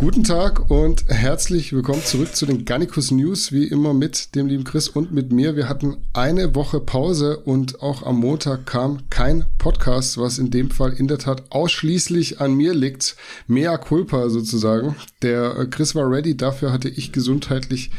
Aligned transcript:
Guten 0.00 0.22
Tag 0.22 0.70
und 0.70 1.06
herzlich 1.08 1.72
willkommen 1.72 2.04
zurück 2.04 2.36
zu 2.36 2.46
den 2.46 2.64
Garnicus 2.64 3.10
News, 3.10 3.50
wie 3.50 3.64
immer 3.64 3.94
mit 3.94 4.36
dem 4.36 4.46
lieben 4.46 4.62
Chris 4.62 4.86
und 4.86 5.12
mit 5.12 5.32
mir. 5.32 5.56
Wir 5.56 5.68
hatten 5.68 5.96
eine 6.12 6.54
Woche 6.54 6.78
Pause 6.78 7.38
und 7.38 7.82
auch 7.82 8.04
am 8.04 8.20
Montag 8.20 8.64
kam 8.64 9.10
kein 9.10 9.44
Podcast, 9.58 10.16
was 10.16 10.38
in 10.38 10.52
dem 10.52 10.70
Fall 10.70 10.92
in 10.92 11.08
der 11.08 11.18
Tat 11.18 11.50
ausschließlich 11.50 12.40
an 12.40 12.54
mir 12.54 12.74
liegt. 12.74 13.16
Mea 13.48 13.76
culpa 13.76 14.28
sozusagen. 14.28 14.94
Der 15.22 15.58
äh, 15.58 15.66
Chris 15.66 15.96
war 15.96 16.08
ready, 16.08 16.36
dafür 16.36 16.70
hatte 16.70 16.88
ich 16.88 17.10
gesundheitlich 17.10 17.90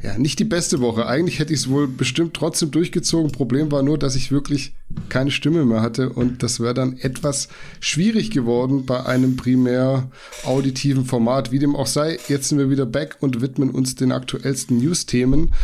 ja 0.00 0.16
nicht 0.16 0.38
die 0.38 0.44
beste 0.44 0.80
Woche. 0.80 1.06
Eigentlich 1.06 1.40
hätte 1.40 1.52
ich 1.52 1.58
es 1.58 1.68
wohl 1.68 1.88
bestimmt 1.88 2.34
trotzdem 2.34 2.70
durchgezogen. 2.70 3.32
Problem 3.32 3.72
war 3.72 3.82
nur, 3.82 3.98
dass 3.98 4.14
ich 4.14 4.30
wirklich 4.30 4.74
keine 5.08 5.32
Stimme 5.32 5.64
mehr 5.64 5.82
hatte 5.82 6.10
und 6.10 6.42
das 6.42 6.60
wäre 6.60 6.72
dann 6.74 6.98
etwas 6.98 7.48
schwierig 7.80 8.30
geworden 8.30 8.86
bei 8.86 9.04
einem 9.04 9.36
primär 9.36 10.08
auditiven 10.44 11.04
Format. 11.04 11.47
Wie 11.50 11.58
dem 11.58 11.76
auch 11.76 11.86
sei, 11.86 12.18
jetzt 12.28 12.48
sind 12.48 12.58
wir 12.58 12.70
wieder 12.70 12.86
back 12.86 13.16
und 13.20 13.40
widmen 13.40 13.70
uns 13.70 13.94
den 13.94 14.12
aktuellsten 14.12 14.78
News-Themen 14.78 15.54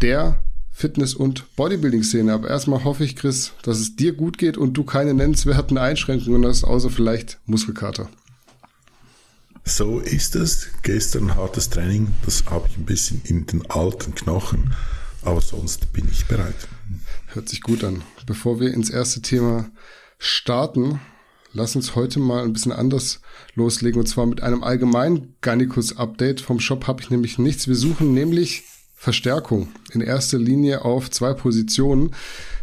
der 0.00 0.42
Fitness- 0.70 1.14
und 1.14 1.54
Bodybuilding-Szene. 1.56 2.32
Aber 2.32 2.48
erstmal 2.48 2.84
hoffe 2.84 3.04
ich, 3.04 3.16
Chris, 3.16 3.52
dass 3.62 3.78
es 3.78 3.96
dir 3.96 4.12
gut 4.12 4.38
geht 4.38 4.56
und 4.56 4.74
du 4.74 4.84
keine 4.84 5.14
nennenswerten 5.14 5.78
Einschränkungen 5.78 6.44
hast, 6.44 6.64
außer 6.64 6.90
vielleicht 6.90 7.38
Muskelkater. 7.46 8.08
So 9.64 10.00
ist 10.00 10.36
es. 10.36 10.68
Gestern 10.82 11.36
hartes 11.36 11.70
Training, 11.70 12.08
das 12.24 12.44
habe 12.46 12.68
ich 12.68 12.76
ein 12.76 12.84
bisschen 12.84 13.22
in 13.24 13.46
den 13.46 13.70
alten 13.70 14.14
Knochen, 14.14 14.74
aber 15.22 15.40
sonst 15.40 15.92
bin 15.92 16.06
ich 16.10 16.26
bereit. 16.26 16.68
Hört 17.28 17.48
sich 17.48 17.62
gut 17.62 17.82
an. 17.82 18.02
Bevor 18.26 18.60
wir 18.60 18.74
ins 18.74 18.90
erste 18.90 19.22
Thema 19.22 19.70
starten, 20.18 21.00
lass 21.52 21.76
uns 21.76 21.94
heute 21.94 22.18
mal 22.18 22.44
ein 22.44 22.52
bisschen 22.52 22.72
anders 22.72 23.20
loslegen 23.54 24.00
und 24.00 24.06
zwar 24.06 24.26
mit 24.26 24.42
einem 24.42 24.62
allgemeinen 24.62 25.34
Garnicus-Update. 25.40 26.40
Vom 26.40 26.60
Shop 26.60 26.86
habe 26.86 27.02
ich 27.02 27.10
nämlich 27.10 27.38
nichts. 27.38 27.68
Wir 27.68 27.76
suchen 27.76 28.14
nämlich 28.14 28.64
Verstärkung 28.94 29.68
in 29.92 30.00
erster 30.00 30.38
Linie 30.38 30.84
auf 30.84 31.10
zwei 31.10 31.34
Positionen. 31.34 32.10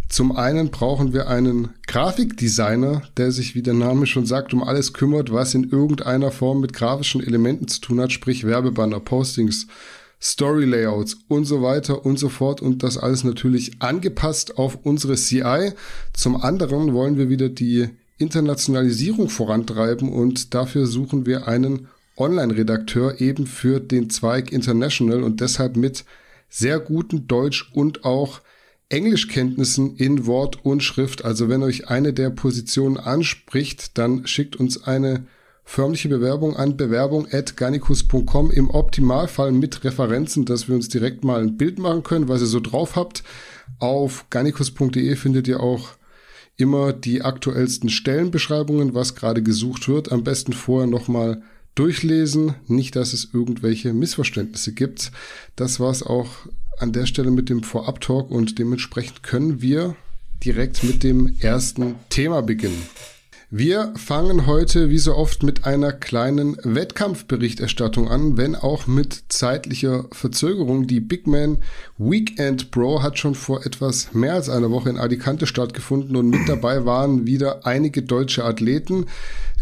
Zum 0.09 0.35
einen 0.35 0.71
brauchen 0.71 1.13
wir 1.13 1.29
einen 1.29 1.69
Grafikdesigner, 1.87 3.03
der 3.15 3.31
sich, 3.31 3.55
wie 3.55 3.61
der 3.61 3.75
Name 3.75 4.05
schon 4.05 4.25
sagt, 4.25 4.53
um 4.53 4.61
alles 4.61 4.91
kümmert, 4.91 5.31
was 5.31 5.53
in 5.53 5.69
irgendeiner 5.69 6.31
Form 6.31 6.59
mit 6.59 6.73
grafischen 6.73 7.23
Elementen 7.23 7.69
zu 7.69 7.79
tun 7.79 8.01
hat, 8.01 8.11
sprich 8.11 8.45
Werbebanner, 8.45 8.99
Postings, 8.99 9.67
Story 10.21 10.65
Layouts 10.65 11.17
und 11.29 11.45
so 11.45 11.61
weiter 11.61 12.05
und 12.05 12.19
so 12.19 12.27
fort 12.27 12.61
und 12.61 12.83
das 12.83 12.97
alles 12.97 13.23
natürlich 13.23 13.81
angepasst 13.81 14.57
auf 14.57 14.79
unsere 14.83 15.15
CI. 15.15 15.71
Zum 16.13 16.35
anderen 16.35 16.93
wollen 16.93 17.17
wir 17.17 17.29
wieder 17.29 17.49
die 17.49 17.89
Internationalisierung 18.21 19.29
vorantreiben 19.29 20.09
und 20.09 20.53
dafür 20.53 20.85
suchen 20.85 21.25
wir 21.25 21.47
einen 21.47 21.87
Online-Redakteur 22.17 23.19
eben 23.19 23.47
für 23.47 23.79
den 23.79 24.09
Zweig 24.09 24.51
International 24.51 25.23
und 25.23 25.41
deshalb 25.41 25.75
mit 25.75 26.05
sehr 26.49 26.79
guten 26.79 27.27
Deutsch- 27.27 27.71
und 27.73 28.05
auch 28.05 28.41
Englischkenntnissen 28.89 29.95
in 29.95 30.25
Wort 30.25 30.63
und 30.65 30.83
Schrift. 30.83 31.23
Also 31.23 31.49
wenn 31.49 31.63
euch 31.63 31.87
eine 31.87 32.13
der 32.13 32.29
Positionen 32.29 32.97
anspricht, 32.97 33.97
dann 33.97 34.27
schickt 34.27 34.57
uns 34.57 34.83
eine 34.83 35.25
förmliche 35.63 36.09
Bewerbung 36.09 36.57
an 36.57 36.75
bewerbung.garnicus.com 36.75 38.51
im 38.51 38.69
Optimalfall 38.69 39.53
mit 39.53 39.83
Referenzen, 39.85 40.43
dass 40.43 40.67
wir 40.67 40.75
uns 40.75 40.89
direkt 40.89 41.23
mal 41.23 41.41
ein 41.41 41.55
Bild 41.55 41.79
machen 41.79 42.03
können, 42.03 42.27
was 42.27 42.41
ihr 42.41 42.47
so 42.47 42.59
drauf 42.59 42.97
habt. 42.97 43.23
Auf 43.79 44.25
garnicus.de 44.29 45.15
findet 45.15 45.47
ihr 45.47 45.61
auch 45.61 45.91
immer 46.61 46.93
die 46.93 47.21
aktuellsten 47.21 47.89
Stellenbeschreibungen, 47.89 48.93
was 48.93 49.15
gerade 49.15 49.43
gesucht 49.43 49.87
wird. 49.87 50.11
Am 50.11 50.23
besten 50.23 50.53
vorher 50.53 50.87
nochmal 50.87 51.41
durchlesen, 51.75 52.55
nicht, 52.67 52.95
dass 52.95 53.13
es 53.13 53.29
irgendwelche 53.33 53.93
Missverständnisse 53.93 54.73
gibt. 54.73 55.11
Das 55.55 55.79
war's 55.79 56.03
auch 56.03 56.29
an 56.77 56.91
der 56.91 57.05
Stelle 57.05 57.31
mit 57.31 57.49
dem 57.49 57.63
Vorab-Talk 57.63 58.31
und 58.31 58.59
dementsprechend 58.59 59.23
können 59.23 59.61
wir 59.61 59.95
direkt 60.43 60.83
mit 60.83 61.03
dem 61.03 61.35
ersten 61.39 61.95
Thema 62.09 62.41
beginnen. 62.41 62.81
Wir 63.53 63.91
fangen 63.97 64.47
heute 64.47 64.89
wie 64.89 64.97
so 64.97 65.13
oft 65.13 65.43
mit 65.43 65.65
einer 65.65 65.91
kleinen 65.91 66.55
Wettkampfberichterstattung 66.63 68.07
an, 68.07 68.37
wenn 68.37 68.55
auch 68.55 68.87
mit 68.87 69.25
zeitlicher 69.27 70.05
Verzögerung. 70.13 70.87
Die 70.87 71.01
Big 71.01 71.27
Man 71.27 71.57
Weekend 71.97 72.71
Pro 72.71 73.03
hat 73.03 73.19
schon 73.19 73.35
vor 73.35 73.65
etwas 73.65 74.13
mehr 74.13 74.35
als 74.35 74.47
einer 74.47 74.71
Woche 74.71 74.89
in 74.89 74.97
Alicante 74.97 75.47
stattgefunden 75.47 76.15
und 76.15 76.29
mit 76.29 76.47
dabei 76.47 76.85
waren 76.85 77.27
wieder 77.27 77.65
einige 77.65 78.03
deutsche 78.03 78.45
Athleten. 78.45 79.07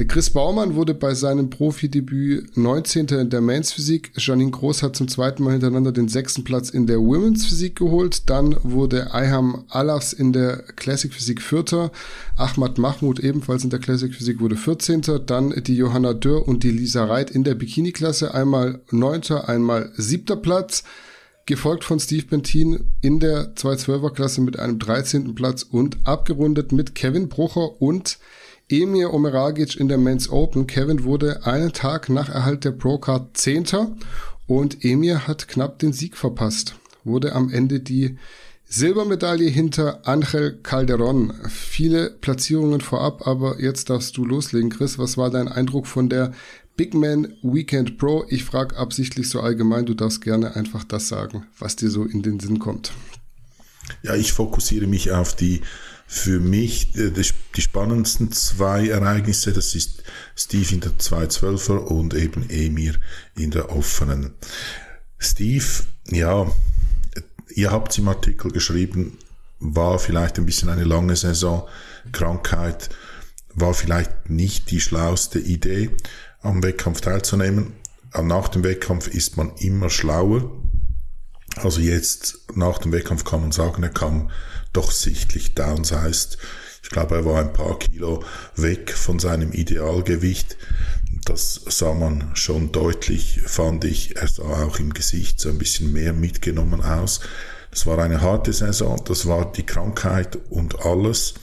Chris 0.07 0.29
Baumann 0.29 0.75
wurde 0.75 0.93
bei 0.93 1.13
seinem 1.13 1.49
Profidebüt 1.49 2.55
19. 2.55 3.07
in 3.07 3.29
der 3.29 3.41
Men's 3.41 3.73
Physik. 3.73 4.11
Janine 4.15 4.51
Groß 4.51 4.81
hat 4.81 4.95
zum 4.95 5.09
zweiten 5.09 5.43
Mal 5.43 5.51
hintereinander 5.51 5.91
den 5.91 6.07
sechsten 6.07 6.45
Platz 6.45 6.69
in 6.69 6.87
der 6.87 6.99
Women's 6.99 7.45
Physik 7.45 7.75
geholt. 7.75 8.29
Dann 8.29 8.55
wurde 8.63 9.13
Ayham 9.13 9.65
Alafs 9.67 10.13
in 10.13 10.31
der 10.31 10.63
Classic 10.77 11.13
Physik 11.13 11.41
Vierter. 11.41 11.91
Ahmad 12.37 12.77
Mahmoud 12.77 13.19
ebenfalls 13.19 13.65
in 13.65 13.71
der 13.71 13.78
Classic 13.79 14.13
Physik 14.13 14.39
wurde 14.39 14.55
14. 14.55 15.01
Dann 15.25 15.53
die 15.63 15.75
Johanna 15.75 16.13
Dürr 16.13 16.47
und 16.47 16.63
die 16.63 16.71
Lisa 16.71 17.05
Reit 17.05 17.31
in 17.31 17.43
der 17.43 17.55
Bikini-Klasse. 17.55 18.33
Einmal 18.33 18.81
9., 18.91 19.31
einmal 19.45 19.91
7. 19.95 20.41
Platz. 20.41 20.83
Gefolgt 21.45 21.83
von 21.83 21.99
Steve 21.99 22.25
Bentin 22.27 22.91
in 23.01 23.19
der 23.19 23.55
212er 23.55 24.13
Klasse 24.13 24.41
mit 24.41 24.59
einem 24.59 24.77
13. 24.77 25.33
Platz 25.33 25.63
und 25.63 25.97
abgerundet 26.03 26.71
mit 26.71 26.93
Kevin 26.93 27.27
Brucher 27.27 27.81
und 27.81 28.19
Emir 28.69 29.13
Omeragic 29.13 29.75
in 29.75 29.87
der 29.87 29.97
Men's 29.97 30.29
Open. 30.29 30.67
Kevin 30.67 31.03
wurde 31.03 31.47
einen 31.47 31.73
Tag 31.73 32.09
nach 32.09 32.29
Erhalt 32.29 32.65
der 32.65 32.71
Pro-Card 32.71 33.35
Zehnter 33.35 33.91
und 34.45 34.85
Emir 34.85 35.27
hat 35.27 35.47
knapp 35.47 35.79
den 35.79 35.91
Sieg 35.91 36.17
verpasst. 36.17 36.75
Wurde 37.03 37.33
am 37.33 37.49
Ende 37.49 37.79
die 37.79 38.17
Silbermedaille 38.71 39.49
hinter 39.49 40.07
Angel 40.07 40.59
Calderon. 40.61 41.33
Viele 41.49 42.11
Platzierungen 42.11 42.81
vorab, 42.81 43.25
aber 43.25 43.59
jetzt 43.59 43.89
darfst 43.89 44.15
du 44.15 44.23
loslegen, 44.23 44.69
Chris. 44.69 44.99
Was 44.99 45.17
war 45.17 45.31
dein 45.31 45.47
Eindruck 45.47 45.87
von 45.87 46.07
der 46.07 46.33
Big 46.77 46.93
Man 46.93 47.33
Weekend 47.41 47.97
Pro? 47.97 48.25
Ich 48.29 48.43
frage 48.43 48.77
absichtlich 48.77 49.27
so 49.27 49.41
allgemein, 49.41 49.87
du 49.87 49.95
darfst 49.95 50.21
gerne 50.21 50.55
einfach 50.55 50.83
das 50.83 51.07
sagen, 51.07 51.47
was 51.57 51.77
dir 51.77 51.89
so 51.89 52.05
in 52.05 52.21
den 52.21 52.39
Sinn 52.39 52.59
kommt. 52.59 52.91
Ja, 54.03 54.13
ich 54.13 54.33
fokussiere 54.33 54.85
mich 54.85 55.11
auf 55.11 55.35
die 55.35 55.61
für 56.05 56.39
mich 56.39 56.95
äh, 56.95 57.11
die 57.11 57.61
spannendsten 57.61 58.31
zwei 58.31 58.87
Ereignisse. 58.87 59.51
Das 59.51 59.73
ist 59.73 60.03
Steve 60.35 60.75
in 60.75 60.81
der 60.81 60.91
212er 60.91 61.77
und 61.77 62.13
eben 62.13 62.47
Emir 62.49 62.95
in 63.35 63.49
der 63.49 63.71
offenen. 63.75 64.33
Steve, 65.17 65.65
ja, 66.11 66.51
ihr 67.55 67.71
habt 67.71 67.97
im 67.97 68.07
Artikel 68.07 68.51
geschrieben, 68.51 69.17
war 69.59 69.99
vielleicht 69.99 70.37
ein 70.37 70.45
bisschen 70.45 70.69
eine 70.69 70.83
lange 70.83 71.15
Saison, 71.15 71.67
Krankheit, 72.11 72.89
war 73.53 73.73
vielleicht 73.73 74.29
nicht 74.29 74.71
die 74.71 74.79
schlauste 74.79 75.39
Idee, 75.39 75.91
am 76.41 76.63
Wettkampf 76.63 77.01
teilzunehmen. 77.01 77.73
Nach 78.21 78.47
dem 78.47 78.63
Wettkampf 78.63 79.07
ist 79.07 79.37
man 79.37 79.51
immer 79.57 79.89
schlauer. 79.89 80.49
Also 81.57 81.81
jetzt 81.81 82.39
nach 82.55 82.77
dem 82.77 82.91
Wettkampf 82.91 83.25
kann 83.25 83.41
man 83.41 83.51
sagen, 83.51 83.83
er 83.83 83.89
kam 83.89 84.29
doch 84.71 84.91
sichtlich 84.91 85.55
downsized. 85.55 86.37
Ich 86.81 86.89
glaube, 86.89 87.15
er 87.15 87.25
war 87.25 87.39
ein 87.39 87.53
paar 87.53 87.77
Kilo 87.77 88.23
weg 88.55 88.91
von 88.91 89.19
seinem 89.19 89.51
Idealgewicht. 89.51 90.57
Das 91.29 91.61
sah 91.67 91.93
man 91.93 92.31
schon 92.33 92.71
deutlich, 92.71 93.41
fand 93.45 93.85
ich. 93.85 94.15
Er 94.15 94.27
sah 94.27 94.63
auch 94.63 94.79
im 94.79 94.95
Gesicht 94.95 95.39
so 95.39 95.49
ein 95.49 95.59
bisschen 95.59 95.93
mehr 95.93 96.11
mitgenommen 96.11 96.81
aus. 96.81 97.19
Das 97.69 97.85
war 97.85 97.99
eine 97.99 98.21
harte 98.21 98.51
Saison, 98.51 98.99
das 99.05 99.27
war 99.27 99.51
die 99.51 99.65
Krankheit 99.65 100.39
und 100.49 100.83
alles. 100.83 101.35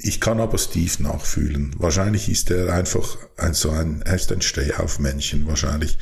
Ich 0.00 0.20
kann 0.20 0.38
aber 0.38 0.58
Steve 0.58 1.02
nachfühlen. 1.02 1.74
Wahrscheinlich 1.76 2.28
ist 2.28 2.52
er 2.52 2.72
einfach 2.72 3.18
ein, 3.36 3.52
so 3.52 3.70
ein, 3.70 4.02
er 4.02 4.14
ist 4.14 4.30
ein 4.30 4.42
Stehaufmännchen 4.42 5.48
wahrscheinlich 5.48 5.98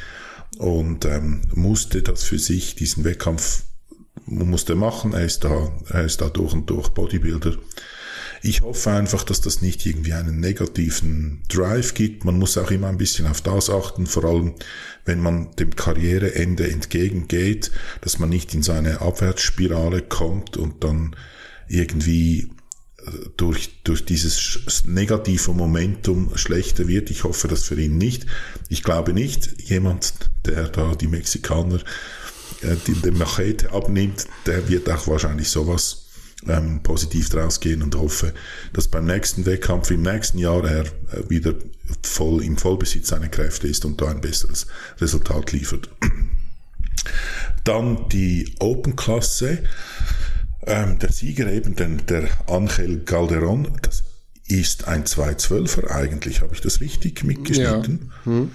und 0.59 1.07
ähm, 1.07 1.41
musste 1.55 2.03
das 2.03 2.25
für 2.25 2.39
sich, 2.39 2.75
diesen 2.75 3.05
Wettkampf 3.05 3.63
musste 4.27 4.75
machen. 4.75 5.15
Er 5.15 5.25
ist 5.25 5.45
da, 5.45 5.73
er 5.89 6.05
ist 6.05 6.21
da 6.21 6.29
durch 6.29 6.53
und 6.53 6.69
durch 6.69 6.91
Bodybuilder. 6.91 7.57
Ich 8.47 8.61
hoffe 8.61 8.93
einfach, 8.93 9.25
dass 9.25 9.41
das 9.41 9.61
nicht 9.61 9.85
irgendwie 9.87 10.13
einen 10.13 10.39
negativen 10.39 11.43
Drive 11.49 11.95
gibt. 11.95 12.25
Man 12.25 12.39
muss 12.39 12.57
auch 12.57 12.71
immer 12.71 12.87
ein 12.87 12.97
bisschen 12.97 13.27
auf 13.27 13.41
das 13.41 13.69
achten, 13.69 14.07
vor 14.07 14.25
allem 14.25 14.55
wenn 15.05 15.21
man 15.21 15.51
dem 15.57 15.75
Karriereende 15.75 16.71
entgegengeht, 16.71 17.73
dass 18.03 18.21
man 18.21 18.29
nicht 18.29 18.55
in 18.55 18.63
so 18.63 18.71
eine 18.71 19.01
Abwärtsspirale 19.01 20.01
kommt 20.01 20.57
und 20.57 20.85
dann 20.85 21.17
irgendwie 21.67 22.53
äh, 22.99 23.11
durch, 23.37 23.83
durch 23.83 24.05
dieses 24.05 24.85
negative 24.87 25.53
Momentum 25.53 26.31
schlechter 26.37 26.87
wird. 26.87 27.11
Ich 27.11 27.25
hoffe 27.25 27.49
das 27.49 27.65
für 27.65 27.81
ihn 27.81 27.99
nicht. 27.99 28.27
Ich 28.69 28.85
glaube 28.85 29.13
nicht, 29.13 29.69
jemand, 29.69 30.31
der 30.45 30.69
da 30.69 30.95
die 30.95 31.09
Mexikaner 31.09 31.81
äh, 32.63 32.77
die 32.87 32.93
den 32.93 33.19
Machete 33.19 33.73
abnimmt, 33.73 34.29
der 34.47 34.69
wird 34.69 34.89
auch 34.89 35.09
wahrscheinlich 35.09 35.49
sowas 35.49 36.06
ähm, 36.49 36.83
positiv 36.83 37.29
draus 37.31 37.61
gehen 37.61 37.83
und 37.83 37.95
hoffe, 37.95 38.33
dass 38.73 38.89
beim 38.89 39.07
nächsten 39.07 39.47
Wettkampf 39.47 39.91
im 39.91 40.03
nächsten 40.03 40.39
Jahr 40.39 40.65
er 40.65 40.85
äh, 40.85 41.29
wieder 41.29 41.55
voll 42.03 42.43
im 42.43 42.57
Vollbesitz 42.57 43.09
seiner 43.09 43.29
Kräfte 43.29 43.69
ist 43.69 43.85
und 43.85 44.01
da 44.01 44.09
ein 44.09 44.21
besseres 44.21 44.67
Resultat 45.01 45.53
liefert. 45.53 45.89
Dann 47.65 48.09
die 48.09 48.55
Open-Klasse. 48.59 49.65
Ähm, 50.69 50.99
der 50.99 51.13
Sieger 51.13 51.51
eben, 51.53 51.77
den, 51.77 52.07
der 52.07 52.29
Angel 52.49 53.05
Calderon, 53.05 53.79
das 53.83 54.03
ist 54.49 54.89
ein 54.89 55.05
212er 55.05 55.91
eigentlich, 55.91 56.41
habe 56.43 56.55
ich 56.55 56.61
das 56.61 56.81
richtig 56.81 57.25
mitgeschnitten? 57.25 58.13
Ja. 58.25 58.33
Hm. 58.33 58.51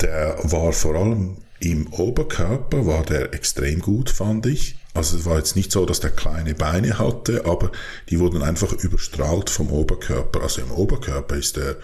Der 0.00 0.38
war 0.42 0.72
vor 0.72 0.96
allem 0.96 1.38
im 1.60 1.86
Oberkörper, 1.92 2.86
war 2.86 3.04
der 3.04 3.34
extrem 3.34 3.80
gut, 3.80 4.10
fand 4.10 4.46
ich. 4.46 4.78
Also 4.94 5.16
es 5.16 5.24
war 5.24 5.38
jetzt 5.38 5.56
nicht 5.56 5.72
so, 5.72 5.86
dass 5.86 6.00
der 6.00 6.10
kleine 6.10 6.54
Beine 6.54 6.98
hatte, 6.98 7.46
aber 7.46 7.72
die 8.10 8.20
wurden 8.20 8.42
einfach 8.42 8.72
überstrahlt 8.72 9.48
vom 9.48 9.70
Oberkörper. 9.70 10.42
Also 10.42 10.60
im 10.60 10.70
Oberkörper 10.70 11.36
ist 11.36 11.56
er 11.56 11.76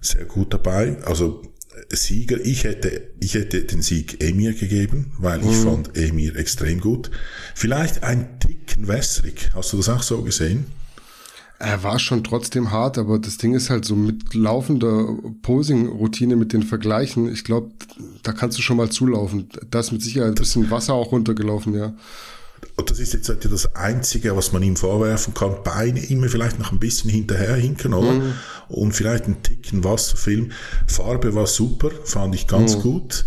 sehr 0.00 0.24
gut 0.24 0.52
dabei. 0.54 0.96
Also 1.04 1.42
Sieger, 1.90 2.38
ich 2.40 2.64
hätte, 2.64 3.10
ich 3.20 3.34
hätte 3.34 3.64
den 3.64 3.82
Sieg 3.82 4.22
Emir 4.22 4.54
gegeben, 4.54 5.12
weil 5.18 5.40
ich 5.40 5.46
mhm. 5.46 5.64
fand 5.64 5.96
Emir 5.96 6.36
extrem 6.36 6.80
gut. 6.80 7.10
Vielleicht 7.54 8.02
ein 8.02 8.38
Ticken 8.40 8.88
wässrig. 8.88 9.50
Hast 9.54 9.72
du 9.72 9.78
das 9.78 9.88
auch 9.88 10.02
so 10.02 10.22
gesehen? 10.22 10.66
Er 11.62 11.84
war 11.84 12.00
schon 12.00 12.24
trotzdem 12.24 12.72
hart, 12.72 12.98
aber 12.98 13.20
das 13.20 13.38
Ding 13.38 13.54
ist 13.54 13.70
halt 13.70 13.84
so 13.84 13.94
mit 13.94 14.34
laufender 14.34 15.16
Posing-Routine 15.42 16.34
mit 16.34 16.52
den 16.52 16.64
Vergleichen. 16.64 17.32
Ich 17.32 17.44
glaube, 17.44 17.70
da 18.24 18.32
kannst 18.32 18.58
du 18.58 18.62
schon 18.62 18.76
mal 18.76 18.90
zulaufen. 18.90 19.48
Da 19.70 19.78
ist 19.78 19.92
mit 19.92 20.02
Sicherheit 20.02 20.32
ein 20.32 20.34
bisschen 20.34 20.72
Wasser 20.72 20.94
auch 20.94 21.12
runtergelaufen, 21.12 21.74
ja. 21.74 21.94
Und 22.74 22.90
das 22.90 22.98
ist 22.98 23.12
jetzt 23.12 23.28
halt 23.28 23.44
das 23.44 23.76
Einzige, 23.76 24.36
was 24.36 24.52
man 24.52 24.64
ihm 24.64 24.74
vorwerfen 24.74 25.34
kann. 25.34 25.62
Beine 25.62 26.04
immer 26.04 26.28
vielleicht 26.28 26.58
noch 26.58 26.72
ein 26.72 26.80
bisschen 26.80 27.10
hinterherhinken, 27.10 27.94
oder? 27.94 28.10
Mhm. 28.10 28.32
Und 28.66 28.92
vielleicht 28.92 29.28
ein 29.28 29.40
Ticken 29.44 29.84
Wasserfilm. 29.84 30.50
Farbe 30.88 31.32
war 31.36 31.46
super, 31.46 31.92
fand 32.02 32.34
ich 32.34 32.48
ganz 32.48 32.74
mhm. 32.78 32.80
gut. 32.80 33.26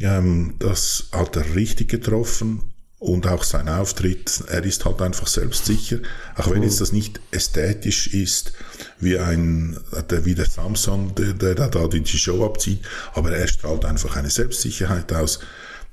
Ähm, 0.00 0.54
das 0.58 1.10
hat 1.12 1.36
er 1.36 1.54
richtig 1.54 1.90
getroffen 1.90 2.71
und 3.02 3.26
auch 3.26 3.42
sein 3.42 3.68
Auftritt, 3.68 4.44
er 4.46 4.62
ist 4.62 4.84
halt 4.84 5.02
einfach 5.02 5.26
selbstsicher, 5.26 5.98
auch 6.36 6.48
wenn 6.52 6.62
jetzt 6.62 6.80
das 6.80 6.92
nicht 6.92 7.20
ästhetisch 7.32 8.14
ist, 8.14 8.52
wie 9.00 9.18
ein, 9.18 9.76
der, 10.08 10.24
wie 10.24 10.36
der 10.36 10.46
Samson, 10.46 11.12
der, 11.16 11.32
der, 11.32 11.56
der 11.56 11.68
da 11.68 11.88
die 11.88 12.06
Show 12.06 12.46
abzieht, 12.46 12.82
aber 13.14 13.32
er 13.32 13.48
strahlt 13.48 13.84
einfach 13.84 14.14
eine 14.14 14.30
Selbstsicherheit 14.30 15.12
aus. 15.12 15.40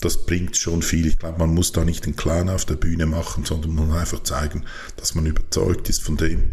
Das 0.02 0.28
bringt 0.28 0.56
schon 0.56 0.84
viel. 0.84 1.08
Ich 1.08 1.18
glaube, 1.18 1.40
man 1.40 1.56
muss 1.56 1.72
da 1.72 1.84
nicht 1.84 2.06
einen 2.06 2.16
Clown 2.16 2.48
auf 2.48 2.66
der 2.66 2.76
Bühne 2.76 3.08
machen, 3.08 3.44
sondern 3.44 3.74
man 3.74 3.88
muss 3.88 3.98
einfach 3.98 4.22
zeigen, 4.22 4.66
dass 4.96 5.16
man 5.16 5.26
überzeugt 5.26 5.90
ist 5.90 6.04
von 6.04 6.16
dem, 6.16 6.52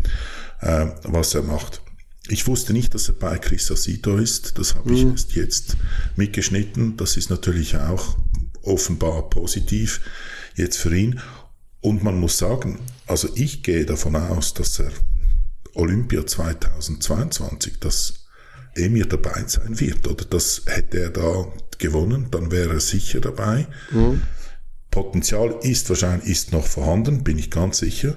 äh, 0.62 0.86
was 1.02 1.34
er 1.34 1.42
macht. 1.42 1.82
Ich 2.28 2.46
wusste 2.46 2.72
nicht, 2.72 2.94
dass 2.94 3.08
er 3.08 3.14
bei 3.14 3.36
Chris 3.36 3.70
Asito 3.70 4.16
ist. 4.16 4.58
Das 4.58 4.74
habe 4.74 4.90
ich 4.94 5.04
mhm. 5.04 5.12
erst 5.12 5.34
jetzt 5.34 5.76
mitgeschnitten. 6.16 6.96
Das 6.96 7.18
ist 7.18 7.28
natürlich 7.28 7.76
auch 7.76 8.16
offenbar 8.62 9.28
positiv 9.28 10.00
jetzt 10.56 10.78
für 10.78 10.94
ihn. 10.94 11.20
Und 11.80 12.02
man 12.02 12.18
muss 12.18 12.38
sagen, 12.38 12.80
also 13.06 13.28
ich 13.34 13.62
gehe 13.62 13.86
davon 13.86 14.16
aus, 14.16 14.54
dass 14.54 14.80
er 14.80 14.90
Olympia 15.74 16.26
2022, 16.26 17.78
dass 17.78 18.26
Emir 18.74 19.06
dabei 19.06 19.44
sein 19.46 19.78
wird. 19.78 20.06
Oder 20.08 20.24
das 20.24 20.62
hätte 20.66 20.98
er 21.00 21.10
da 21.10 21.46
gewonnen, 21.78 22.28
dann 22.30 22.50
wäre 22.50 22.74
er 22.74 22.80
sicher 22.80 23.20
dabei. 23.20 23.66
Mhm. 23.90 24.22
Potenzial 24.90 25.58
ist 25.62 25.88
wahrscheinlich 25.90 26.30
ist 26.30 26.52
noch 26.52 26.66
vorhanden, 26.66 27.22
bin 27.22 27.38
ich 27.38 27.50
ganz 27.50 27.78
sicher. 27.78 28.16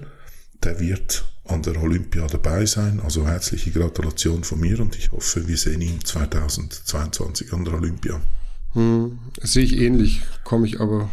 Der 0.63 0.80
wird 0.80 1.25
an 1.45 1.62
der 1.62 1.81
Olympia 1.81 2.27
dabei 2.27 2.65
sein. 2.65 3.00
Also 3.01 3.27
herzliche 3.27 3.71
Gratulation 3.71 4.44
von 4.44 4.59
mir 4.59 4.80
und 4.80 4.97
ich 4.97 5.12
hoffe, 5.12 5.47
wir 5.47 5.57
sehen 5.57 5.81
ihn 5.81 6.03
2022 6.03 7.53
an 7.53 7.65
der 7.65 7.74
Olympia. 7.74 8.21
Hm, 8.74 9.19
sehe 9.42 9.63
ich 9.63 9.77
ähnlich, 9.77 10.21
komme 10.44 10.68
ich 10.68 10.80
aber 10.80 11.09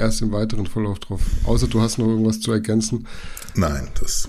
erst 0.00 0.22
im 0.22 0.32
weiteren 0.32 0.66
Verlauf 0.66 0.98
drauf. 0.98 1.20
Außer 1.44 1.68
du 1.68 1.80
hast 1.80 1.98
noch 1.98 2.06
irgendwas 2.06 2.40
zu 2.40 2.50
ergänzen. 2.52 3.06
Nein, 3.54 3.88
das, 4.00 4.28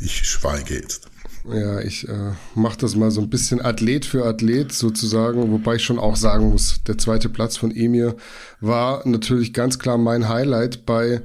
ich 0.00 0.28
schweige 0.28 0.74
jetzt. 0.74 1.08
Ja, 1.50 1.80
ich 1.80 2.08
äh, 2.08 2.32
mache 2.54 2.78
das 2.78 2.94
mal 2.94 3.10
so 3.10 3.20
ein 3.20 3.28
bisschen 3.28 3.60
Athlet 3.60 4.04
für 4.04 4.24
Athlet 4.24 4.72
sozusagen, 4.72 5.50
wobei 5.50 5.76
ich 5.76 5.84
schon 5.84 5.98
auch 5.98 6.14
sagen 6.14 6.50
muss, 6.50 6.82
der 6.86 6.98
zweite 6.98 7.28
Platz 7.28 7.56
von 7.56 7.74
Emir 7.74 8.14
war 8.60 9.06
natürlich 9.08 9.52
ganz 9.52 9.80
klar 9.80 9.98
mein 9.98 10.28
Highlight 10.28 10.86
bei 10.86 11.22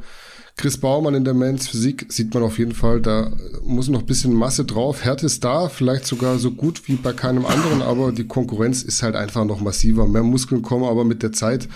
Chris 0.57 0.75
Baumann 0.80 1.13
in 1.13 1.24
der 1.24 1.36
Men's 1.36 1.68
Physik 1.68 2.07
sieht 2.09 2.33
man 2.33 2.42
auf 2.42 2.57
jeden 2.57 2.74
Fall, 2.74 3.00
da 3.00 3.31
muss 3.63 3.89
noch 3.89 4.00
ein 4.00 4.06
bisschen 4.07 4.33
Masse 4.33 4.65
drauf. 4.65 5.06
Härte 5.06 5.27
ist 5.27 5.44
da, 5.44 5.69
vielleicht 5.69 6.07
sogar 6.07 6.39
so 6.39 6.50
gut 6.50 6.88
wie 6.88 6.95
bei 6.95 7.13
keinem 7.13 7.45
anderen, 7.45 7.83
aber 7.83 8.12
die 8.12 8.25
Konkurrenz 8.25 8.81
ist 8.81 9.04
halt 9.04 9.15
einfach 9.15 9.45
noch 9.45 9.62
massiver. 9.62 10.07
Mehr 10.07 10.24
Muskeln 10.24 10.63
kommen 10.63 10.86
aber 10.86 11.06
mit 11.06 11.21
der 11.21 11.31
Zeit. 11.31 11.69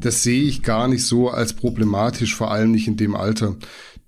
Das 0.00 0.24
sehe 0.24 0.42
ich 0.42 0.64
gar 0.64 0.88
nicht 0.88 1.06
so 1.06 1.30
als 1.30 1.52
problematisch, 1.52 2.34
vor 2.34 2.50
allem 2.50 2.72
nicht 2.72 2.88
in 2.88 2.96
dem 2.96 3.14
Alter. 3.14 3.54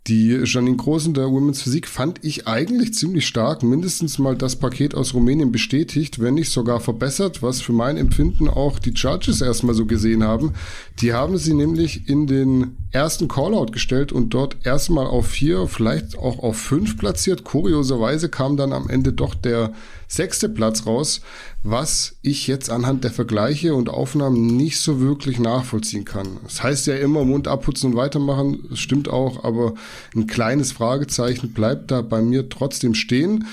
Die 0.08 0.40
Janine 0.42 0.76
Großen 0.76 1.12
der 1.12 1.30
Women's 1.30 1.60
Physik 1.60 1.86
fand 1.86 2.24
ich 2.24 2.48
eigentlich 2.48 2.94
ziemlich 2.94 3.26
stark. 3.26 3.62
Mindestens 3.62 4.18
mal 4.18 4.34
das 4.34 4.56
Paket 4.56 4.94
aus 4.94 5.12
Rumänien 5.12 5.52
bestätigt, 5.52 6.18
wenn 6.18 6.32
nicht 6.32 6.50
sogar 6.50 6.80
verbessert, 6.80 7.42
was 7.42 7.60
für 7.60 7.74
mein 7.74 7.98
Empfinden 7.98 8.48
auch 8.48 8.78
die 8.78 8.92
Judges 8.92 9.42
erstmal 9.42 9.74
so 9.74 9.84
gesehen 9.84 10.24
haben. 10.24 10.54
Die 11.02 11.12
haben 11.12 11.36
sie 11.36 11.52
nämlich 11.52 12.08
in 12.08 12.26
den 12.26 12.78
ersten 12.90 13.28
Callout 13.28 13.66
gestellt 13.66 14.10
und 14.10 14.30
dort 14.30 14.56
erstmal 14.64 15.06
auf 15.06 15.26
vier, 15.26 15.66
vielleicht 15.66 16.16
auch 16.16 16.38
auf 16.38 16.56
fünf 16.56 16.96
platziert. 16.96 17.44
Kurioserweise 17.44 18.30
kam 18.30 18.56
dann 18.56 18.72
am 18.72 18.88
Ende 18.88 19.12
doch 19.12 19.34
der 19.34 19.74
sechste 20.08 20.48
Platz 20.48 20.86
raus, 20.86 21.20
was 21.62 22.16
ich 22.22 22.46
jetzt 22.46 22.70
anhand 22.70 23.04
der 23.04 23.10
Vergleiche 23.10 23.74
und 23.74 23.90
Aufnahmen 23.90 24.46
nicht 24.46 24.78
so 24.78 25.00
wirklich 25.00 25.38
nachvollziehen 25.38 26.04
kann. 26.04 26.38
Das 26.42 26.62
heißt 26.62 26.86
ja 26.86 26.96
immer 26.96 27.24
Mund 27.24 27.46
abputzen 27.46 27.92
und 27.92 27.96
weitermachen, 27.96 28.64
das 28.70 28.80
stimmt 28.80 29.08
auch, 29.08 29.44
aber 29.44 29.74
ein 30.16 30.26
kleines 30.26 30.72
Fragezeichen 30.72 31.52
bleibt 31.52 31.90
da 31.90 32.02
bei 32.02 32.22
mir 32.22 32.48
trotzdem 32.48 32.94
stehen. 32.94 33.46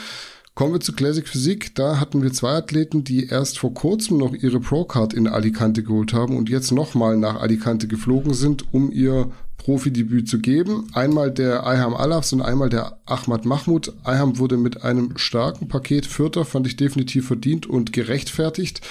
Kommen 0.55 0.71
wir 0.71 0.79
zu 0.79 0.93
Classic 0.93 1.27
Physik. 1.27 1.75
Da 1.75 1.99
hatten 1.99 2.23
wir 2.23 2.31
zwei 2.31 2.53
Athleten, 2.53 3.03
die 3.03 3.27
erst 3.27 3.59
vor 3.59 3.73
kurzem 3.73 4.17
noch 4.17 4.33
ihre 4.33 4.61
Pro-Card 4.61 5.13
in 5.13 5.27
Alicante 5.27 5.83
geholt 5.83 6.13
haben 6.13 6.37
und 6.37 6.47
jetzt 6.47 6.71
nochmal 6.71 7.17
nach 7.17 7.41
Alicante 7.41 7.89
geflogen 7.89 8.33
sind, 8.33 8.63
um 8.73 8.89
ihr 8.89 9.31
Profidebüt 9.65 10.29
zu 10.29 10.37
geben. 10.37 10.89
Einmal 10.93 11.31
der 11.31 11.65
Ayham 11.65 11.95
Alafs 11.95 12.31
und 12.33 12.43
einmal 12.43 12.69
der 12.69 12.99
Ahmad 13.07 13.45
Mahmoud. 13.45 13.93
Ayham 14.03 14.37
wurde 14.37 14.57
mit 14.57 14.83
einem 14.83 15.17
starken 15.17 15.67
Paket 15.67 16.05
Vierter, 16.05 16.45
fand 16.45 16.67
ich 16.67 16.75
definitiv 16.75 17.25
verdient 17.25 17.65
und 17.65 17.91
gerechtfertigt. 17.91 18.81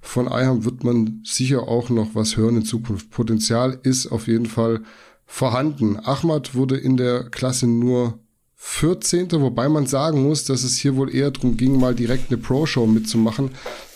Von 0.00 0.28
Ayham 0.28 0.64
wird 0.64 0.84
man 0.84 1.20
sicher 1.24 1.66
auch 1.66 1.90
noch 1.90 2.14
was 2.14 2.36
hören 2.36 2.58
in 2.58 2.64
Zukunft. 2.64 3.10
Potenzial 3.10 3.80
ist 3.82 4.06
auf 4.06 4.28
jeden 4.28 4.46
Fall 4.46 4.82
vorhanden. 5.26 5.98
Ahmad 5.98 6.54
wurde 6.54 6.76
in 6.76 6.96
der 6.96 7.24
Klasse 7.24 7.66
nur 7.66 8.20
14. 8.54 9.32
Wobei 9.32 9.68
man 9.68 9.86
sagen 9.86 10.22
muss, 10.22 10.44
dass 10.44 10.62
es 10.62 10.76
hier 10.76 10.94
wohl 10.94 11.12
eher 11.12 11.32
darum 11.32 11.56
ging, 11.56 11.80
mal 11.80 11.94
direkt 11.96 12.30
eine 12.30 12.38
Pro-Show 12.38 12.86
mitzumachen. 12.86 13.50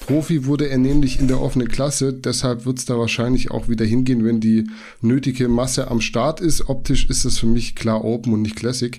Profi 0.06 0.44
wurde 0.44 0.68
er 0.68 0.76
nämlich 0.76 1.18
in 1.18 1.28
der 1.28 1.40
offenen 1.40 1.68
Klasse, 1.68 2.12
deshalb 2.12 2.66
wird 2.66 2.78
es 2.78 2.84
da 2.84 2.98
wahrscheinlich 2.98 3.50
auch 3.50 3.68
wieder 3.68 3.86
hingehen, 3.86 4.22
wenn 4.22 4.38
die 4.38 4.66
nötige 5.00 5.48
Masse 5.48 5.90
am 5.90 6.02
Start 6.02 6.42
ist. 6.42 6.68
Optisch 6.68 7.08
ist 7.08 7.24
das 7.24 7.38
für 7.38 7.46
mich 7.46 7.74
klar 7.74 8.04
Open 8.04 8.34
und 8.34 8.42
nicht 8.42 8.56
Classic. 8.56 8.98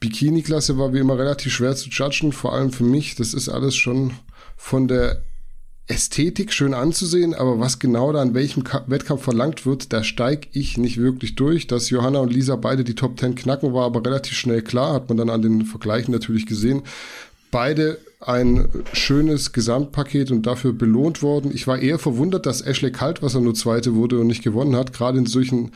Bikini-Klasse 0.00 0.76
war 0.76 0.92
wie 0.92 0.98
immer 0.98 1.18
relativ 1.18 1.54
schwer 1.54 1.74
zu 1.76 1.88
judgen, 1.88 2.32
vor 2.32 2.52
allem 2.52 2.72
für 2.72 2.84
mich. 2.84 3.14
Das 3.14 3.32
ist 3.32 3.48
alles 3.48 3.74
schon 3.74 4.12
von 4.54 4.86
der 4.86 5.22
Ästhetik 5.86 6.52
schön 6.52 6.74
anzusehen, 6.74 7.32
aber 7.32 7.58
was 7.58 7.78
genau 7.78 8.12
da 8.12 8.20
an 8.20 8.34
welchem 8.34 8.64
Wettkampf 8.86 9.22
verlangt 9.22 9.64
wird, 9.64 9.94
da 9.94 10.04
steige 10.04 10.46
ich 10.52 10.76
nicht 10.76 10.98
wirklich 10.98 11.36
durch. 11.36 11.68
Dass 11.68 11.88
Johanna 11.88 12.18
und 12.18 12.34
Lisa 12.34 12.56
beide 12.56 12.84
die 12.84 12.94
Top 12.94 13.18
10 13.18 13.34
knacken, 13.34 13.72
war 13.72 13.86
aber 13.86 14.04
relativ 14.04 14.36
schnell 14.36 14.60
klar, 14.60 14.92
hat 14.92 15.08
man 15.08 15.16
dann 15.16 15.30
an 15.30 15.40
den 15.40 15.64
Vergleichen 15.64 16.12
natürlich 16.12 16.44
gesehen. 16.44 16.82
Beide 17.50 17.98
ein 18.20 18.68
schönes 18.92 19.52
Gesamtpaket 19.52 20.30
und 20.30 20.46
dafür 20.46 20.72
belohnt 20.72 21.22
worden. 21.22 21.52
Ich 21.54 21.66
war 21.66 21.78
eher 21.78 21.98
verwundert, 21.98 22.46
dass 22.46 22.60
Ashley 22.60 22.90
Kaltwasser 22.90 23.40
nur 23.40 23.54
Zweite 23.54 23.94
wurde 23.94 24.18
und 24.18 24.26
nicht 24.26 24.42
gewonnen 24.42 24.74
hat, 24.74 24.92
gerade 24.92 25.18
in 25.18 25.26
solchen 25.26 25.72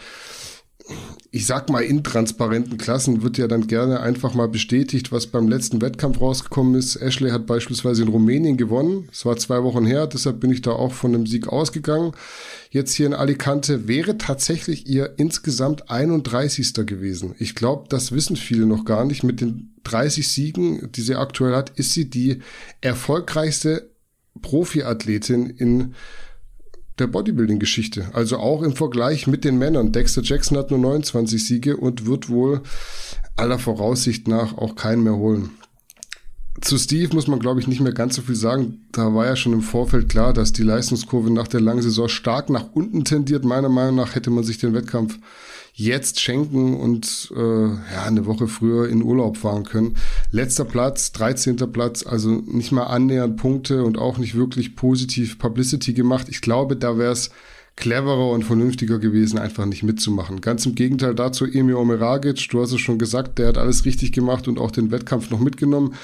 ich 1.34 1.46
sag 1.46 1.70
mal, 1.70 1.80
intransparenten 1.80 2.76
Klassen 2.76 3.22
wird 3.22 3.38
ja 3.38 3.46
dann 3.46 3.66
gerne 3.66 4.00
einfach 4.00 4.34
mal 4.34 4.48
bestätigt, 4.48 5.12
was 5.12 5.26
beim 5.26 5.48
letzten 5.48 5.80
Wettkampf 5.80 6.20
rausgekommen 6.20 6.74
ist. 6.74 6.96
Ashley 6.96 7.30
hat 7.30 7.46
beispielsweise 7.46 8.02
in 8.02 8.08
Rumänien 8.08 8.58
gewonnen. 8.58 9.08
Es 9.10 9.24
war 9.24 9.36
zwei 9.38 9.62
Wochen 9.62 9.86
her, 9.86 10.06
deshalb 10.06 10.40
bin 10.40 10.50
ich 10.50 10.60
da 10.60 10.72
auch 10.72 10.92
von 10.92 11.14
einem 11.14 11.26
Sieg 11.26 11.48
ausgegangen. 11.48 12.12
Jetzt 12.70 12.94
hier 12.94 13.06
in 13.06 13.14
Alicante 13.14 13.88
wäre 13.88 14.18
tatsächlich 14.18 14.86
ihr 14.86 15.14
insgesamt 15.16 15.90
31. 15.90 16.74
gewesen. 16.86 17.34
Ich 17.38 17.54
glaube, 17.54 17.86
das 17.88 18.12
wissen 18.12 18.36
viele 18.36 18.66
noch 18.66 18.84
gar 18.84 19.04
nicht. 19.04 19.22
Mit 19.22 19.40
den 19.40 19.74
30 19.84 20.28
Siegen, 20.28 20.92
die 20.92 21.02
sie 21.02 21.14
aktuell 21.14 21.54
hat, 21.54 21.70
ist 21.70 21.92
sie 21.92 22.10
die 22.10 22.40
erfolgreichste 22.82 23.90
Profiathletin 24.42 25.48
in 25.48 25.94
der 26.98 27.06
Bodybuilding-Geschichte. 27.06 28.10
Also 28.12 28.38
auch 28.38 28.62
im 28.62 28.74
Vergleich 28.74 29.26
mit 29.26 29.44
den 29.44 29.58
Männern. 29.58 29.92
Dexter 29.92 30.22
Jackson 30.22 30.58
hat 30.58 30.70
nur 30.70 30.80
29 30.80 31.44
Siege 31.44 31.76
und 31.76 32.06
wird 32.06 32.28
wohl 32.28 32.62
aller 33.36 33.58
Voraussicht 33.58 34.28
nach 34.28 34.58
auch 34.58 34.74
keinen 34.74 35.02
mehr 35.02 35.16
holen. 35.16 35.50
Zu 36.60 36.78
Steve 36.78 37.14
muss 37.14 37.28
man, 37.28 37.38
glaube 37.38 37.60
ich, 37.60 37.66
nicht 37.66 37.80
mehr 37.80 37.94
ganz 37.94 38.14
so 38.14 38.22
viel 38.22 38.36
sagen. 38.36 38.86
Da 38.92 39.14
war 39.14 39.26
ja 39.26 39.36
schon 39.36 39.54
im 39.54 39.62
Vorfeld 39.62 40.10
klar, 40.10 40.32
dass 40.32 40.52
die 40.52 40.62
Leistungskurve 40.62 41.30
nach 41.30 41.48
der 41.48 41.60
langen 41.60 41.82
Saison 41.82 42.08
stark 42.08 42.50
nach 42.50 42.72
unten 42.72 43.04
tendiert. 43.04 43.44
Meiner 43.44 43.70
Meinung 43.70 43.96
nach 43.96 44.14
hätte 44.14 44.30
man 44.30 44.44
sich 44.44 44.58
den 44.58 44.74
Wettkampf 44.74 45.18
jetzt 45.74 46.20
schenken 46.20 46.76
und 46.76 47.32
äh, 47.34 47.66
ja, 47.66 48.04
eine 48.06 48.26
Woche 48.26 48.46
früher 48.46 48.88
in 48.88 49.02
Urlaub 49.02 49.38
fahren 49.38 49.64
können. 49.64 49.96
Letzter 50.30 50.64
Platz, 50.64 51.12
13. 51.12 51.56
Platz, 51.72 52.06
also 52.06 52.30
nicht 52.30 52.72
mal 52.72 52.84
annähernd 52.84 53.36
Punkte 53.36 53.84
und 53.84 53.98
auch 53.98 54.18
nicht 54.18 54.34
wirklich 54.34 54.76
positiv 54.76 55.38
Publicity 55.38 55.94
gemacht. 55.94 56.28
Ich 56.28 56.42
glaube, 56.42 56.76
da 56.76 56.98
wäre 56.98 57.12
es 57.12 57.30
cleverer 57.76 58.30
und 58.30 58.44
vernünftiger 58.44 58.98
gewesen, 58.98 59.38
einfach 59.38 59.64
nicht 59.64 59.82
mitzumachen. 59.82 60.42
Ganz 60.42 60.66
im 60.66 60.74
Gegenteil 60.74 61.14
dazu, 61.14 61.46
Emil 61.46 61.76
Omeragic, 61.76 62.48
du 62.50 62.60
hast 62.60 62.72
es 62.72 62.80
schon 62.80 62.98
gesagt, 62.98 63.38
der 63.38 63.48
hat 63.48 63.58
alles 63.58 63.86
richtig 63.86 64.12
gemacht 64.12 64.48
und 64.48 64.58
auch 64.58 64.70
den 64.70 64.90
Wettkampf 64.90 65.30
noch 65.30 65.40
mitgenommen 65.40 65.94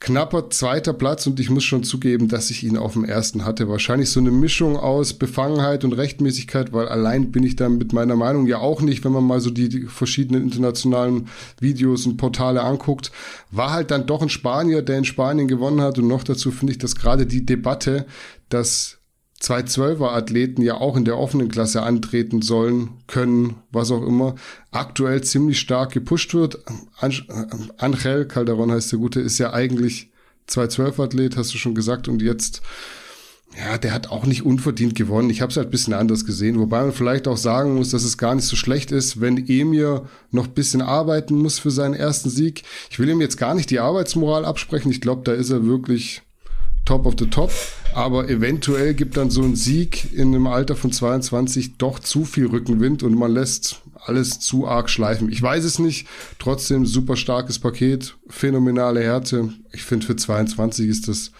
knapper 0.00 0.48
zweiter 0.50 0.92
Platz 0.92 1.26
und 1.26 1.40
ich 1.40 1.50
muss 1.50 1.64
schon 1.64 1.82
zugeben, 1.82 2.28
dass 2.28 2.50
ich 2.50 2.62
ihn 2.62 2.76
auf 2.76 2.92
dem 2.92 3.04
ersten 3.04 3.44
hatte. 3.44 3.68
Wahrscheinlich 3.68 4.10
so 4.10 4.20
eine 4.20 4.30
Mischung 4.30 4.76
aus 4.76 5.14
Befangenheit 5.14 5.84
und 5.84 5.92
Rechtmäßigkeit, 5.92 6.72
weil 6.72 6.88
allein 6.88 7.32
bin 7.32 7.42
ich 7.42 7.56
da 7.56 7.68
mit 7.68 7.92
meiner 7.92 8.14
Meinung 8.14 8.46
ja 8.46 8.58
auch 8.58 8.80
nicht, 8.80 9.04
wenn 9.04 9.12
man 9.12 9.24
mal 9.24 9.40
so 9.40 9.50
die, 9.50 9.68
die 9.68 9.82
verschiedenen 9.82 10.42
internationalen 10.42 11.28
Videos 11.60 12.06
und 12.06 12.16
Portale 12.16 12.62
anguckt. 12.62 13.10
War 13.50 13.72
halt 13.72 13.90
dann 13.90 14.06
doch 14.06 14.22
ein 14.22 14.28
Spanier, 14.28 14.82
der 14.82 14.98
in 14.98 15.04
Spanien 15.04 15.48
gewonnen 15.48 15.80
hat 15.80 15.98
und 15.98 16.06
noch 16.06 16.22
dazu 16.22 16.52
finde 16.52 16.72
ich, 16.74 16.78
dass 16.78 16.94
gerade 16.94 17.26
die 17.26 17.44
Debatte, 17.44 18.06
dass 18.48 18.97
zwei 19.40 19.62
Zwölfer-Athleten 19.62 20.62
ja 20.62 20.74
auch 20.74 20.96
in 20.96 21.04
der 21.04 21.18
offenen 21.18 21.48
Klasse 21.48 21.82
antreten 21.82 22.42
sollen, 22.42 22.90
können, 23.06 23.56
was 23.70 23.90
auch 23.90 24.04
immer, 24.04 24.34
aktuell 24.70 25.22
ziemlich 25.22 25.60
stark 25.60 25.92
gepusht 25.92 26.34
wird. 26.34 26.58
Angel 27.78 28.26
Calderon 28.26 28.72
heißt 28.72 28.92
der 28.92 28.98
Gute, 28.98 29.20
ist 29.20 29.38
ja 29.38 29.52
eigentlich 29.52 30.10
zwei 30.46 30.66
Zwölfer-Athlet, 30.66 31.36
hast 31.36 31.54
du 31.54 31.58
schon 31.58 31.74
gesagt, 31.74 32.08
und 32.08 32.20
jetzt, 32.20 32.62
ja, 33.56 33.78
der 33.78 33.92
hat 33.92 34.10
auch 34.10 34.26
nicht 34.26 34.44
unverdient 34.44 34.96
gewonnen. 34.96 35.30
Ich 35.30 35.40
habe 35.40 35.50
es 35.50 35.56
halt 35.56 35.68
ein 35.68 35.72
bisschen 35.72 35.94
anders 35.94 36.24
gesehen, 36.24 36.58
wobei 36.58 36.82
man 36.82 36.92
vielleicht 36.92 37.28
auch 37.28 37.36
sagen 37.36 37.76
muss, 37.76 37.90
dass 37.90 38.02
es 38.02 38.18
gar 38.18 38.34
nicht 38.34 38.46
so 38.46 38.56
schlecht 38.56 38.90
ist, 38.90 39.20
wenn 39.20 39.48
Emir 39.48 40.08
noch 40.32 40.48
ein 40.48 40.54
bisschen 40.54 40.82
arbeiten 40.82 41.36
muss 41.36 41.60
für 41.60 41.70
seinen 41.70 41.94
ersten 41.94 42.28
Sieg. 42.28 42.64
Ich 42.90 42.98
will 42.98 43.08
ihm 43.08 43.20
jetzt 43.20 43.36
gar 43.36 43.54
nicht 43.54 43.70
die 43.70 43.78
Arbeitsmoral 43.78 44.44
absprechen. 44.44 44.90
Ich 44.90 45.00
glaube, 45.00 45.22
da 45.24 45.32
ist 45.32 45.50
er 45.50 45.64
wirklich 45.64 46.22
top 46.88 47.04
of 47.06 47.14
the 47.18 47.26
top. 47.26 47.52
Aber 47.94 48.28
eventuell 48.28 48.94
gibt 48.94 49.16
dann 49.16 49.30
so 49.30 49.42
ein 49.42 49.56
Sieg 49.56 50.12
in 50.12 50.28
einem 50.28 50.46
Alter 50.46 50.74
von 50.74 50.90
22 50.90 51.76
doch 51.76 51.98
zu 51.98 52.24
viel 52.24 52.46
Rückenwind 52.46 53.02
und 53.02 53.14
man 53.14 53.32
lässt 53.32 53.82
alles 54.04 54.40
zu 54.40 54.66
arg 54.66 54.88
schleifen. 54.88 55.30
Ich 55.30 55.42
weiß 55.42 55.64
es 55.64 55.78
nicht. 55.78 56.06
Trotzdem 56.38 56.86
super 56.86 57.16
starkes 57.16 57.58
Paket, 57.58 58.16
phänomenale 58.28 59.02
Härte. 59.02 59.50
Ich 59.72 59.82
finde 59.82 60.06
für 60.06 60.16
22 60.16 60.88
ist 60.88 61.08
das 61.08 61.32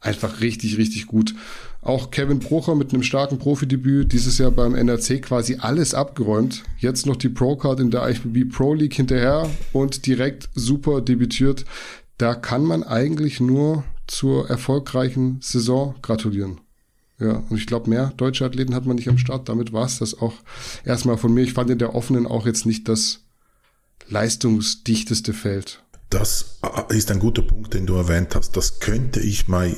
einfach 0.00 0.40
richtig, 0.40 0.76
richtig 0.76 1.06
gut. 1.06 1.34
Auch 1.82 2.10
Kevin 2.10 2.40
Brucher 2.40 2.74
mit 2.74 2.92
einem 2.92 3.02
starken 3.02 3.38
Profidebüt, 3.38 4.12
dieses 4.12 4.36
Jahr 4.36 4.50
beim 4.50 4.74
NRC 4.74 5.22
quasi 5.22 5.56
alles 5.60 5.94
abgeräumt. 5.94 6.62
Jetzt 6.78 7.06
noch 7.06 7.16
die 7.16 7.30
Pro-Card 7.30 7.80
in 7.80 7.90
der 7.90 8.06
IFBB 8.06 8.52
Pro 8.52 8.74
League 8.74 8.94
hinterher 8.94 9.48
und 9.72 10.06
direkt 10.06 10.50
super 10.54 11.00
debütiert. 11.00 11.64
Da 12.18 12.34
kann 12.34 12.64
man 12.64 12.82
eigentlich 12.82 13.40
nur 13.40 13.84
zur 14.10 14.50
erfolgreichen 14.50 15.38
Saison 15.40 15.94
gratulieren. 16.02 16.60
Ja, 17.20 17.44
und 17.48 17.56
ich 17.56 17.66
glaube, 17.66 17.88
mehr 17.88 18.12
deutsche 18.16 18.44
Athleten 18.44 18.74
hat 18.74 18.86
man 18.86 18.96
nicht 18.96 19.08
am 19.08 19.18
Start. 19.18 19.48
Damit 19.48 19.72
war 19.72 19.84
es 19.84 19.98
das 19.98 20.18
auch 20.18 20.34
erstmal 20.84 21.16
von 21.16 21.32
mir. 21.32 21.42
Ich 21.42 21.52
fand 21.52 21.70
in 21.70 21.78
der 21.78 21.94
offenen 21.94 22.26
auch 22.26 22.46
jetzt 22.46 22.66
nicht 22.66 22.88
das 22.88 23.20
leistungsdichteste 24.08 25.32
Feld. 25.32 25.84
Das 26.08 26.58
ist 26.88 27.10
ein 27.12 27.20
guter 27.20 27.42
Punkt, 27.42 27.74
den 27.74 27.86
du 27.86 27.94
erwähnt 27.94 28.34
hast. 28.34 28.56
Das 28.56 28.80
könnte 28.80 29.20
ich 29.20 29.46
mal 29.46 29.76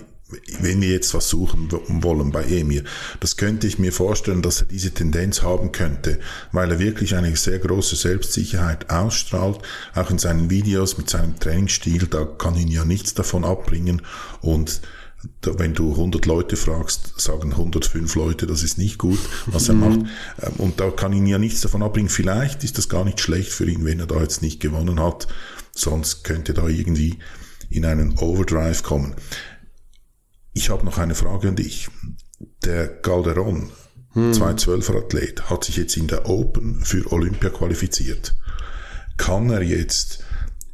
wenn 0.60 0.80
wir 0.80 0.90
jetzt 0.90 1.14
was 1.14 1.28
suchen 1.28 1.68
wollen 1.70 2.32
bei 2.32 2.44
Emir, 2.44 2.84
das 3.20 3.36
könnte 3.36 3.66
ich 3.66 3.78
mir 3.78 3.92
vorstellen, 3.92 4.42
dass 4.42 4.60
er 4.60 4.66
diese 4.66 4.92
Tendenz 4.92 5.42
haben 5.42 5.72
könnte, 5.72 6.18
weil 6.52 6.70
er 6.70 6.78
wirklich 6.78 7.14
eine 7.14 7.34
sehr 7.36 7.58
große 7.58 7.96
Selbstsicherheit 7.96 8.90
ausstrahlt, 8.90 9.58
auch 9.94 10.10
in 10.10 10.18
seinen 10.18 10.50
Videos 10.50 10.98
mit 10.98 11.10
seinem 11.10 11.38
Trainingsstil, 11.38 12.06
da 12.06 12.24
kann 12.24 12.56
ihn 12.56 12.68
ja 12.68 12.84
nichts 12.84 13.14
davon 13.14 13.44
abbringen 13.44 14.02
und 14.40 14.80
wenn 15.42 15.74
du 15.74 15.92
100 15.92 16.26
Leute 16.26 16.56
fragst, 16.56 17.20
sagen 17.20 17.52
105 17.52 18.14
Leute, 18.16 18.46
das 18.46 18.62
ist 18.62 18.78
nicht 18.78 18.98
gut, 18.98 19.20
was 19.46 19.68
er 19.68 19.74
macht. 19.74 20.00
Ähm, 20.00 20.52
und 20.58 20.80
da 20.80 20.90
kann 20.90 21.12
ihn 21.12 21.26
ja 21.26 21.38
nichts 21.38 21.60
davon 21.60 21.82
abbringen. 21.82 22.08
Vielleicht 22.08 22.64
ist 22.64 22.78
das 22.78 22.88
gar 22.88 23.04
nicht 23.04 23.20
schlecht 23.20 23.52
für 23.52 23.70
ihn, 23.70 23.84
wenn 23.84 24.00
er 24.00 24.06
da 24.06 24.20
jetzt 24.20 24.42
nicht 24.42 24.60
gewonnen 24.60 24.98
hat. 24.98 25.28
Sonst 25.74 26.24
könnte 26.24 26.54
da 26.54 26.66
irgendwie 26.66 27.18
in 27.70 27.84
einen 27.84 28.18
Overdrive 28.18 28.82
kommen. 28.82 29.14
Ich 30.54 30.70
habe 30.70 30.84
noch 30.84 30.98
eine 30.98 31.14
Frage 31.14 31.48
an 31.48 31.56
dich. 31.56 31.88
Der 32.64 32.88
Calderon, 32.88 33.70
hm. 34.12 34.32
212er 34.32 34.98
Athlet, 34.98 35.50
hat 35.50 35.64
sich 35.64 35.76
jetzt 35.76 35.96
in 35.96 36.08
der 36.08 36.28
Open 36.28 36.84
für 36.84 37.10
Olympia 37.12 37.50
qualifiziert. 37.50 38.34
Kann 39.16 39.50
er 39.50 39.62
jetzt 39.62 40.24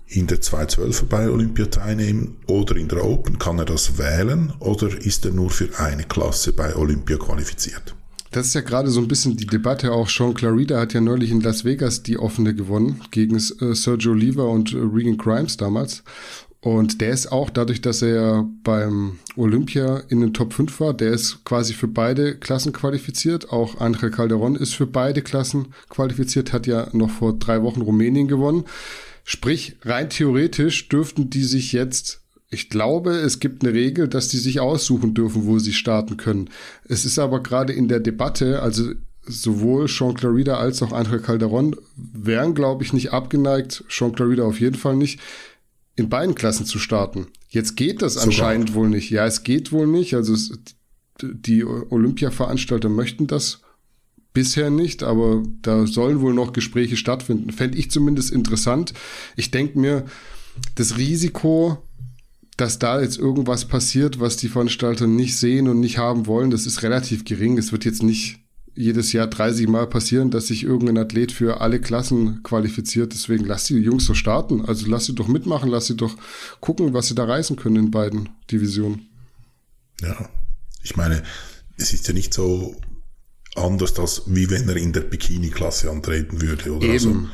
in 0.07 0.27
der 0.27 0.41
212er 0.41 1.05
bei 1.05 1.29
Olympia 1.29 1.67
teilnehmen 1.67 2.39
oder 2.47 2.77
in 2.77 2.89
der 2.89 3.05
Open? 3.05 3.39
Kann 3.39 3.59
er 3.59 3.67
das 3.67 3.99
wählen 3.99 4.53
oder 4.59 4.89
ist 4.89 5.25
er 5.25 5.33
nur 5.33 5.51
für 5.51 5.79
eine 5.79 6.05
Klasse 6.05 6.53
bei 6.53 6.75
Olympia 6.75 7.17
qualifiziert? 7.17 7.95
Das 8.31 8.47
ist 8.47 8.55
ja 8.55 8.61
gerade 8.61 8.91
so 8.91 9.01
ein 9.01 9.09
bisschen 9.09 9.37
die 9.37 9.47
Debatte 9.47 9.93
auch. 9.93 10.09
Sean 10.09 10.35
Clarida 10.35 10.79
hat 10.79 10.93
ja 10.93 11.01
neulich 11.01 11.31
in 11.31 11.41
Las 11.41 11.65
Vegas 11.65 12.03
die 12.03 12.19
offene 12.19 12.55
gewonnen 12.55 13.01
gegen 13.11 13.37
äh, 13.37 13.75
Sergio 13.75 14.13
Oliva 14.13 14.43
und 14.43 14.75
äh, 14.75 14.79
Regan 14.79 15.17
Grimes 15.17 15.57
damals. 15.57 16.03
Und 16.61 17.01
der 17.01 17.11
ist 17.11 17.31
auch 17.31 17.51
dadurch, 17.51 17.81
dass 17.81 18.03
er 18.03 18.49
beim 18.65 19.19
Olympia 19.37 20.03
in 20.09 20.21
den 20.21 20.35
Top 20.35 20.53
5 20.53 20.81
war, 20.81 20.93
der 20.93 21.13
ist 21.13 21.45
quasi 21.45 21.73
für 21.73 21.87
beide 21.87 22.37
Klassen 22.37 22.73
qualifiziert. 22.73 23.53
Auch 23.53 23.81
Angel 23.81 24.11
Calderon 24.11 24.57
ist 24.57 24.75
für 24.75 24.87
beide 24.87 25.23
Klassen 25.23 25.69
qualifiziert, 25.89 26.53
hat 26.53 26.67
ja 26.67 26.89
noch 26.93 27.11
vor 27.11 27.39
drei 27.39 27.63
Wochen 27.63 27.81
Rumänien 27.81 28.27
gewonnen. 28.27 28.65
Sprich, 29.23 29.77
rein 29.83 30.11
theoretisch 30.11 30.89
dürften 30.89 31.31
die 31.31 31.45
sich 31.45 31.73
jetzt 31.73 32.23
ich 32.51 32.71
glaube, 32.71 33.11
es 33.11 33.41
gibt 33.41 33.63
eine 33.63 33.75
Regel, 33.75 34.09
dass 34.09 34.29
die 34.29 34.39
sich 34.39 34.61
aussuchen 34.61 35.13
dürfen, 35.13 35.45
wo 35.45 35.59
sie 35.59 35.75
starten 35.75 36.17
können. 36.17 36.49
Es 36.85 37.05
ist 37.05 37.19
aber 37.19 37.43
gerade 37.43 37.75
in 37.75 37.89
der 37.89 38.01
Debatte, 38.01 38.63
also 38.63 38.93
sowohl 39.23 39.87
Sean 39.87 40.15
Clarida 40.15 40.57
als 40.57 40.83
auch 40.83 40.93
Angel 40.93 41.21
Calderon 41.21 41.77
wären, 41.95 42.55
glaube 42.55 42.85
ich, 42.85 42.95
nicht 42.95 43.13
abgeneigt, 43.13 43.85
Sean 43.91 44.15
Clarida 44.15 44.45
auf 44.45 44.61
jeden 44.61 44.77
Fall 44.77 44.97
nicht, 44.97 45.21
in 45.99 46.09
beiden 46.09 46.35
Klassen 46.35 46.65
zu 46.65 46.79
starten. 46.79 47.27
Jetzt 47.49 47.77
geht 47.77 48.03
das 48.03 48.15
Sogar. 48.15 48.29
anscheinend 48.29 48.75
wohl 48.75 48.89
nicht. 48.89 49.11
Ja, 49.11 49.27
es 49.27 49.43
geht 49.43 49.73
wohl 49.73 49.87
nicht. 49.87 50.15
Also 50.15 50.33
es, 50.33 50.53
die 51.21 51.65
Olympia-Veranstalter 51.65 52.89
möchten 52.89 53.27
das 53.27 53.63
bisher 54.33 54.71
nicht, 54.71 55.03
aber 55.03 55.43
da 55.63 55.87
sollen 55.87 56.21
wohl 56.21 56.35
noch 56.35 56.53
Gespräche 56.53 56.97
stattfinden. 56.97 57.51
Fände 57.51 57.77
ich 57.79 57.91
zumindest 57.91 58.31
interessant. 58.31 58.95
Ich 59.35 59.51
denke 59.51 59.79
mir, 59.79 60.05
das 60.77 60.99
Risiko, 60.99 61.79
dass 62.57 62.79
da 62.79 63.01
jetzt 63.01 63.19
irgendwas 63.19 63.65
passiert, 63.65 64.21
was 64.21 64.37
die 64.37 64.49
Veranstalter 64.49 65.09
nicht 65.09 65.37
sehen 65.37 65.67
und 65.67 65.81
nicht 65.81 65.99
haben 65.99 66.27
wollen, 66.27 66.51
das 66.51 66.67
ist 66.67 66.85
relativ 66.85 67.25
gering. 67.25 67.59
Es 67.59 67.73
wird 67.73 67.85
jetzt 67.85 68.05
nicht 68.05 68.39
jedes 68.79 69.13
Jahr 69.13 69.27
30 69.27 69.67
Mal 69.67 69.89
passieren, 69.89 70.31
dass 70.31 70.47
sich 70.47 70.63
irgendein 70.63 70.99
Athlet 70.99 71.33
für 71.33 71.61
alle 71.61 71.81
Klassen 71.81 72.45
qualifiziert. 72.45 73.13
Deswegen 73.13 73.45
lass 73.45 73.65
die 73.65 73.75
Jungs 73.75 74.05
so 74.05 74.15
starten. 74.15 74.65
Also 74.65 74.87
lass 74.87 75.07
sie 75.07 75.17
doch 75.17 75.27
mitmachen, 75.27 75.69
lass 75.69 75.87
sie 75.87 75.97
doch 75.97 76.17
gucken, 76.61 76.95
was 76.95 77.09
sie 77.09 77.17
da 77.17 77.25
reißen 77.25 77.57
können 77.57 77.77
in 77.77 77.91
beiden 77.91 78.29
Divisionen. 78.51 79.09
Ja, 80.01 80.29
ich 80.85 80.97
meine, 80.97 81.25
es 81.77 81.93
ist 81.93 82.07
ja 82.07 82.15
nicht 82.15 82.33
so 82.33 82.81
anders, 83.57 83.99
als 83.99 84.23
wie 84.27 84.49
wenn 84.49 84.69
er 84.69 84.77
in 84.77 84.93
der 84.93 85.01
Bikini-Klasse 85.01 85.91
antreten 85.91 86.41
würde. 86.41 86.73
Oder? 86.73 86.87
Eben. 86.87 86.93
Also, 86.93 87.29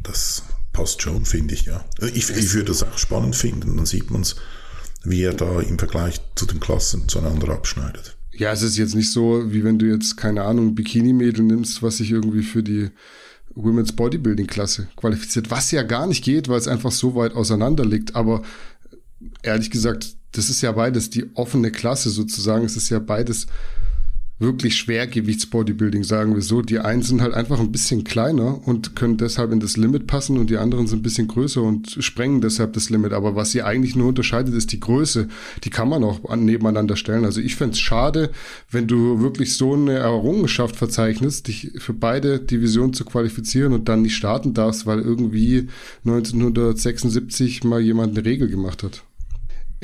das 0.00 0.42
passt 0.72 1.02
schon, 1.02 1.24
finde 1.24 1.54
ich, 1.54 1.62
ja. 1.62 1.84
Ich, 2.14 2.30
ich 2.30 2.54
würde 2.54 2.66
das 2.66 2.84
auch 2.84 2.98
spannend 2.98 3.34
finden. 3.34 3.76
Dann 3.76 3.86
sieht 3.86 4.12
man 4.12 4.22
es, 4.22 4.36
wie 5.02 5.22
er 5.22 5.34
da 5.34 5.60
im 5.60 5.76
Vergleich 5.76 6.20
zu 6.36 6.46
den 6.46 6.60
Klassen 6.60 7.08
zueinander 7.08 7.48
abschneidet. 7.48 8.16
Ja, 8.36 8.52
es 8.52 8.62
ist 8.62 8.76
jetzt 8.76 8.94
nicht 8.94 9.10
so, 9.10 9.52
wie 9.52 9.62
wenn 9.62 9.78
du 9.78 9.86
jetzt, 9.86 10.16
keine 10.16 10.42
Ahnung, 10.42 10.74
Bikini-Mädel 10.74 11.44
nimmst, 11.44 11.82
was 11.82 11.98
sich 11.98 12.10
irgendwie 12.10 12.42
für 12.42 12.62
die 12.62 12.90
Women's 13.54 13.92
Bodybuilding-Klasse 13.92 14.88
qualifiziert, 14.96 15.50
was 15.50 15.70
ja 15.70 15.82
gar 15.82 16.06
nicht 16.06 16.24
geht, 16.24 16.48
weil 16.48 16.58
es 16.58 16.66
einfach 16.66 16.90
so 16.90 17.14
weit 17.14 17.34
auseinander 17.34 17.84
liegt. 17.84 18.16
Aber 18.16 18.42
ehrlich 19.42 19.70
gesagt, 19.70 20.16
das 20.32 20.50
ist 20.50 20.62
ja 20.62 20.72
beides 20.72 21.10
die 21.10 21.30
offene 21.34 21.70
Klasse 21.70 22.10
sozusagen. 22.10 22.64
Es 22.64 22.76
ist 22.76 22.90
ja 22.90 22.98
beides 22.98 23.46
wirklich 24.38 24.76
Schwergewichtsbodybuilding, 24.76 26.02
sagen 26.02 26.34
wir 26.34 26.42
so. 26.42 26.60
Die 26.60 26.80
einen 26.80 27.02
sind 27.02 27.22
halt 27.22 27.34
einfach 27.34 27.60
ein 27.60 27.70
bisschen 27.70 28.04
kleiner 28.04 28.66
und 28.66 28.96
können 28.96 29.16
deshalb 29.16 29.52
in 29.52 29.60
das 29.60 29.76
Limit 29.76 30.06
passen 30.06 30.38
und 30.38 30.50
die 30.50 30.56
anderen 30.56 30.86
sind 30.86 31.00
ein 31.00 31.02
bisschen 31.02 31.28
größer 31.28 31.62
und 31.62 31.96
sprengen 32.00 32.40
deshalb 32.40 32.72
das 32.72 32.90
Limit. 32.90 33.12
Aber 33.12 33.36
was 33.36 33.52
sie 33.52 33.62
eigentlich 33.62 33.94
nur 33.94 34.08
unterscheidet, 34.08 34.54
ist 34.54 34.72
die 34.72 34.80
Größe. 34.80 35.28
Die 35.62 35.70
kann 35.70 35.88
man 35.88 36.02
auch 36.02 36.34
nebeneinander 36.34 36.96
stellen. 36.96 37.24
Also 37.24 37.40
ich 37.40 37.56
fände 37.56 37.74
es 37.74 37.80
schade, 37.80 38.30
wenn 38.70 38.88
du 38.88 39.20
wirklich 39.20 39.56
so 39.56 39.74
eine 39.74 39.94
Errungenschaft 39.94 40.76
verzeichnest, 40.76 41.48
dich 41.48 41.72
für 41.78 41.94
beide 41.94 42.40
Divisionen 42.40 42.92
zu 42.92 43.04
qualifizieren 43.04 43.72
und 43.72 43.88
dann 43.88 44.02
nicht 44.02 44.16
starten 44.16 44.52
darfst, 44.52 44.86
weil 44.86 45.00
irgendwie 45.00 45.68
1976 46.04 47.64
mal 47.64 47.80
jemand 47.80 48.16
eine 48.16 48.26
Regel 48.26 48.48
gemacht 48.48 48.82
hat. 48.82 49.04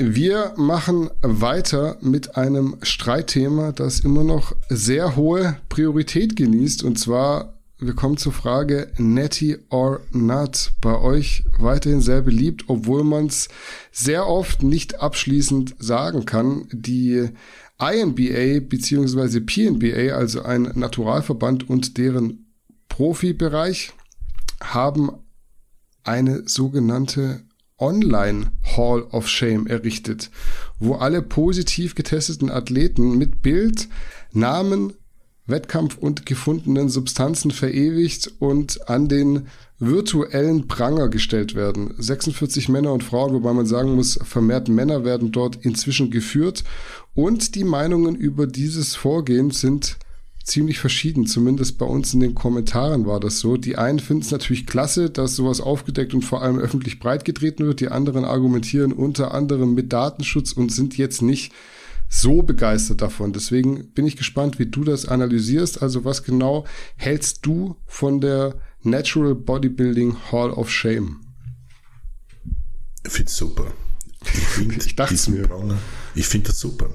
Wir 0.03 0.55
machen 0.57 1.11
weiter 1.21 1.95
mit 2.01 2.35
einem 2.35 2.77
Streitthema, 2.81 3.71
das 3.71 3.99
immer 3.99 4.23
noch 4.23 4.55
sehr 4.67 5.15
hohe 5.15 5.57
Priorität 5.69 6.35
genießt. 6.35 6.83
Und 6.83 6.97
zwar, 6.97 7.59
wir 7.77 7.93
kommen 7.93 8.17
zur 8.17 8.31
Frage 8.31 8.91
Netty 8.97 9.59
or 9.69 9.99
Not. 10.11 10.71
Bei 10.81 10.99
euch 10.99 11.43
weiterhin 11.59 12.01
sehr 12.01 12.23
beliebt, 12.23 12.63
obwohl 12.65 13.03
man 13.03 13.27
es 13.27 13.47
sehr 13.91 14.25
oft 14.25 14.63
nicht 14.63 14.99
abschließend 14.99 15.75
sagen 15.77 16.25
kann. 16.25 16.67
Die 16.71 17.29
INBA 17.79 18.59
bzw. 18.67 19.41
PNBA, 19.41 20.15
also 20.15 20.41
ein 20.41 20.63
Naturalverband 20.73 21.69
und 21.69 21.99
deren 21.99 22.51
Profibereich, 22.89 23.93
haben 24.63 25.11
eine 26.03 26.47
sogenannte 26.47 27.43
Online 27.81 28.51
Hall 28.77 29.01
of 29.11 29.27
Shame 29.27 29.67
errichtet, 29.67 30.29
wo 30.79 30.95
alle 30.95 31.21
positiv 31.21 31.95
getesteten 31.95 32.49
Athleten 32.49 33.17
mit 33.17 33.41
Bild, 33.41 33.89
Namen, 34.31 34.93
Wettkampf 35.47 35.97
und 35.97 36.25
gefundenen 36.25 36.89
Substanzen 36.89 37.51
verewigt 37.51 38.31
und 38.39 38.89
an 38.89 39.07
den 39.07 39.47
virtuellen 39.79 40.67
Pranger 40.67 41.09
gestellt 41.09 41.55
werden. 41.55 41.93
46 41.97 42.69
Männer 42.69 42.93
und 42.93 43.03
Frauen, 43.03 43.33
wobei 43.33 43.51
man 43.51 43.65
sagen 43.65 43.95
muss, 43.95 44.19
vermehrt 44.23 44.69
Männer 44.69 45.03
werden 45.03 45.31
dort 45.31 45.57
inzwischen 45.65 46.11
geführt 46.11 46.63
und 47.15 47.55
die 47.55 47.63
Meinungen 47.63 48.15
über 48.15 48.47
dieses 48.47 48.95
Vorgehen 48.95 49.51
sind 49.51 49.97
ziemlich 50.43 50.79
verschieden. 50.79 51.25
Zumindest 51.25 51.77
bei 51.77 51.85
uns 51.85 52.13
in 52.13 52.19
den 52.19 52.35
Kommentaren 52.35 53.05
war 53.05 53.19
das 53.19 53.39
so. 53.39 53.57
Die 53.57 53.77
einen 53.77 53.99
finden 53.99 54.23
es 54.23 54.31
natürlich 54.31 54.65
klasse, 54.65 55.09
dass 55.09 55.35
sowas 55.35 55.61
aufgedeckt 55.61 56.13
und 56.13 56.23
vor 56.23 56.41
allem 56.41 56.57
öffentlich 56.57 56.99
breitgetreten 56.99 57.65
wird. 57.65 57.79
Die 57.79 57.89
anderen 57.89 58.25
argumentieren 58.25 58.93
unter 58.93 59.33
anderem 59.33 59.73
mit 59.73 59.93
Datenschutz 59.93 60.53
und 60.53 60.71
sind 60.71 60.97
jetzt 60.97 61.21
nicht 61.21 61.53
so 62.09 62.43
begeistert 62.43 63.01
davon. 63.01 63.33
Deswegen 63.33 63.91
bin 63.93 64.05
ich 64.05 64.17
gespannt, 64.17 64.59
wie 64.59 64.65
du 64.65 64.83
das 64.83 65.05
analysierst. 65.05 65.81
Also 65.81 66.03
was 66.03 66.23
genau 66.23 66.65
hältst 66.97 67.45
du 67.45 67.77
von 67.85 68.19
der 68.19 68.55
Natural 68.83 69.35
Bodybuilding 69.35 70.17
Hall 70.31 70.51
of 70.51 70.69
Shame? 70.69 71.21
Ich 73.05 73.11
finde 73.11 73.29
es 73.29 73.37
super. 73.37 73.65
Ich, 74.23 74.29
find 74.29 74.77
ich 74.85 74.95
dachte 74.95 75.31
mir. 75.31 75.47
Pranger, 75.47 75.77
ich 76.13 76.27
finde 76.27 76.47
das 76.47 76.59
super. 76.59 76.89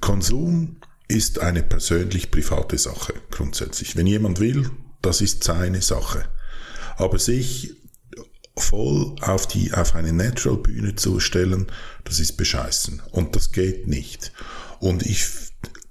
Konsum 0.00 0.76
ist 1.08 1.40
eine 1.40 1.62
persönlich 1.62 2.30
private 2.30 2.78
Sache 2.78 3.14
grundsätzlich. 3.30 3.96
Wenn 3.96 4.06
jemand 4.06 4.40
will, 4.40 4.70
das 5.02 5.20
ist 5.20 5.44
seine 5.44 5.82
Sache. 5.82 6.28
Aber 6.96 7.18
sich 7.18 7.76
voll 8.58 9.14
auf 9.20 9.46
die, 9.46 9.72
auf 9.72 9.94
eine 9.94 10.12
Natural 10.12 10.58
Bühne 10.58 10.94
zu 10.94 11.20
stellen, 11.20 11.66
das 12.04 12.18
ist 12.18 12.36
bescheißen. 12.36 13.02
Und 13.12 13.36
das 13.36 13.52
geht 13.52 13.86
nicht. 13.86 14.32
Und 14.80 15.04
ich 15.04 15.26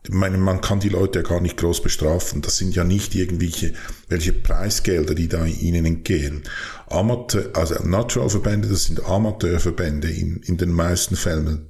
meine, 0.10 0.38
man 0.38 0.62
kann 0.62 0.79
die 0.79 0.89
Leute 0.89 1.19
ja 1.19 1.27
gar 1.27 1.41
nicht 1.41 1.57
groß 1.57 1.81
bestrafen. 1.81 2.41
Das 2.41 2.57
sind 2.57 2.75
ja 2.75 2.84
nicht 2.84 3.15
irgendwelche 3.15 3.74
welche 4.07 4.34
Preisgelder, 4.34 5.15
die 5.15 5.27
da 5.27 5.45
ihnen 5.45 5.86
entgehen. 5.86 6.43
Amateur, 6.88 7.55
also 7.55 7.75
Natural-Verbände, 7.84 8.67
das 8.67 8.86
sind 8.86 9.03
Amateurverbände 9.03 10.10
in, 10.10 10.38
in 10.43 10.57
den 10.57 10.72
meisten 10.72 11.15
Fällen. 11.15 11.69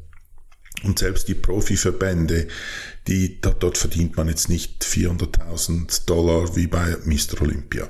Und 0.84 1.00
selbst 1.00 1.28
die 1.28 1.34
Profiverbände, 1.34 2.48
die, 3.08 3.40
dort 3.42 3.78
verdient 3.78 4.18
man 4.18 4.28
jetzt 4.28 4.50
nicht 4.50 4.84
400.000 4.84 6.06
Dollar 6.06 6.56
wie 6.56 6.68
bei 6.68 6.98
Mr. 7.06 7.42
Olympia. 7.42 7.88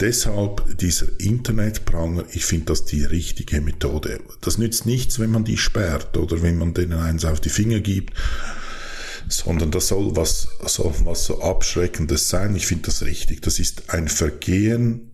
Deshalb 0.00 0.78
dieser 0.78 1.06
Internetpranger, 1.18 2.24
ich 2.32 2.44
finde 2.44 2.66
das 2.66 2.84
die 2.84 3.04
richtige 3.04 3.60
Methode. 3.60 4.20
Das 4.40 4.58
nützt 4.58 4.86
nichts, 4.86 5.18
wenn 5.18 5.30
man 5.30 5.44
die 5.44 5.56
sperrt 5.56 6.16
oder 6.16 6.42
wenn 6.42 6.58
man 6.58 6.74
denen 6.74 6.98
eins 6.98 7.24
auf 7.24 7.40
die 7.40 7.48
Finger 7.48 7.80
gibt, 7.80 8.14
sondern 9.28 9.70
das 9.70 9.88
soll 9.88 10.16
was, 10.16 10.48
soll 10.66 10.94
was 11.04 11.24
so 11.24 11.40
Abschreckendes 11.40 12.28
sein. 12.28 12.56
Ich 12.56 12.66
finde 12.66 12.86
das 12.86 13.02
richtig. 13.02 13.42
Das 13.42 13.58
ist 13.58 13.90
ein 13.90 14.08
Vergehen 14.08 15.12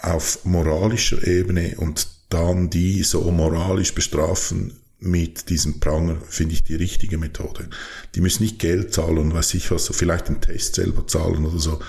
auf 0.00 0.44
moralischer 0.44 1.26
Ebene 1.26 1.74
und 1.78 2.08
dann 2.28 2.70
die 2.70 3.02
so 3.02 3.30
moralisch 3.30 3.94
bestrafen, 3.94 4.74
mit 5.04 5.50
diesem 5.50 5.80
Pranger 5.80 6.16
finde 6.28 6.54
ich 6.54 6.62
die 6.62 6.74
richtige 6.74 7.18
Methode. 7.18 7.68
Die 8.14 8.20
müssen 8.20 8.42
nicht 8.42 8.58
Geld 8.58 8.92
zahlen, 8.92 9.34
weiß 9.34 9.54
ich 9.54 9.70
was, 9.70 9.84
so 9.84 9.92
vielleicht 9.92 10.28
den 10.28 10.40
Test 10.40 10.74
selber 10.74 11.06
zahlen 11.06 11.44
oder 11.44 11.58
so. 11.58 11.80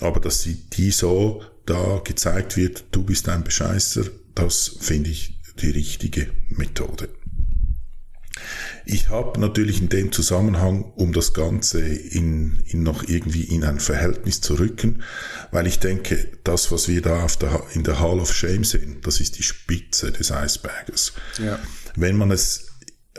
Aber 0.00 0.20
dass 0.20 0.42
sie 0.42 0.54
die 0.72 0.90
so 0.90 1.42
da 1.66 2.00
gezeigt 2.02 2.56
wird, 2.56 2.84
du 2.92 3.02
bist 3.02 3.28
ein 3.28 3.44
Bescheißer, 3.44 4.04
das 4.34 4.76
finde 4.80 5.10
ich 5.10 5.38
die 5.60 5.70
richtige 5.70 6.28
Methode. 6.50 7.08
Ich 8.90 9.10
habe 9.10 9.38
natürlich 9.38 9.82
in 9.82 9.90
dem 9.90 10.12
Zusammenhang, 10.12 10.92
um 10.96 11.12
das 11.12 11.34
Ganze 11.34 11.80
in, 11.80 12.62
in 12.68 12.82
noch 12.82 13.06
irgendwie 13.06 13.42
in 13.42 13.62
ein 13.62 13.80
Verhältnis 13.80 14.40
zu 14.40 14.54
rücken, 14.54 15.02
weil 15.50 15.66
ich 15.66 15.78
denke, 15.78 16.26
das, 16.44 16.72
was 16.72 16.88
wir 16.88 17.02
da 17.02 17.26
der, 17.40 17.64
in 17.74 17.82
der 17.82 18.00
Hall 18.00 18.18
of 18.18 18.32
Shame 18.32 18.64
sehen, 18.64 18.98
das 19.02 19.20
ist 19.20 19.36
die 19.38 19.42
Spitze 19.42 20.10
des 20.10 20.32
Eisberges. 20.32 21.12
Ja. 21.38 21.58
Wenn 22.00 22.16
man 22.16 22.30
es 22.30 22.68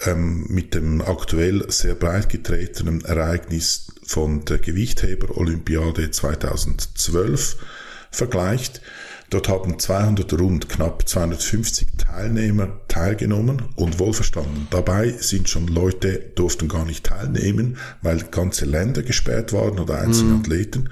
ähm, 0.06 0.46
mit 0.48 0.74
dem 0.74 1.02
aktuell 1.02 1.70
sehr 1.70 1.96
breit 1.96 2.30
getretenen 2.30 3.04
Ereignis 3.04 3.92
von 4.06 4.46
der 4.46 4.60
Gewichtheber-Olympiade 4.60 6.12
2012 6.12 7.58
vergleicht, 8.10 8.82
Dort 9.30 9.48
haben 9.48 9.78
200, 9.78 10.34
rund 10.40 10.70
knapp 10.70 11.08
250 11.08 11.88
Teilnehmer 11.98 12.80
teilgenommen 12.88 13.62
und 13.76 14.00
wohlverstanden. 14.00 14.68
Dabei 14.72 15.12
sind 15.12 15.48
schon 15.48 15.68
Leute, 15.68 16.32
durften 16.34 16.68
gar 16.68 16.84
nicht 16.84 17.06
teilnehmen, 17.06 17.78
weil 18.02 18.24
ganze 18.32 18.66
Länder 18.66 19.04
gesperrt 19.04 19.54
waren 19.54 19.78
oder 19.78 20.02
einzelne 20.02 20.32
mhm. 20.32 20.40
Athleten. 20.40 20.90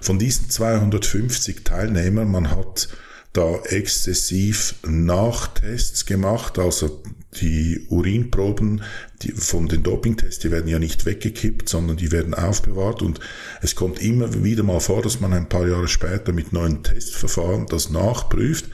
Von 0.00 0.18
diesen 0.18 0.48
250 0.48 1.62
Teilnehmern, 1.64 2.30
man 2.30 2.50
hat 2.50 2.88
da 3.34 3.60
exzessiv 3.64 4.76
Nachtests 4.86 6.06
gemacht, 6.06 6.58
also 6.58 7.02
die 7.40 7.84
Urinproben 7.88 8.82
die 9.22 9.32
von 9.32 9.66
den 9.68 9.82
Dopingtests, 9.82 10.38
die 10.38 10.52
werden 10.52 10.68
ja 10.68 10.78
nicht 10.78 11.04
weggekippt, 11.04 11.68
sondern 11.68 11.96
die 11.96 12.12
werden 12.12 12.32
aufbewahrt 12.32 13.02
und 13.02 13.18
es 13.60 13.74
kommt 13.74 14.00
immer 14.00 14.44
wieder 14.44 14.62
mal 14.62 14.80
vor, 14.80 15.02
dass 15.02 15.20
man 15.20 15.32
ein 15.32 15.48
paar 15.48 15.66
Jahre 15.66 15.88
später 15.88 16.32
mit 16.32 16.52
neuen 16.52 16.84
Testverfahren 16.84 17.66
das 17.66 17.90
nachprüft 17.90 18.66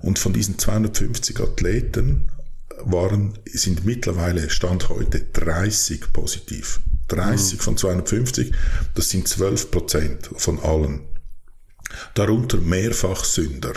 und 0.00 0.18
von 0.18 0.32
diesen 0.32 0.58
250 0.58 1.38
Athleten 1.38 2.28
waren, 2.84 3.38
sind 3.44 3.84
mittlerweile 3.84 4.48
Stand 4.48 4.88
heute 4.88 5.20
30 5.20 6.12
positiv. 6.12 6.80
30 7.08 7.58
mhm. 7.58 7.62
von 7.62 7.76
250, 7.76 8.52
das 8.94 9.10
sind 9.10 9.28
12 9.28 9.70
Prozent 9.70 10.30
von 10.36 10.58
allen. 10.60 11.00
Darunter 12.14 12.58
mehrfach 12.58 13.24
Sünder. 13.24 13.74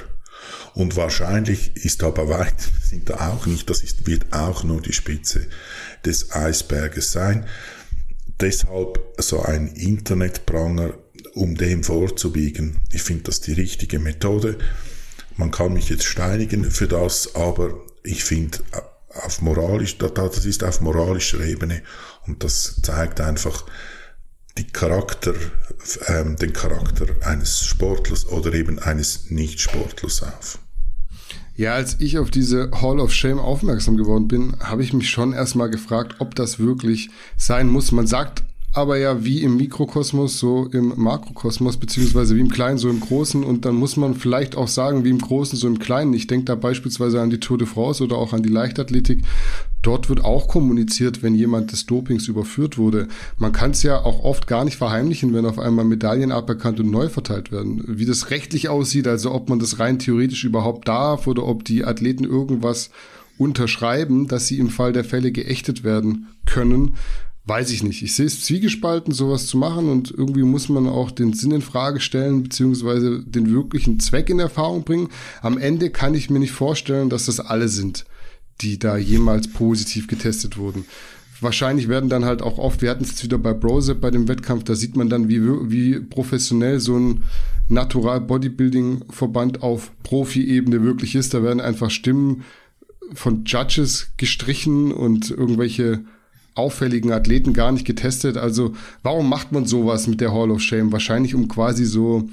Und 0.74 0.96
wahrscheinlich 0.96 1.76
ist 1.76 2.04
aber 2.04 2.30
weit, 2.30 2.56
sind 2.84 3.10
da 3.10 3.30
auch 3.30 3.46
nicht, 3.46 3.70
das 3.70 3.82
ist, 3.82 4.08
wird 4.08 4.32
auch 4.32 4.64
nur 4.64 4.82
die 4.82 4.94
Spitze 4.94 5.48
des 6.06 6.32
Eisberges 6.32 7.12
sein. 7.12 7.46
Deshalb 8.40 9.00
so 9.18 9.42
ein 9.44 9.68
Internetpranger, 9.68 10.94
um 11.34 11.56
dem 11.56 11.84
vorzubiegen. 11.84 12.80
Ich 12.92 13.04
finde 13.04 13.24
das 13.24 13.42
die 13.42 13.54
richtige 13.54 14.00
Methode. 14.00 14.58
Man 15.38 15.52
kann 15.52 15.74
mich 15.74 15.90
jetzt 15.90 16.06
steinigen 16.06 16.70
für 16.70 16.88
das, 16.88 17.36
aber 17.36 17.74
ich 18.04 18.24
finde, 18.24 18.60
auf 19.10 19.42
moralisch, 19.42 19.98
das 19.98 20.46
ist 20.46 20.64
auf 20.64 20.82
moralischer 20.82 21.42
Ebene 21.42 21.82
und 22.28 22.44
das 22.44 22.80
zeigt 22.82 23.20
einfach 23.22 23.66
Charakter, 24.74 25.34
ähm, 26.08 26.36
den 26.36 26.54
Charakter 26.54 27.06
eines 27.22 27.66
Sportlers 27.66 28.28
oder 28.28 28.54
eben 28.54 28.80
eines 28.80 29.30
Nicht-Sportlers 29.30 30.24
auf. 30.24 30.60
Ja, 31.56 31.74
als 31.74 32.00
ich 32.00 32.18
auf 32.18 32.32
diese 32.32 32.72
Hall 32.82 33.00
of 33.00 33.14
Shame 33.14 33.40
aufmerksam 33.40 33.98
geworden 33.98 34.28
bin, 34.28 34.56
habe 34.60 34.84
ich 34.84 34.94
mich 34.94 35.10
schon 35.10 35.34
erstmal 35.34 35.70
gefragt, 35.70 36.16
ob 36.20 36.34
das 36.36 36.60
wirklich 36.60 37.10
sein 37.38 37.68
muss. 37.68 37.92
Man 37.92 38.08
sagt 38.08 38.44
aber 38.74 38.98
ja 38.98 39.26
wie 39.26 39.42
im 39.42 39.58
Mikrokosmos, 39.58 40.40
so 40.40 40.68
im 40.72 40.94
Makrokosmos, 40.96 41.78
beziehungsweise 41.78 42.36
wie 42.36 42.40
im 42.40 42.50
Kleinen, 42.50 42.78
so 42.78 42.90
im 42.90 43.02
Großen. 43.02 43.44
Und 43.44 43.66
dann 43.66 43.76
muss 43.76 43.98
man 43.98 44.16
vielleicht 44.16 44.56
auch 44.56 44.70
sagen, 44.70 45.04
wie 45.04 45.10
im 45.10 45.20
Großen, 45.20 45.58
so 45.58 45.68
im 45.68 45.80
Kleinen. 45.80 46.14
Ich 46.14 46.28
denke 46.28 46.46
da 46.46 46.56
beispielsweise 46.56 47.20
an 47.20 47.30
die 47.30 47.40
Tour 47.40 47.58
de 47.58 47.68
France 47.68 48.02
oder 48.02 48.18
auch 48.18 48.32
an 48.32 48.44
die 48.44 48.50
Leichtathletik. 48.50 49.24
Dort 49.82 50.08
wird 50.08 50.24
auch 50.24 50.48
kommuniziert, 50.48 51.22
wenn 51.22 51.36
jemand 51.36 51.74
des 51.74 51.86
Dopings 51.86 52.28
überführt 52.28 52.78
wurde. 52.78 53.08
Man 53.38 53.52
kann 53.52 53.72
es 53.72 53.84
ja 53.84 54.00
auch 54.00 54.24
oft 54.24 54.48
gar 54.48 54.64
nicht 54.64 54.78
verheimlichen, 54.78 55.34
wenn 55.34 55.46
auf 55.46 55.60
einmal 55.60 55.86
Medaillen 55.86 56.32
aberkannt 56.32 56.80
und 56.80 56.92
neu 56.92 57.10
verteilt 57.10 57.52
werden. 57.52 57.84
Wie 57.88 58.06
das 58.06 58.30
rechtlich 58.30 58.70
aussieht, 58.70 59.08
also 59.08 59.34
ob 59.34 59.50
man 59.50 59.60
das 59.60 59.80
rein 59.80 60.00
theoretisch 60.00 60.46
überhaupt 60.46 60.88
darf 60.88 61.28
oder 61.28 61.46
ob 61.46 61.66
die 61.66 61.84
Athleten 61.84 62.24
irgendwas 62.24 62.92
unterschreiben, 63.38 64.28
dass 64.28 64.48
sie 64.48 64.60
im 64.60 64.70
Fall 64.70 64.94
der 64.94 65.04
Fälle 65.04 65.32
geächtet 65.32 65.84
werden 65.84 66.28
können 66.46 66.94
weiß 67.46 67.72
ich 67.72 67.84
nicht. 67.84 68.04
Ich 68.04 68.14
sehe 68.14 68.28
es 68.28 68.44
zwiegespalten, 68.44 69.14
sowas 69.14 69.48
zu 69.48 69.58
machen 69.58 69.90
und 69.90 70.12
irgendwie 70.12 70.44
muss 70.44 70.70
man 70.70 70.88
auch 70.88 71.12
den 71.12 71.34
Sinn 71.34 71.52
in 71.52 71.62
Frage 71.62 72.00
stellen, 72.00 72.44
beziehungsweise 72.44 73.24
den 73.24 73.52
wirklichen 73.52 74.00
Zweck 74.00 74.30
in 74.30 74.40
Erfahrung 74.40 74.84
bringen. 74.84 75.10
Am 75.42 75.58
Ende 75.58 75.90
kann 75.90 76.14
ich 76.14 76.30
mir 76.30 76.40
nicht 76.40 76.52
vorstellen, 76.52 77.10
dass 77.10 77.26
das 77.26 77.40
alle 77.40 77.68
sind, 77.68 78.06
die 78.62 78.78
da 78.78 78.96
jemals 78.96 79.52
positiv 79.52 80.08
getestet 80.08 80.58
wurden. 80.58 80.86
Wahrscheinlich 81.42 81.88
werden 81.88 82.10
dann 82.10 82.26
halt 82.26 82.44
auch 82.44 82.60
oft, 82.60 82.84
wir 82.84 82.92
hatten 82.92 83.04
es 83.04 83.12
jetzt 83.12 83.24
wieder 83.24 83.40
bei 83.40 83.54
Brose 83.54 83.96
bei 83.96 84.12
dem 84.12 84.28
Wettkampf, 84.28 84.64
da 84.64 84.76
sieht 84.76 84.96
man 84.96 85.10
dann, 85.10 85.28
wie, 85.28 85.42
wie 85.42 86.00
professionell 86.00 86.80
so 86.80 86.96
ein 86.96 87.24
Natural 87.68 88.22
Bodybuilding 88.22 89.06
Verband 89.10 89.64
auf 89.64 89.92
Profi-Ebene 90.04 90.84
wirklich 90.84 91.16
ist. 91.16 91.34
Da 91.34 91.42
werden 91.42 91.60
einfach 91.62 91.90
Stimmen 91.90 92.44
von 93.14 93.44
Judges 93.46 94.12
gestrichen 94.18 94.92
und 94.92 95.32
irgendwelche 95.32 96.04
auffälligen 96.56 97.12
Athleten 97.12 97.54
gar 97.54 97.72
nicht 97.72 97.86
getestet. 97.86 98.38
Also 98.38 98.74
warum 99.04 99.30
macht 99.30 99.52
man 99.52 99.66
sowas 99.66 100.08
mit 100.08 100.22
der 100.22 100.34
Hall 100.34 100.52
of 100.52 100.62
Shame? 100.62 100.92
Wahrscheinlich 100.92 101.36
um 101.36 101.48
quasi 101.48 101.86
so 101.86 102.30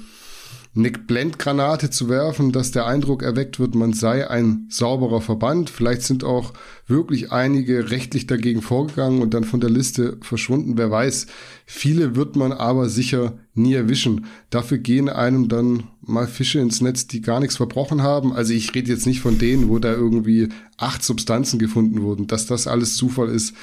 eine 0.75 0.91
Blendgranate 0.91 1.89
zu 1.89 2.09
werfen, 2.09 2.51
dass 2.51 2.71
der 2.71 2.85
Eindruck 2.85 3.23
erweckt 3.23 3.59
wird, 3.59 3.73
man 3.73 3.93
sei 3.93 4.29
ein 4.29 4.67
sauberer 4.69 5.19
Verband. 5.19 5.69
Vielleicht 5.69 6.03
sind 6.03 6.23
auch 6.23 6.53
wirklich 6.85 7.31
einige 7.31 7.89
rechtlich 7.89 8.27
dagegen 8.27 8.61
vorgegangen 8.61 9.21
und 9.21 9.33
dann 9.33 9.43
von 9.43 9.59
der 9.59 9.71
Liste 9.71 10.17
verschwunden. 10.21 10.77
Wer 10.77 10.91
weiß. 10.91 11.25
Viele 11.65 12.15
wird 12.15 12.35
man 12.35 12.51
aber 12.51 12.87
sicher 12.87 13.33
nie 13.55 13.73
erwischen. 13.73 14.25
Dafür 14.51 14.77
gehen 14.77 15.09
einem 15.09 15.49
dann 15.49 15.83
mal 16.01 16.27
Fische 16.27 16.59
ins 16.59 16.81
Netz, 16.81 17.07
die 17.07 17.21
gar 17.21 17.39
nichts 17.39 17.57
verbrochen 17.57 18.03
haben. 18.03 18.31
Also 18.31 18.53
ich 18.53 18.73
rede 18.75 18.91
jetzt 18.91 19.07
nicht 19.07 19.21
von 19.21 19.39
denen, 19.39 19.69
wo 19.69 19.79
da 19.79 19.91
irgendwie 19.91 20.49
acht 20.77 21.03
Substanzen 21.03 21.57
gefunden 21.57 22.03
wurden. 22.03 22.27
Dass 22.27 22.45
das 22.45 22.67
alles 22.67 22.95
Zufall 22.95 23.29
ist, 23.29 23.55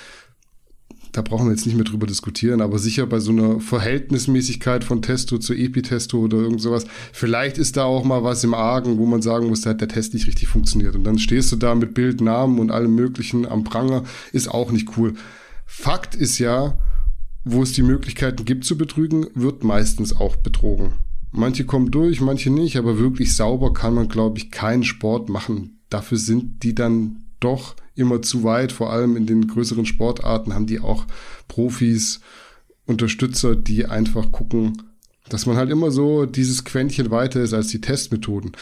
da 1.16 1.22
brauchen 1.22 1.46
wir 1.46 1.52
jetzt 1.52 1.64
nicht 1.64 1.76
mehr 1.76 1.84
drüber 1.84 2.06
diskutieren, 2.06 2.60
aber 2.60 2.78
sicher 2.78 3.06
bei 3.06 3.20
so 3.20 3.32
einer 3.32 3.58
Verhältnismäßigkeit 3.58 4.84
von 4.84 5.00
Testo 5.00 5.38
zu 5.38 5.54
Epitesto 5.54 6.18
oder 6.18 6.36
irgend 6.36 6.60
sowas, 6.60 6.84
vielleicht 7.12 7.56
ist 7.56 7.78
da 7.78 7.84
auch 7.84 8.04
mal 8.04 8.22
was 8.22 8.44
im 8.44 8.52
Argen, 8.52 8.98
wo 8.98 9.06
man 9.06 9.22
sagen 9.22 9.48
muss, 9.48 9.62
da 9.62 9.70
hat 9.70 9.80
der 9.80 9.88
Test 9.88 10.12
nicht 10.12 10.26
richtig 10.26 10.48
funktioniert. 10.48 10.94
Und 10.94 11.04
dann 11.04 11.18
stehst 11.18 11.50
du 11.52 11.56
da 11.56 11.74
mit 11.74 11.94
Bild, 11.94 12.20
Namen 12.20 12.58
und 12.58 12.70
allem 12.70 12.94
möglichen 12.94 13.46
am 13.46 13.64
Pranger, 13.64 14.04
ist 14.32 14.48
auch 14.48 14.70
nicht 14.72 14.98
cool. 14.98 15.14
Fakt 15.64 16.14
ist 16.14 16.38
ja, 16.38 16.78
wo 17.44 17.62
es 17.62 17.72
die 17.72 17.82
Möglichkeiten 17.82 18.44
gibt 18.44 18.64
zu 18.64 18.76
betrügen, 18.76 19.26
wird 19.34 19.64
meistens 19.64 20.14
auch 20.14 20.36
betrogen. 20.36 20.92
Manche 21.32 21.64
kommen 21.64 21.90
durch, 21.90 22.20
manche 22.20 22.50
nicht, 22.50 22.76
aber 22.76 22.98
wirklich 22.98 23.34
sauber 23.34 23.72
kann 23.72 23.94
man, 23.94 24.08
glaube 24.08 24.36
ich, 24.36 24.50
keinen 24.50 24.84
Sport 24.84 25.30
machen. 25.30 25.80
Dafür 25.88 26.18
sind 26.18 26.62
die 26.62 26.74
dann 26.74 27.25
doch 27.40 27.76
immer 27.94 28.22
zu 28.22 28.44
weit. 28.44 28.72
Vor 28.72 28.92
allem 28.92 29.16
in 29.16 29.26
den 29.26 29.46
größeren 29.46 29.86
Sportarten 29.86 30.54
haben 30.54 30.66
die 30.66 30.80
auch 30.80 31.06
Profis, 31.48 32.20
Unterstützer, 32.86 33.56
die 33.56 33.86
einfach 33.86 34.30
gucken, 34.30 34.82
dass 35.28 35.46
man 35.46 35.56
halt 35.56 35.70
immer 35.70 35.90
so 35.90 36.24
dieses 36.24 36.64
Quäntchen 36.64 37.10
weiter 37.10 37.40
ist 37.40 37.52
als 37.52 37.68
die 37.68 37.80
Testmethoden. 37.80 38.52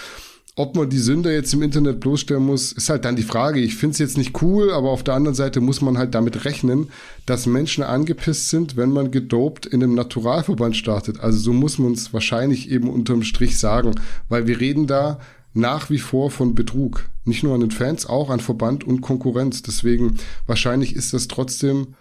Ob 0.57 0.77
man 0.77 0.89
die 0.89 0.99
Sünder 0.99 1.33
jetzt 1.33 1.53
im 1.53 1.63
Internet 1.63 1.99
bloßstellen 1.99 2.45
muss, 2.45 2.71
ist 2.71 2.89
halt 2.89 3.05
dann 3.05 3.17
die 3.17 3.25
Frage. 3.25 3.59
Ich 3.59 3.75
finde 3.75 3.95
es 3.95 3.99
jetzt 3.99 4.17
nicht 4.17 4.41
cool, 4.41 4.71
aber 4.71 4.91
auf 4.91 5.03
der 5.03 5.15
anderen 5.15 5.35
Seite 5.35 5.61
muss 5.61 5.81
man 5.81 5.99
halt 5.99 6.15
damit 6.15 6.45
rechnen, 6.45 6.91
dass 7.27 7.47
Menschen 7.47 7.83
angepisst 7.83 8.51
sind, 8.51 8.77
wenn 8.77 8.91
man 8.91 9.11
gedopt 9.11 9.67
in 9.67 9.83
einem 9.83 9.97
Naturalverband 9.97 10.77
startet. 10.77 11.19
Also 11.19 11.39
so 11.39 11.53
muss 11.53 11.79
man 11.79 11.93
es 11.93 12.13
wahrscheinlich 12.13 12.71
eben 12.71 12.89
unterm 12.89 13.25
Strich 13.25 13.59
sagen, 13.59 13.97
weil 14.29 14.47
wir 14.47 14.61
reden 14.61 14.87
da 14.87 15.19
nach 15.55 15.89
wie 15.89 15.99
vor 15.99 16.31
von 16.31 16.55
Betrug. 16.55 17.09
Nicht 17.25 17.43
nur 17.43 17.55
an 17.55 17.61
den 17.61 17.71
Fans, 17.71 18.07
auch 18.07 18.29
an 18.29 18.41
Verband 18.41 18.85
und 18.85 19.01
Konkurrenz. 19.01 19.63
Deswegen 19.63 20.19
wahrscheinlich 20.47 20.95
ist 20.95 21.15
das 21.15 21.29
trotzdem 21.29 21.95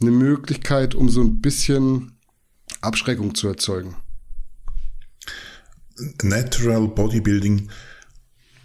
eine 0.00 0.12
Möglichkeit, 0.12 0.94
um 0.94 1.08
so 1.08 1.20
ein 1.20 1.40
bisschen 1.40 2.12
Abschreckung 2.80 3.34
zu 3.34 3.48
erzeugen. 3.48 3.96
Natural 6.22 6.88
Bodybuilding, 6.88 7.68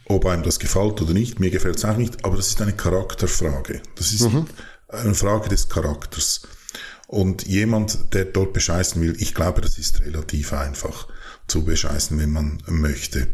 ob 0.06 0.26
einem 0.26 0.43
das 0.43 0.60
gefällt 0.60 1.02
oder 1.02 1.13
nicht, 1.13 1.39
mir 1.39 1.52
gefällt 1.52 1.78
es 1.78 1.86
auch 1.86 1.97
nicht, 1.97 2.23
aber 2.23 2.38
das 2.38 2.47
ist 2.47 2.62
eine 2.62 2.73
Charakterfrage. 2.73 3.82
Das 3.95 4.13
ist 4.13 4.32
mhm. 4.32 4.45
eine 4.88 5.13
Frage 5.13 5.50
des 5.50 5.67
Charakters. 5.67 6.41
Und 7.08 7.47
jemand, 7.47 8.13
der 8.13 8.26
dort 8.26 8.54
bescheißen 8.54 9.02
will, 9.02 9.15
ich 9.19 9.34
glaube, 9.34 9.62
das 9.62 9.78
ist 9.78 10.02
relativ 10.02 10.54
einfach 10.54 11.08
zu 11.47 11.63
bescheißen, 11.63 12.17
wenn 12.19 12.32
man 12.32 12.62
möchte. 12.67 13.28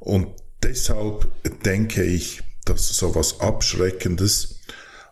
Und 0.00 0.28
deshalb 0.62 1.26
denke 1.64 2.02
ich, 2.04 2.42
dass 2.64 2.88
so 2.88 3.14
was 3.14 3.40
Abschreckendes, 3.40 4.60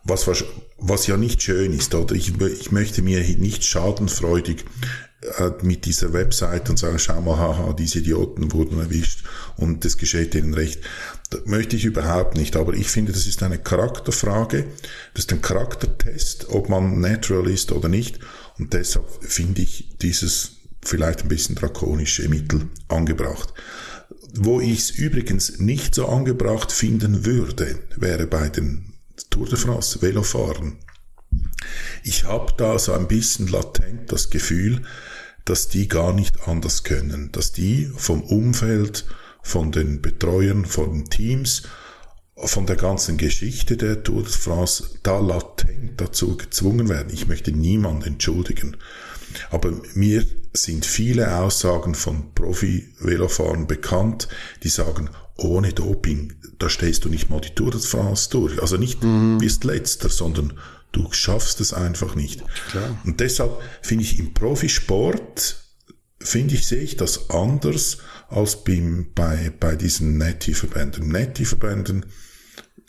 was, 0.03 0.27
was 0.77 1.07
ja 1.07 1.17
nicht 1.17 1.41
schön 1.41 1.73
ist, 1.73 1.93
oder 1.95 2.15
ich, 2.15 2.39
ich 2.39 2.71
möchte 2.71 3.01
mir 3.01 3.19
nicht 3.37 3.63
schadenfreudig 3.63 4.63
äh, 5.21 5.51
mit 5.63 5.85
dieser 5.85 6.13
Website 6.13 6.69
und 6.69 6.77
sagen, 6.77 6.99
schau 6.99 7.19
mal, 7.21 7.37
haha, 7.37 7.73
diese 7.73 7.99
Idioten 7.99 8.51
wurden 8.53 8.79
erwischt 8.79 9.23
und 9.57 9.83
das 9.83 9.97
geschieht 9.97 10.35
ihnen 10.35 10.53
recht. 10.53 10.79
Das 11.31 11.41
möchte 11.45 11.75
ich 11.75 11.85
überhaupt 11.85 12.37
nicht, 12.37 12.55
aber 12.55 12.73
ich 12.73 12.89
finde, 12.89 13.11
das 13.11 13.25
ist 13.25 13.41
eine 13.41 13.57
Charakterfrage, 13.57 14.65
das 15.15 15.25
ist 15.25 15.33
ein 15.33 15.41
Charaktertest, 15.41 16.49
ob 16.49 16.69
man 16.69 16.99
natural 17.01 17.49
ist 17.49 17.71
oder 17.71 17.89
nicht 17.89 18.19
und 18.59 18.73
deshalb 18.73 19.07
finde 19.21 19.63
ich 19.63 19.97
dieses 20.01 20.51
vielleicht 20.83 21.23
ein 21.23 21.29
bisschen 21.29 21.55
drakonische 21.55 22.29
Mittel 22.29 22.69
angebracht. 22.87 23.53
Wo 24.35 24.59
ich 24.59 24.79
es 24.79 24.89
übrigens 24.91 25.59
nicht 25.59 25.95
so 25.95 26.07
angebracht 26.07 26.71
finden 26.71 27.25
würde, 27.25 27.79
wäre 27.95 28.27
bei 28.27 28.49
den 28.49 28.93
Tour 29.29 29.47
de 29.47 29.57
France 29.57 30.01
Velofahren. 30.01 30.77
Ich 32.03 32.25
habe 32.25 32.53
da 32.57 32.77
so 32.77 32.93
ein 32.93 33.07
bisschen 33.07 33.47
latent 33.47 34.11
das 34.11 34.29
Gefühl, 34.29 34.83
dass 35.45 35.69
die 35.69 35.87
gar 35.87 36.13
nicht 36.13 36.47
anders 36.47 36.83
können, 36.83 37.31
dass 37.31 37.51
die 37.51 37.89
vom 37.95 38.21
Umfeld, 38.21 39.05
von 39.41 39.71
den 39.71 40.01
Betreuern, 40.01 40.65
von 40.65 40.91
den 40.91 41.09
Teams, 41.09 41.63
von 42.35 42.65
der 42.65 42.75
ganzen 42.75 43.17
Geschichte 43.17 43.77
der 43.77 44.03
Tour 44.03 44.23
de 44.23 44.31
France 44.31 44.99
da 45.03 45.19
latent 45.19 45.99
dazu 45.99 46.37
gezwungen 46.37 46.89
werden. 46.89 47.13
Ich 47.13 47.27
möchte 47.27 47.51
niemand 47.51 48.05
entschuldigen. 48.05 48.77
Aber 49.49 49.71
mir 49.93 50.25
sind 50.63 50.85
viele 50.85 51.37
Aussagen 51.37 51.95
von 51.95 52.33
Profi-Velofahrern 52.33 53.67
bekannt, 53.67 54.27
die 54.63 54.69
sagen, 54.69 55.09
ohne 55.37 55.73
Doping, 55.73 56.33
da 56.59 56.69
stehst 56.69 57.05
du 57.05 57.09
nicht 57.09 57.29
mal 57.29 57.41
die 57.41 57.53
Tour 57.53 57.71
de 57.71 57.79
France 57.79 58.29
durch. 58.29 58.61
Also 58.61 58.77
nicht 58.77 59.03
mhm. 59.03 59.37
bist 59.37 59.63
letzter, 59.63 60.09
sondern 60.09 60.53
du 60.91 61.11
schaffst 61.11 61.61
es 61.61 61.73
einfach 61.73 62.15
nicht. 62.15 62.43
Klar. 62.69 62.97
Und 63.05 63.19
deshalb 63.19 63.59
finde 63.81 64.03
ich 64.03 64.19
im 64.19 64.33
Profisport, 64.33 65.63
finde 66.19 66.55
ich, 66.55 66.65
sehe 66.65 66.81
ich 66.81 66.97
das 66.97 67.29
anders 67.29 67.99
als 68.29 68.63
beim, 68.63 69.11
bei, 69.13 69.51
bei 69.59 69.75
diesen 69.75 70.17
Netty-Verbänden. 70.17 71.07
Netty-Verbänden, 71.07 72.05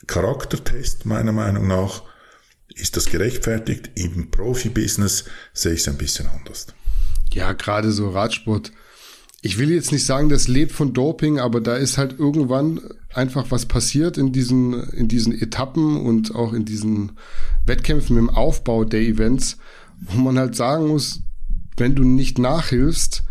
Charaktertest 0.06 1.04
meiner 1.04 1.32
Meinung 1.32 1.66
nach, 1.66 2.02
ist 2.74 2.96
das 2.96 3.06
gerechtfertigt? 3.06 3.90
Im 3.94 4.30
Profibusiness 4.30 5.24
sehe 5.52 5.72
ich 5.72 5.80
es 5.80 5.88
ein 5.88 5.98
bisschen 5.98 6.28
anders. 6.28 6.66
Ja, 7.32 7.52
gerade 7.52 7.92
so 7.92 8.10
Radsport. 8.10 8.72
Ich 9.40 9.58
will 9.58 9.70
jetzt 9.70 9.92
nicht 9.92 10.04
sagen, 10.04 10.28
das 10.28 10.48
lebt 10.48 10.72
von 10.72 10.92
Doping, 10.92 11.38
aber 11.38 11.60
da 11.60 11.76
ist 11.76 11.96
halt 11.96 12.18
irgendwann 12.18 12.80
einfach 13.14 13.50
was 13.50 13.66
passiert 13.66 14.18
in 14.18 14.32
diesen, 14.32 14.82
in 14.90 15.06
diesen 15.06 15.32
Etappen 15.32 16.00
und 16.00 16.34
auch 16.34 16.52
in 16.52 16.64
diesen 16.64 17.12
Wettkämpfen 17.64 18.16
im 18.16 18.30
Aufbau 18.30 18.84
der 18.84 19.02
Events, 19.02 19.58
wo 20.00 20.18
man 20.18 20.38
halt 20.38 20.56
sagen 20.56 20.88
muss, 20.88 21.20
wenn 21.76 21.94
du 21.94 22.02
nicht 22.02 22.38
nachhilfst, 22.38 23.22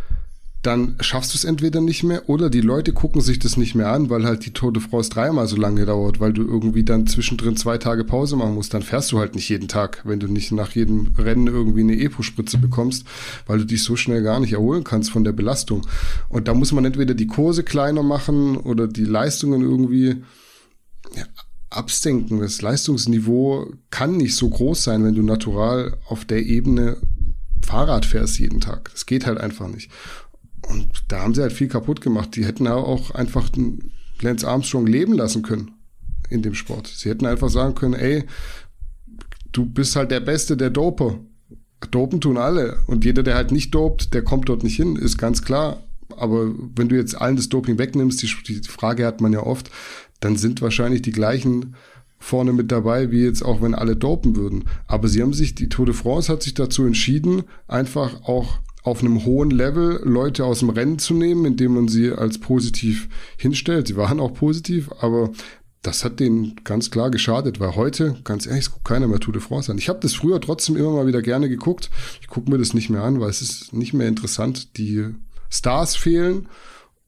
dann 0.68 0.96
schaffst 1.00 1.34
du 1.34 1.38
es 1.38 1.46
entweder 1.46 1.80
nicht 1.80 2.04
mehr 2.04 2.28
oder 2.28 2.50
die 2.50 2.60
Leute 2.60 2.92
gucken 2.92 3.22
sich 3.22 3.40
das 3.40 3.56
nicht 3.56 3.74
mehr 3.74 3.90
an, 3.90 4.10
weil 4.10 4.26
halt 4.26 4.46
die 4.46 4.52
Tour 4.52 4.74
de 4.74 4.84
France 4.84 5.10
dreimal 5.10 5.48
so 5.48 5.56
lange 5.56 5.86
dauert, 5.86 6.20
weil 6.20 6.34
du 6.34 6.44
irgendwie 6.44 6.84
dann 6.84 7.08
zwischendrin 7.08 7.56
zwei 7.56 7.78
Tage 7.78 8.04
Pause 8.04 8.36
machen 8.36 8.54
musst. 8.54 8.74
Dann 8.74 8.82
fährst 8.82 9.14
du 9.14 9.20
halt 9.20 9.34
nicht 9.34 9.48
jeden 9.48 9.70
Tag, 9.70 10.02
wenn 10.04 10.20
du 10.20 10.28
nicht 10.28 10.52
nach 10.52 10.72
jedem 10.72 11.14
Rennen 11.18 11.48
irgendwie 11.48 11.80
eine 11.80 11.98
Epo-Spritze 11.98 12.58
bekommst, 12.58 13.08
weil 13.46 13.60
du 13.60 13.66
dich 13.66 13.82
so 13.82 13.96
schnell 13.96 14.22
gar 14.24 14.42
nicht 14.42 14.52
erholen 14.52 14.84
kannst 14.84 15.10
von 15.10 15.24
der 15.24 15.32
Belastung. 15.32 15.88
Und 16.28 16.50
da 16.50 16.54
muss 16.54 16.74
man 16.74 16.84
entweder 16.84 17.14
die 17.14 17.28
Kurse 17.28 17.64
kleiner 17.64 18.04
machen 18.04 18.58
oder 18.58 18.90
die 18.90 19.06
Leistungen 19.06 19.62
irgendwie 19.62 20.22
ja, 21.16 21.24
absenken. 21.70 22.42
Das 22.42 22.62
Leistungsniveau 22.62 23.72
kann 23.90 24.18
nicht 24.18 24.36
so 24.36 24.50
groß 24.50 24.84
sein, 24.84 25.06
wenn 25.06 25.16
du 25.16 25.24
natural 25.24 25.96
auf 26.10 26.26
der 26.26 26.46
Ebene 26.46 26.98
Fahrrad 27.66 28.06
fährst 28.06 28.40
jeden 28.40 28.60
Tag. 28.60 28.90
Das 28.92 29.06
geht 29.06 29.26
halt 29.26 29.40
einfach 29.40 29.68
nicht. 29.68 29.90
Und 30.70 31.04
da 31.08 31.22
haben 31.22 31.34
sie 31.34 31.42
halt 31.42 31.54
viel 31.54 31.68
kaputt 31.68 32.02
gemacht. 32.02 32.36
Die 32.36 32.46
hätten 32.46 32.68
auch 32.68 33.12
einfach 33.12 33.50
Lance 34.22 34.48
Armstrong 34.48 34.88
leben 34.88 35.14
lassen 35.14 35.42
können 35.42 35.72
in 36.30 36.42
dem 36.42 36.56
Sport. 36.56 36.88
Sie 36.88 37.10
hätten 37.10 37.26
einfach 37.26 37.50
sagen 37.50 37.76
können, 37.76 37.94
ey, 37.94 38.26
du 39.52 39.66
bist 39.66 39.96
halt 39.96 40.12
der 40.12 40.20
Beste 40.20 40.58
der 40.58 40.70
Doper. 40.70 41.20
Dopen 41.92 42.20
tun 42.20 42.38
alle. 42.38 42.80
Und 42.88 43.06
jeder, 43.06 43.24
der 43.24 43.36
halt 43.36 43.52
nicht 43.52 43.74
dopt, 43.74 44.14
der 44.14 44.24
kommt 44.24 44.50
dort 44.50 44.64
nicht 44.64 44.76
hin, 44.76 44.96
ist 44.96 45.18
ganz 45.18 45.44
klar. 45.44 45.84
Aber 46.16 46.52
wenn 46.76 46.90
du 46.90 46.96
jetzt 46.96 47.20
allen 47.20 47.36
das 47.36 47.50
Doping 47.50 47.78
wegnimmst, 47.78 48.22
die, 48.22 48.62
die 48.62 48.68
Frage 48.68 49.06
hat 49.06 49.22
man 49.22 49.34
ja 49.34 49.44
oft, 49.44 49.70
dann 50.20 50.36
sind 50.36 50.62
wahrscheinlich 50.62 51.02
die 51.02 51.12
gleichen 51.12 51.76
vorne 52.20 52.52
mit 52.52 52.72
dabei, 52.72 53.12
wie 53.12 53.24
jetzt 53.24 53.44
auch 53.44 53.62
wenn 53.62 53.76
alle 53.76 53.96
dopen 53.96 54.36
würden. 54.36 54.66
Aber 54.88 55.08
sie 55.08 55.22
haben 55.22 55.34
sich, 55.34 55.54
die 55.54 55.70
Tour 55.70 55.86
de 55.86 55.94
France 55.94 56.32
hat 56.32 56.42
sich 56.42 56.56
dazu 56.56 56.86
entschieden, 56.86 57.44
einfach 57.68 58.24
auch 58.24 58.60
auf 58.88 59.02
einem 59.02 59.26
hohen 59.26 59.52
Level 59.52 60.02
Leute 60.04 60.46
aus 60.46 60.60
dem 60.60 60.70
Rennen 60.70 60.98
zu 60.98 61.14
nehmen, 61.14 61.46
indem 61.46 61.76
man 61.76 61.88
sie 61.90 62.12
als 62.12 62.38
positiv 62.40 63.10
hinstellt. 63.38 63.88
Sie 63.88 63.98
waren 63.98 64.20
auch 64.20 64.34
positiv, 64.34 64.90
aber 65.00 65.32
das 65.82 66.04
hat 66.06 66.20
denen 66.20 66.56
ganz 66.64 66.90
klar 66.90 67.12
geschadet, 67.12 67.60
weil 67.60 67.76
heute, 67.76 68.18
ganz 68.24 68.46
ehrlich, 68.46 68.66
es 68.66 68.72
guckt 68.72 68.86
keiner 68.86 69.08
mehr 69.08 69.20
Tour 69.20 69.34
de 69.34 69.42
France 69.42 69.72
an. 69.72 69.78
Ich 69.78 69.90
habe 69.90 70.00
das 70.00 70.14
früher 70.14 70.40
trotzdem 70.40 70.78
immer 70.78 70.92
mal 70.92 71.06
wieder 71.06 71.22
gerne 71.22 71.50
geguckt. 71.50 71.90
Ich 72.22 72.28
gucke 72.28 72.50
mir 72.50 72.58
das 72.58 72.74
nicht 72.74 72.90
mehr 72.90 73.04
an, 73.04 73.20
weil 73.20 73.30
es 73.30 73.42
ist 73.42 73.74
nicht 73.74 73.94
mehr 73.94 74.08
interessant. 74.08 74.78
Die 74.78 75.06
Stars 75.50 75.96
fehlen 75.96 76.48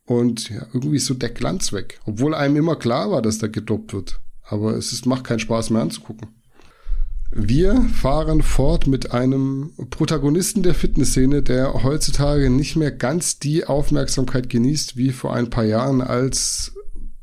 und 0.06 0.50
ja, 0.50 0.66
irgendwie 0.74 0.98
ist 0.98 1.06
so 1.06 1.14
der 1.14 1.30
Glanz 1.30 1.72
weg. 1.72 2.00
Obwohl 2.06 2.34
einem 2.34 2.58
immer 2.58 2.76
klar 2.76 3.10
war, 3.10 3.22
dass 3.22 3.38
da 3.38 3.48
gedopt 3.48 3.94
wird. 3.94 4.20
Aber 4.44 4.76
es 4.76 4.92
ist, 4.92 5.06
macht 5.06 5.24
keinen 5.24 5.40
Spaß 5.40 5.70
mehr 5.70 5.82
anzugucken. 5.82 6.28
Wir 7.32 7.80
fahren 7.94 8.42
fort 8.42 8.88
mit 8.88 9.12
einem 9.12 9.72
Protagonisten 9.92 10.64
der 10.64 10.74
Fitnessszene, 10.74 11.44
der 11.44 11.84
heutzutage 11.84 12.50
nicht 12.50 12.76
mehr 12.76 12.92
ganz 12.92 13.38
die 13.38 13.66
Aufmerksamkeit 13.66 14.50
genießt 14.50 14.98
wie 14.98 15.12
vor 15.12 15.36
ein 15.36 15.52
paar 15.52 15.64
Jahren, 15.64 16.02
als 16.02 16.74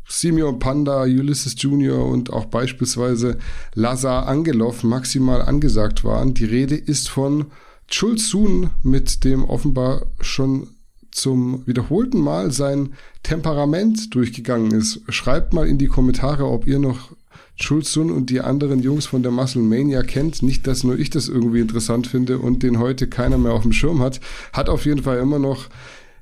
Simeon 0.08 0.60
Panda, 0.60 1.02
Ulysses 1.02 1.60
Jr. 1.60 2.04
und 2.06 2.32
auch 2.32 2.44
beispielsweise 2.44 3.38
Lazar 3.74 4.28
Angelov 4.28 4.84
maximal 4.84 5.42
angesagt 5.42 6.04
waren. 6.04 6.34
Die 6.34 6.44
Rede 6.44 6.76
ist 6.76 7.08
von 7.08 7.46
Chulsun, 7.88 8.70
mit 8.84 9.24
dem 9.24 9.44
offenbar 9.44 10.06
schon 10.20 10.68
zum 11.10 11.66
wiederholten 11.66 12.20
Mal 12.20 12.52
sein 12.52 12.94
Temperament 13.24 14.14
durchgegangen 14.14 14.70
ist. 14.70 15.00
Schreibt 15.08 15.52
mal 15.52 15.66
in 15.66 15.78
die 15.78 15.88
Kommentare, 15.88 16.46
ob 16.46 16.66
ihr 16.68 16.78
noch 16.78 17.15
Schulzun 17.56 18.10
und 18.10 18.30
die 18.30 18.40
anderen 18.40 18.82
Jungs 18.82 19.06
von 19.06 19.22
der 19.22 19.32
Muscle 19.32 19.62
Mania 19.62 20.02
kennt. 20.02 20.42
Nicht, 20.42 20.66
dass 20.66 20.84
nur 20.84 20.98
ich 20.98 21.10
das 21.10 21.28
irgendwie 21.28 21.60
interessant 21.60 22.06
finde 22.06 22.38
und 22.38 22.62
den 22.62 22.78
heute 22.78 23.08
keiner 23.08 23.38
mehr 23.38 23.52
auf 23.52 23.62
dem 23.62 23.72
Schirm 23.72 24.00
hat. 24.00 24.20
Hat 24.52 24.68
auf 24.68 24.84
jeden 24.84 25.02
Fall 25.02 25.18
immer 25.18 25.38
noch 25.38 25.66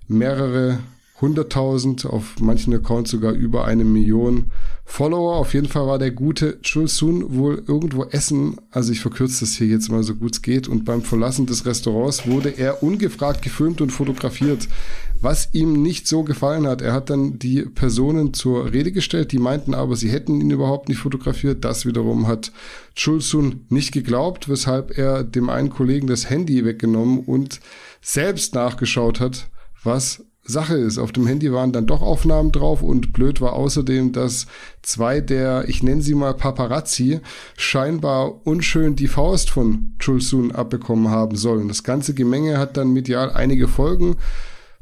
mehrere 0.09 0.79
hunderttausend, 1.21 2.07
auf 2.07 2.35
manchen 2.41 2.75
Accounts 2.75 3.11
sogar 3.11 3.33
über 3.33 3.65
eine 3.65 3.85
Million 3.85 4.51
Follower. 4.85 5.37
Auf 5.37 5.55
jeden 5.55 5.69
Fall 5.69 5.87
war 5.87 5.99
der 5.99 6.11
gute 6.11 6.61
Chulsun 6.61 7.37
wohl 7.37 7.63
irgendwo 7.67 8.05
essen. 8.05 8.57
Also 8.71 8.93
ich 8.93 9.01
verkürze 9.01 9.41
das 9.41 9.55
hier 9.55 9.69
jetzt 9.69 9.91
mal 9.91 10.03
so 10.03 10.15
gut 10.15 10.35
es 10.35 10.43
geht. 10.43 10.69
Und 10.69 10.85
beim 10.85 11.03
Verlassen 11.03 11.47
des 11.47 11.65
Restaurants 11.67 12.27
wurde 12.27 12.51
er 12.51 12.83
ungefragt 12.83 13.43
gefilmt 13.43 13.81
und 13.81 13.91
fotografiert. 13.91 14.69
Was 15.25 15.49
ihm 15.53 15.81
nicht 15.81 16.07
so 16.07 16.23
gefallen 16.23 16.67
hat, 16.67 16.83
er 16.83 16.93
hat 16.93 17.09
dann 17.09 17.39
die 17.39 17.63
Personen 17.63 18.35
zur 18.35 18.71
Rede 18.75 18.93
gestellt, 18.93 19.33
die 19.33 19.39
meinten 19.39 19.73
aber, 19.73 19.97
sie 19.97 20.11
hätten 20.11 20.39
ihn 20.39 20.51
überhaupt 20.51 20.91
nicht 20.91 20.99
fotografiert. 20.99 21.65
Das 21.65 21.87
wiederum 21.87 22.27
hat 22.27 22.53
Chulsun 22.95 23.65
nicht 23.71 23.93
geglaubt, 23.93 24.51
weshalb 24.51 24.99
er 24.99 25.25
dem 25.25 25.49
einen 25.49 25.71
Kollegen 25.71 26.09
das 26.09 26.29
Handy 26.29 26.67
weggenommen 26.67 27.21
und 27.21 27.61
selbst 28.03 28.55
nachgeschaut 28.55 29.19
hat, 29.19 29.49
was 29.83 30.27
Sache 30.43 30.77
ist. 30.77 30.99
Auf 30.99 31.11
dem 31.11 31.27
Handy 31.27 31.51
waren 31.51 31.73
dann 31.73 31.87
doch 31.87 32.03
Aufnahmen 32.03 32.53
drauf 32.53 32.83
und 32.83 33.15
blöd 33.15 33.41
war 33.41 33.55
außerdem, 33.55 34.13
dass 34.13 34.47
zwei 34.83 35.23
der, 35.23 35.71
ich 35.71 35.83
nenne 35.83 36.03
sie 36.03 36.15
mal 36.15 36.35
Paparazzi, 36.35 37.21
scheinbar 37.57 38.47
unschön 38.47 38.95
die 38.95 39.09
Faust 39.09 39.49
von 39.49 39.95
Chulsun 39.99 40.53
abbekommen 40.53 41.09
haben 41.09 41.37
sollen. 41.37 41.69
Das 41.69 41.83
ganze 41.83 42.13
Gemenge 42.13 42.59
hat 42.59 42.77
dann 42.77 42.93
medial 42.93 43.31
einige 43.31 43.69
Folgen 43.69 44.17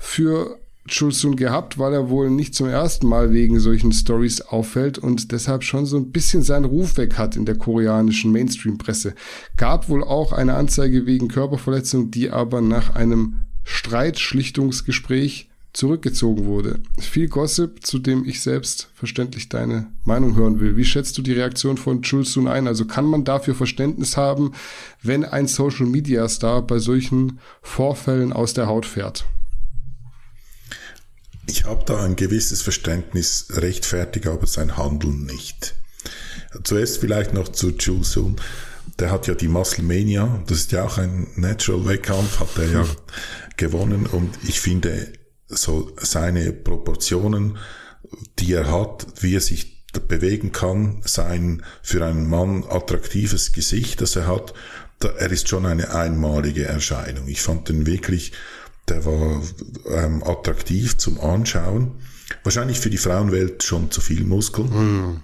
für 0.03 0.59
Chulsun 0.88 1.37
gehabt, 1.37 1.79
weil 1.79 1.95
er 1.95 2.11
wohl 2.11 2.29
nicht 2.29 2.57
zum 2.57 2.67
ersten 2.67 3.07
Mal 3.07 3.33
wegen 3.33 3.61
solchen 3.61 3.93
Stories 3.93 4.41
auffällt 4.41 4.99
und 4.99 5.31
deshalb 5.31 5.62
schon 5.62 5.87
so 5.87 5.97
ein 5.97 6.11
bisschen 6.11 6.43
seinen 6.43 6.65
Ruf 6.65 6.97
weg 6.97 7.17
hat 7.17 7.37
in 7.37 7.47
der 7.47 7.55
koreanischen 7.55 8.33
Mainstream-Presse. 8.33 9.15
Gab 9.57 9.88
wohl 9.88 10.03
auch 10.03 10.33
eine 10.33 10.55
Anzeige 10.55 11.07
wegen 11.07 11.29
Körperverletzung, 11.29 12.11
die 12.11 12.31
aber 12.31 12.61
nach 12.61 12.97
einem 12.97 13.37
Streitschlichtungsgespräch 13.62 15.49
zurückgezogen 15.73 16.47
wurde. 16.47 16.81
Viel 16.99 17.29
Gossip, 17.29 17.87
zu 17.87 18.01
dem 18.01 18.27
ich 18.27 18.43
selbst 18.43 18.91
verständlich 18.93 19.49
deine 19.49 19.87
Meinung 20.05 20.35
hören 20.35 20.59
will. 20.59 20.77
Wie 20.77 20.85
schätzt 20.85 21.17
du 21.17 21.23
die 21.23 21.33
Reaktion 21.33 21.77
von 21.77 22.03
Chulsun 22.03 22.49
ein? 22.49 22.67
Also 22.67 22.87
kann 22.87 23.07
man 23.07 23.25
dafür 23.25 23.55
Verständnis 23.55 24.17
haben, 24.17 24.53
wenn 25.01 25.25
ein 25.25 25.47
Social 25.47 25.87
Media 25.87 26.29
Star 26.29 26.61
bei 26.61 26.81
solchen 26.81 27.38
Vorfällen 27.62 28.33
aus 28.33 28.53
der 28.53 28.67
Haut 28.67 28.85
fährt? 28.85 29.25
Ich 31.46 31.64
habe 31.64 31.85
da 31.85 32.05
ein 32.05 32.16
gewisses 32.16 32.62
Verständnis, 32.62 33.46
rechtfertige 33.50 34.31
aber 34.31 34.46
sein 34.46 34.76
Handeln 34.76 35.24
nicht. 35.24 35.74
Zuerst 36.64 36.98
vielleicht 36.98 37.35
noch 37.35 37.48
zu 37.48 37.72
Chulsun. 37.72 38.37
Der 38.98 39.11
hat 39.11 39.26
ja 39.26 39.35
die 39.35 39.48
Muscle 39.48 39.85
Mania, 39.85 40.42
das 40.46 40.59
ist 40.59 40.72
ja 40.72 40.85
auch 40.85 40.98
ein 40.98 41.28
Natural 41.37 41.87
Wettkampf, 41.87 42.40
hat 42.40 42.59
er 42.59 42.70
ja 42.70 42.87
gewonnen 43.57 44.07
und 44.07 44.31
ich 44.46 44.61
finde, 44.61 45.12
so 45.48 45.92
seine 46.00 46.52
Proportionen, 46.52 47.59
die 48.38 48.52
er 48.52 48.70
hat, 48.70 49.07
wie 49.20 49.37
er 49.37 49.40
sich 49.40 49.87
bewegen 50.09 50.52
kann, 50.52 51.02
sein 51.05 51.62
für 51.83 52.05
einen 52.05 52.28
Mann 52.28 52.64
attraktives 52.68 53.52
Gesicht, 53.52 54.00
das 54.00 54.16
er 54.16 54.26
hat, 54.26 54.55
er 55.00 55.31
ist 55.31 55.48
schon 55.48 55.66
eine 55.66 55.94
einmalige 55.94 56.64
Erscheinung. 56.64 57.28
Ich 57.28 57.42
fand 57.42 57.68
den 57.68 57.87
wirklich, 57.87 58.33
der 58.88 59.05
war 59.05 59.42
ähm, 59.87 60.23
attraktiv 60.25 60.99
zum 60.99 61.21
Anschauen. 61.21 62.01
Wahrscheinlich 62.42 62.81
für 62.81 62.90
die 62.90 62.99
Frauenwelt 62.99 63.62
schon 63.62 63.90
zu 63.90 64.01
viel 64.01 64.25
Muskeln. 64.25 64.68
Mm. 64.68 65.23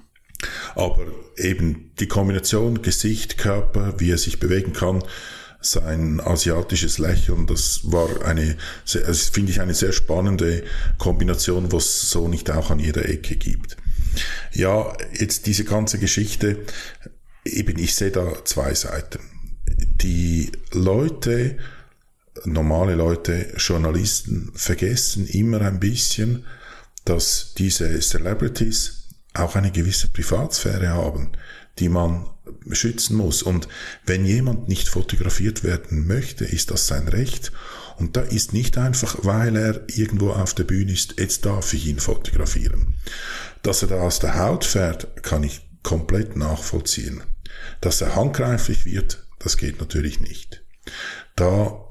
Aber 0.74 1.04
eben 1.36 1.90
die 1.98 2.06
Kombination 2.06 2.82
Gesicht, 2.82 3.38
Körper, 3.38 3.94
wie 3.98 4.10
er 4.10 4.18
sich 4.18 4.38
bewegen 4.38 4.72
kann, 4.72 5.02
sein 5.60 6.20
asiatisches 6.20 6.98
Lächeln, 6.98 7.48
das 7.48 7.80
war 7.82 8.24
eine, 8.24 8.56
also 8.84 9.32
finde 9.32 9.50
ich 9.50 9.60
eine 9.60 9.74
sehr 9.74 9.92
spannende 9.92 10.62
Kombination, 10.98 11.72
was 11.72 11.86
es 11.86 12.10
so 12.10 12.28
nicht 12.28 12.50
auch 12.50 12.70
an 12.70 12.78
jeder 12.78 13.08
Ecke 13.08 13.34
gibt. 13.34 13.76
Ja, 14.52 14.96
jetzt 15.12 15.46
diese 15.46 15.64
ganze 15.64 15.98
Geschichte, 15.98 16.64
eben 17.44 17.78
ich 17.78 17.94
sehe 17.94 18.12
da 18.12 18.44
zwei 18.44 18.74
Seiten. 18.74 19.20
Die 20.00 20.52
Leute, 20.72 21.58
normale 22.44 22.94
Leute, 22.94 23.54
Journalisten 23.56 24.52
vergessen 24.54 25.26
immer 25.26 25.60
ein 25.62 25.80
bisschen, 25.80 26.44
dass 27.04 27.54
diese 27.56 28.00
Celebrities 28.00 29.08
auch 29.34 29.56
eine 29.56 29.70
gewisse 29.70 30.08
Privatsphäre 30.08 30.88
haben, 30.88 31.32
die 31.78 31.88
man 31.88 32.26
schützen 32.70 33.16
muss. 33.16 33.42
Und 33.42 33.68
wenn 34.04 34.24
jemand 34.24 34.68
nicht 34.68 34.88
fotografiert 34.88 35.64
werden 35.64 36.06
möchte, 36.06 36.44
ist 36.44 36.70
das 36.70 36.86
sein 36.86 37.08
Recht. 37.08 37.52
Und 37.96 38.16
da 38.16 38.20
ist 38.20 38.52
nicht 38.52 38.78
einfach, 38.78 39.16
weil 39.22 39.56
er 39.56 39.82
irgendwo 39.88 40.30
auf 40.30 40.54
der 40.54 40.64
Bühne 40.64 40.92
ist, 40.92 41.18
jetzt 41.18 41.44
darf 41.44 41.72
ich 41.74 41.86
ihn 41.86 41.98
fotografieren. 41.98 42.94
Dass 43.62 43.82
er 43.82 43.88
da 43.88 44.00
aus 44.00 44.20
der 44.20 44.38
Haut 44.38 44.64
fährt, 44.64 45.22
kann 45.22 45.42
ich 45.42 45.68
komplett 45.82 46.36
nachvollziehen. 46.36 47.22
Dass 47.80 48.00
er 48.00 48.14
handgreiflich 48.14 48.84
wird, 48.84 49.26
das 49.38 49.56
geht 49.56 49.80
natürlich 49.80 50.20
nicht. 50.20 50.62
Da, 51.36 51.88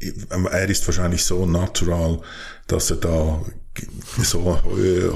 er 0.00 0.68
ist 0.68 0.86
wahrscheinlich 0.86 1.24
so 1.24 1.46
natural, 1.46 2.20
dass 2.66 2.90
er 2.90 2.98
da 2.98 3.42
so 4.22 4.58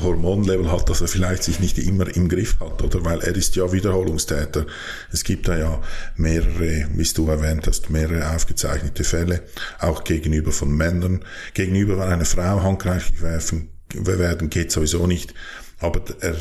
Hormonlevel 0.03 0.71
hat, 0.71 0.88
dass 0.88 1.01
er 1.01 1.09
vielleicht 1.09 1.42
sich 1.42 1.59
nicht 1.59 1.79
immer 1.79 2.14
im 2.14 2.29
Griff 2.29 2.59
hat, 2.61 2.83
oder? 2.83 3.05
Weil 3.05 3.21
er 3.21 3.35
ist 3.35 3.57
ja 3.57 3.73
Wiederholungstäter. 3.73 4.66
Es 5.12 5.25
gibt 5.25 5.49
da 5.49 5.57
ja 5.57 5.83
mehrere, 6.16 6.88
wie 6.95 7.05
du 7.14 7.29
erwähnt 7.29 7.66
hast, 7.66 7.90
mehrere 7.90 8.31
aufgezeichnete 8.35 9.05
Fälle, 9.05 9.42
auch 9.81 10.05
gegenüber 10.05 10.53
von 10.53 10.71
Männern. 10.71 11.25
Gegenüber 11.55 12.07
einer 12.07 12.25
Frau 12.25 12.62
handgreiflich 12.62 13.23
werfen, 13.23 13.71
werden 13.95 14.51
geht 14.51 14.71
sowieso 14.71 15.07
nicht. 15.07 15.35
Aber 15.81 16.01
er 16.21 16.37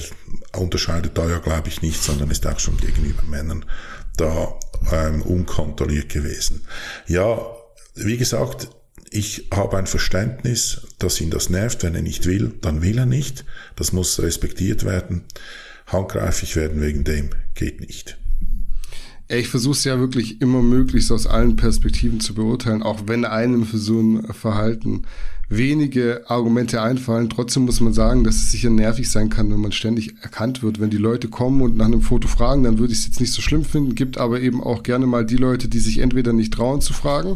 unterscheidet 0.56 1.18
da 1.18 1.28
ja, 1.28 1.40
glaube 1.40 1.70
ich, 1.70 1.82
nicht, 1.82 2.04
sondern 2.04 2.30
ist 2.30 2.46
auch 2.46 2.60
schon 2.60 2.78
gegenüber 2.78 3.24
Männern 3.24 3.66
da 4.18 4.60
ähm, 4.92 5.24
unkontrolliert 5.24 6.10
gewesen. 6.10 6.66
Ja, 7.08 7.40
wie 7.96 8.18
gesagt, 8.18 8.70
ich 9.10 9.50
habe 9.54 9.78
ein 9.78 9.88
Verständnis, 9.88 10.88
dass 10.98 11.20
ihn 11.20 11.30
das 11.30 11.50
nervt. 11.50 11.84
Wenn 11.84 11.96
er 11.96 12.02
nicht 12.02 12.26
will, 12.26 12.54
dann 12.62 12.82
will 12.82 12.98
er 12.98 13.06
nicht. 13.06 13.44
Das 13.76 13.92
muss 13.92 14.22
respektiert 14.22 14.86
werden. 14.86 15.24
Handgreiflich 15.88 16.56
werden 16.56 16.82
wegen 16.82 17.04
dem 17.04 17.32
geht 17.54 17.82
nicht. 17.82 18.18
Ich 19.28 19.48
versuche 19.48 19.74
es 19.74 19.84
ja 19.84 20.00
wirklich 20.00 20.42
immer 20.42 20.62
möglichst 20.62 21.12
aus 21.12 21.28
allen 21.28 21.56
Perspektiven 21.56 22.20
zu 22.20 22.34
beurteilen, 22.34 22.84
auch 22.84 23.04
wenn 23.08 23.26
einem 23.26 23.66
für 23.66 23.78
so 23.78 24.00
ein 24.00 24.34
Verhalten 24.34 25.04
wenige 25.48 26.30
Argumente 26.30 26.82
einfallen. 26.82 27.30
Trotzdem 27.30 27.64
muss 27.64 27.82
man 27.82 27.94
sagen, 27.94 28.24
dass 28.24 28.36
es 28.36 28.52
sicher 28.52 28.70
nervig 28.70 29.10
sein 29.10 29.30
kann, 29.30 29.52
wenn 29.52 29.60
man 29.60 29.74
ständig 29.74 30.16
erkannt 30.22 30.64
wird. 30.64 30.80
Wenn 30.80 30.90
die 30.90 30.98
Leute 30.98 31.28
kommen 31.28 31.62
und 31.62 31.78
nach 31.78 31.86
einem 31.86 32.02
Foto 32.02 32.28
fragen, 32.28 32.64
dann 32.64 32.80
würde 32.80 32.94
ich 32.94 33.00
es 33.00 33.08
jetzt 33.08 33.20
nicht 33.20 33.34
so 33.34 33.42
schlimm 33.42 33.66
finden. 33.66 33.96
Gibt 33.96 34.18
aber 34.18 34.40
eben 34.40 34.64
auch 34.64 34.84
gerne 34.84 35.06
mal 35.06 35.26
die 35.26 35.38
Leute, 35.38 35.68
die 35.68 35.80
sich 35.80 36.00
entweder 36.00 36.32
nicht 36.32 36.54
trauen 36.54 36.82
zu 36.82 36.94
fragen, 36.94 37.36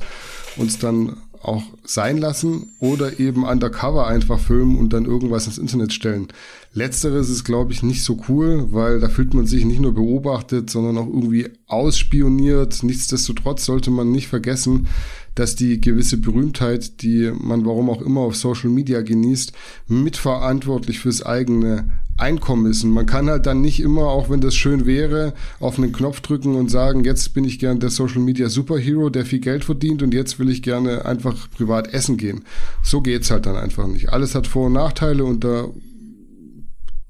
uns 0.57 0.79
dann 0.79 1.17
auch 1.41 1.63
sein 1.83 2.17
lassen 2.17 2.69
oder 2.79 3.19
eben 3.19 3.43
undercover 3.43 4.07
einfach 4.07 4.39
filmen 4.39 4.77
und 4.77 4.93
dann 4.93 5.05
irgendwas 5.05 5.45
ins 5.45 5.57
Internet 5.57 5.93
stellen. 5.93 6.27
Letzteres 6.73 7.29
ist, 7.29 7.43
glaube 7.43 7.71
ich, 7.71 7.83
nicht 7.83 8.03
so 8.03 8.17
cool, 8.27 8.67
weil 8.71 8.99
da 8.99 9.09
fühlt 9.09 9.33
man 9.33 9.45
sich 9.45 9.63
nicht 9.63 9.79
nur 9.79 9.93
beobachtet, 9.93 10.69
sondern 10.69 10.97
auch 10.97 11.07
irgendwie 11.07 11.47
ausspioniert. 11.67 12.83
Nichtsdestotrotz 12.83 13.65
sollte 13.65 13.91
man 13.91 14.11
nicht 14.11 14.27
vergessen, 14.27 14.87
dass 15.35 15.55
die 15.55 15.79
gewisse 15.79 16.17
Berühmtheit, 16.17 17.01
die 17.01 17.31
man 17.37 17.65
warum 17.65 17.89
auch 17.89 18.01
immer 18.01 18.21
auf 18.21 18.35
Social 18.35 18.69
Media 18.69 19.01
genießt, 19.01 19.53
mitverantwortlich 19.87 20.99
fürs 20.99 21.21
eigene 21.21 21.91
Einkommen 22.17 22.71
ist. 22.71 22.84
Und 22.84 22.91
man 22.91 23.06
kann 23.06 23.30
halt 23.30 23.45
dann 23.45 23.62
nicht 23.62 23.82
immer, 23.82 24.08
auch 24.08 24.30
wenn 24.30 24.41
das 24.41 24.56
schön 24.56 24.86
wäre, 24.86 25.34
auf 25.60 25.78
einen 25.78 25.91
Knopf 25.91 26.21
drücken 26.21 26.56
und 26.56 26.71
sagen, 26.71 27.04
jetzt 27.04 27.34
bin 27.34 27.43
ich 27.43 27.60
gern 27.60 27.80
der 27.80 27.89
Social 27.89 28.21
Media 28.21 28.47
Superhero, 28.47 29.10
der 29.10 29.25
viel 29.25 29.39
Geld 29.39 29.65
verdient 29.65 30.01
und 30.01 30.13
jetzt 30.13 30.39
will 30.39 30.49
ich 30.49 30.62
gerne 30.62 31.06
einfach 31.06 31.36
privat 31.51 31.93
essen 31.93 32.17
gehen. 32.17 32.45
So 32.84 33.01
geht's 33.01 33.32
halt 33.32 33.45
dann 33.45 33.58
einfach 33.58 33.88
nicht. 33.88 34.10
Alles 34.10 34.34
hat 34.34 34.47
Vor- 34.47 34.67
und 34.67 34.73
Nachteile 34.73 35.25
und 35.25 35.43
da 35.43 35.67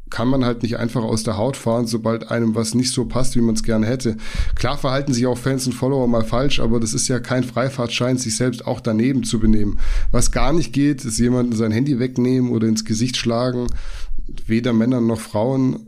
kann 0.09 0.27
man 0.27 0.45
halt 0.45 0.63
nicht 0.63 0.77
einfach 0.77 1.03
aus 1.03 1.23
der 1.23 1.37
Haut 1.37 1.57
fahren, 1.57 1.87
sobald 1.87 2.31
einem 2.31 2.55
was 2.55 2.73
nicht 2.73 2.91
so 2.91 3.05
passt, 3.05 3.35
wie 3.35 3.41
man 3.41 3.55
es 3.55 3.63
gerne 3.63 3.85
hätte. 3.85 4.17
Klar 4.55 4.77
verhalten 4.77 5.13
sich 5.13 5.25
auch 5.25 5.37
Fans 5.37 5.65
und 5.65 5.73
Follower 5.73 6.07
mal 6.07 6.23
falsch, 6.23 6.59
aber 6.59 6.79
das 6.79 6.93
ist 6.93 7.07
ja 7.07 7.19
kein 7.19 7.43
Freifahrtschein, 7.43 8.17
sich 8.17 8.37
selbst 8.37 8.65
auch 8.65 8.79
daneben 8.79 9.23
zu 9.23 9.39
benehmen. 9.39 9.79
Was 10.11 10.31
gar 10.31 10.53
nicht 10.53 10.73
geht, 10.73 11.03
ist 11.03 11.19
jemanden 11.19 11.53
sein 11.53 11.71
Handy 11.71 11.99
wegnehmen 11.99 12.51
oder 12.51 12.67
ins 12.67 12.85
Gesicht 12.85 13.17
schlagen. 13.17 13.67
Weder 14.27 14.73
Männer 14.73 15.01
noch 15.01 15.19
Frauen 15.19 15.87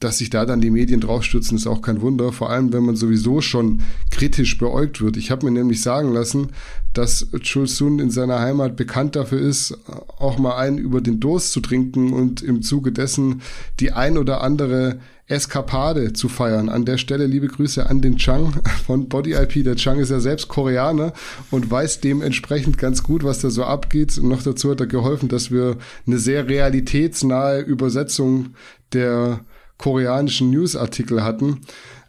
dass 0.00 0.18
sich 0.18 0.30
da 0.30 0.46
dann 0.46 0.60
die 0.60 0.70
Medien 0.70 1.00
draufstürzen, 1.00 1.56
ist 1.56 1.66
auch 1.66 1.82
kein 1.82 2.00
Wunder. 2.00 2.32
Vor 2.32 2.50
allem, 2.50 2.72
wenn 2.72 2.84
man 2.84 2.96
sowieso 2.96 3.40
schon 3.40 3.82
kritisch 4.10 4.58
beäugt 4.58 5.00
wird. 5.00 5.16
Ich 5.16 5.30
habe 5.30 5.46
mir 5.46 5.52
nämlich 5.52 5.82
sagen 5.82 6.12
lassen, 6.12 6.48
dass 6.92 7.28
Chulsun 7.40 7.98
in 7.98 8.10
seiner 8.10 8.38
Heimat 8.38 8.76
bekannt 8.76 9.16
dafür 9.16 9.40
ist, 9.40 9.76
auch 10.18 10.38
mal 10.38 10.56
einen 10.56 10.78
über 10.78 11.00
den 11.00 11.20
Durst 11.20 11.52
zu 11.52 11.60
trinken 11.60 12.12
und 12.12 12.42
im 12.42 12.62
Zuge 12.62 12.92
dessen 12.92 13.42
die 13.80 13.92
ein 13.92 14.18
oder 14.18 14.42
andere 14.42 14.98
Eskapade 15.28 16.14
zu 16.14 16.28
feiern. 16.28 16.70
An 16.70 16.86
der 16.86 16.96
Stelle 16.96 17.26
liebe 17.26 17.48
Grüße 17.48 17.88
an 17.88 18.00
den 18.00 18.16
Chang 18.16 18.54
von 18.86 19.08
Body 19.08 19.34
IP. 19.34 19.62
Der 19.62 19.76
Chang 19.76 19.98
ist 19.98 20.10
ja 20.10 20.20
selbst 20.20 20.48
Koreaner 20.48 21.12
und 21.50 21.70
weiß 21.70 22.00
dementsprechend 22.00 22.78
ganz 22.78 23.02
gut, 23.02 23.24
was 23.24 23.40
da 23.40 23.50
so 23.50 23.64
abgeht. 23.64 24.16
Und 24.16 24.28
noch 24.28 24.42
dazu 24.42 24.70
hat 24.70 24.80
er 24.80 24.86
geholfen, 24.86 25.28
dass 25.28 25.50
wir 25.50 25.76
eine 26.06 26.18
sehr 26.18 26.48
realitätsnahe 26.48 27.60
Übersetzung 27.60 28.54
der 28.92 29.44
koreanischen 29.76 30.50
Newsartikel 30.50 31.22
hatten 31.22 31.60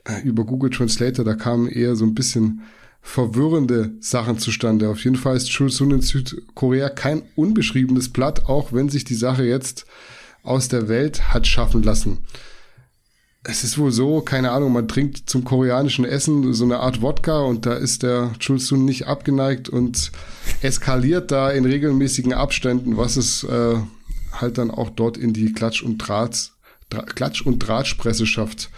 äh, 0.06 0.22
über 0.24 0.44
Google 0.44 0.70
Translator, 0.70 1.24
da 1.24 1.36
kamen 1.36 1.68
eher 1.68 1.96
so 1.96 2.06
ein 2.06 2.16
bisschen 2.16 2.62
verwirrende 3.02 3.94
Sachen 4.02 4.38
zustande. 4.38 4.90
Auf 4.90 5.04
jeden 5.04 5.16
Fall 5.16 5.38
ist 5.38 5.50
Chulsun 5.50 5.92
in 5.92 6.02
Südkorea 6.02 6.90
kein 6.90 7.24
unbeschriebenes 7.36 8.10
Blatt, 8.10 8.46
auch 8.46 8.74
wenn 8.74 8.90
sich 8.90 9.04
die 9.04 9.16
Sache 9.16 9.44
jetzt 9.44 9.86
aus 10.44 10.68
der 10.68 10.88
Welt 10.88 11.34
hat 11.34 11.48
schaffen 11.48 11.84
lassen. 11.84 12.20
Es 13.44 13.64
ist 13.64 13.78
wohl 13.78 13.92
so, 13.92 14.20
keine 14.20 14.52
Ahnung, 14.52 14.74
man 14.74 14.90
trinkt 14.90 15.30
zum 15.30 15.46
koreanischen 15.46 16.04
Essen 16.04 16.54
so 16.54 16.66
eine 16.66 16.80
Art 16.80 17.02
Wodka 17.02 17.40
und 17.40 17.66
da 17.66 17.74
ist 17.74 18.04
der 18.04 18.32
Chulsun 18.38 18.84
nicht 18.84 19.08
abgeneigt 19.08 19.70
und 19.70 20.12
eskaliert 20.62 21.32
da 21.32 21.50
in 21.50 21.66
regelmäßigen 21.66 22.34
Abständen, 22.34 22.98
was 22.98 23.16
es 23.16 23.46
äh, 23.46 23.76
halt 24.34 24.58
dann 24.58 24.72
auch 24.72 24.90
dort 24.90 25.18
in 25.18 25.32
die 25.32 25.54
Klatsch- 25.54 25.84
und 25.84 26.00
Drahts 26.00 26.59
Klatsch- 26.90 27.46
und 27.46 27.60
Drahtspresse 27.60 28.26
schafft. 28.26 28.70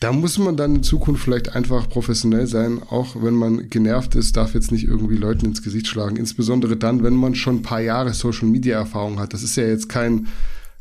Da 0.00 0.12
muss 0.12 0.38
man 0.38 0.56
dann 0.56 0.76
in 0.76 0.82
Zukunft 0.82 1.22
vielleicht 1.22 1.54
einfach 1.54 1.88
professionell 1.88 2.46
sein, 2.46 2.82
auch 2.88 3.22
wenn 3.22 3.34
man 3.34 3.68
genervt 3.68 4.14
ist, 4.14 4.34
darf 4.34 4.54
jetzt 4.54 4.72
nicht 4.72 4.86
irgendwie 4.86 5.16
Leuten 5.16 5.44
ins 5.44 5.62
Gesicht 5.62 5.88
schlagen. 5.88 6.16
Insbesondere 6.16 6.76
dann, 6.76 7.02
wenn 7.02 7.14
man 7.14 7.34
schon 7.34 7.56
ein 7.56 7.62
paar 7.62 7.82
Jahre 7.82 8.14
Social 8.14 8.48
Media 8.48 8.78
Erfahrung 8.78 9.20
hat. 9.20 9.34
Das 9.34 9.42
ist 9.42 9.56
ja 9.56 9.64
jetzt 9.64 9.90
kein 9.90 10.28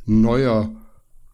neuer 0.05 0.71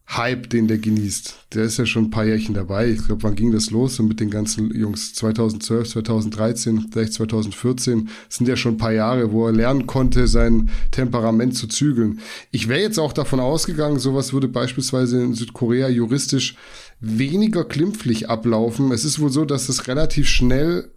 Hype, 0.08 0.50
den 0.50 0.68
der 0.68 0.78
genießt. 0.78 1.48
Der 1.54 1.64
ist 1.64 1.78
ja 1.78 1.86
schon 1.86 2.06
ein 2.06 2.10
paar 2.12 2.26
Jährchen 2.26 2.54
dabei. 2.54 2.90
Ich 2.90 3.06
glaube, 3.06 3.24
wann 3.24 3.36
ging 3.36 3.52
das 3.52 3.72
los? 3.72 3.96
So 3.96 4.04
mit 4.04 4.20
den 4.20 4.30
ganzen 4.30 4.72
Jungs 4.74 5.16
2012, 5.16 5.90
2013, 5.90 6.90
vielleicht 6.92 7.14
2014. 7.14 8.10
Das 8.28 8.38
sind 8.38 8.48
ja 8.48 8.56
schon 8.56 8.76
ein 8.76 8.78
paar 8.78 8.94
Jahre, 8.94 9.32
wo 9.32 9.48
er 9.48 9.52
lernen 9.52 9.88
konnte, 9.88 10.28
sein 10.28 10.70
Temperament 10.92 11.58
zu 11.58 11.68
zügeln. 11.68 12.20
Ich 12.52 12.68
wäre 12.68 12.82
jetzt 12.82 13.00
auch 13.00 13.14
davon 13.14 13.40
ausgegangen, 13.40 13.98
sowas 13.98 14.32
würde 14.32 14.48
beispielsweise 14.48 15.24
in 15.24 15.34
Südkorea 15.34 15.90
juristisch 15.90 16.56
weniger 17.00 17.66
klimpflich 17.66 18.30
ablaufen. 18.30 18.92
Es 18.92 19.06
ist 19.06 19.20
wohl 19.20 19.32
so, 19.32 19.44
dass 19.44 19.70
es 19.70 19.88
relativ 19.88 20.30
schnell 20.30 20.92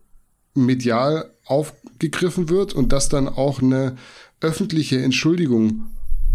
medial 0.54 1.30
aufgegriffen 1.46 2.50
wird 2.50 2.74
und 2.74 2.92
dass 2.92 3.08
dann 3.08 3.26
auch 3.26 3.62
eine 3.62 3.96
öffentliche 4.40 4.98
Entschuldigung 5.00 5.86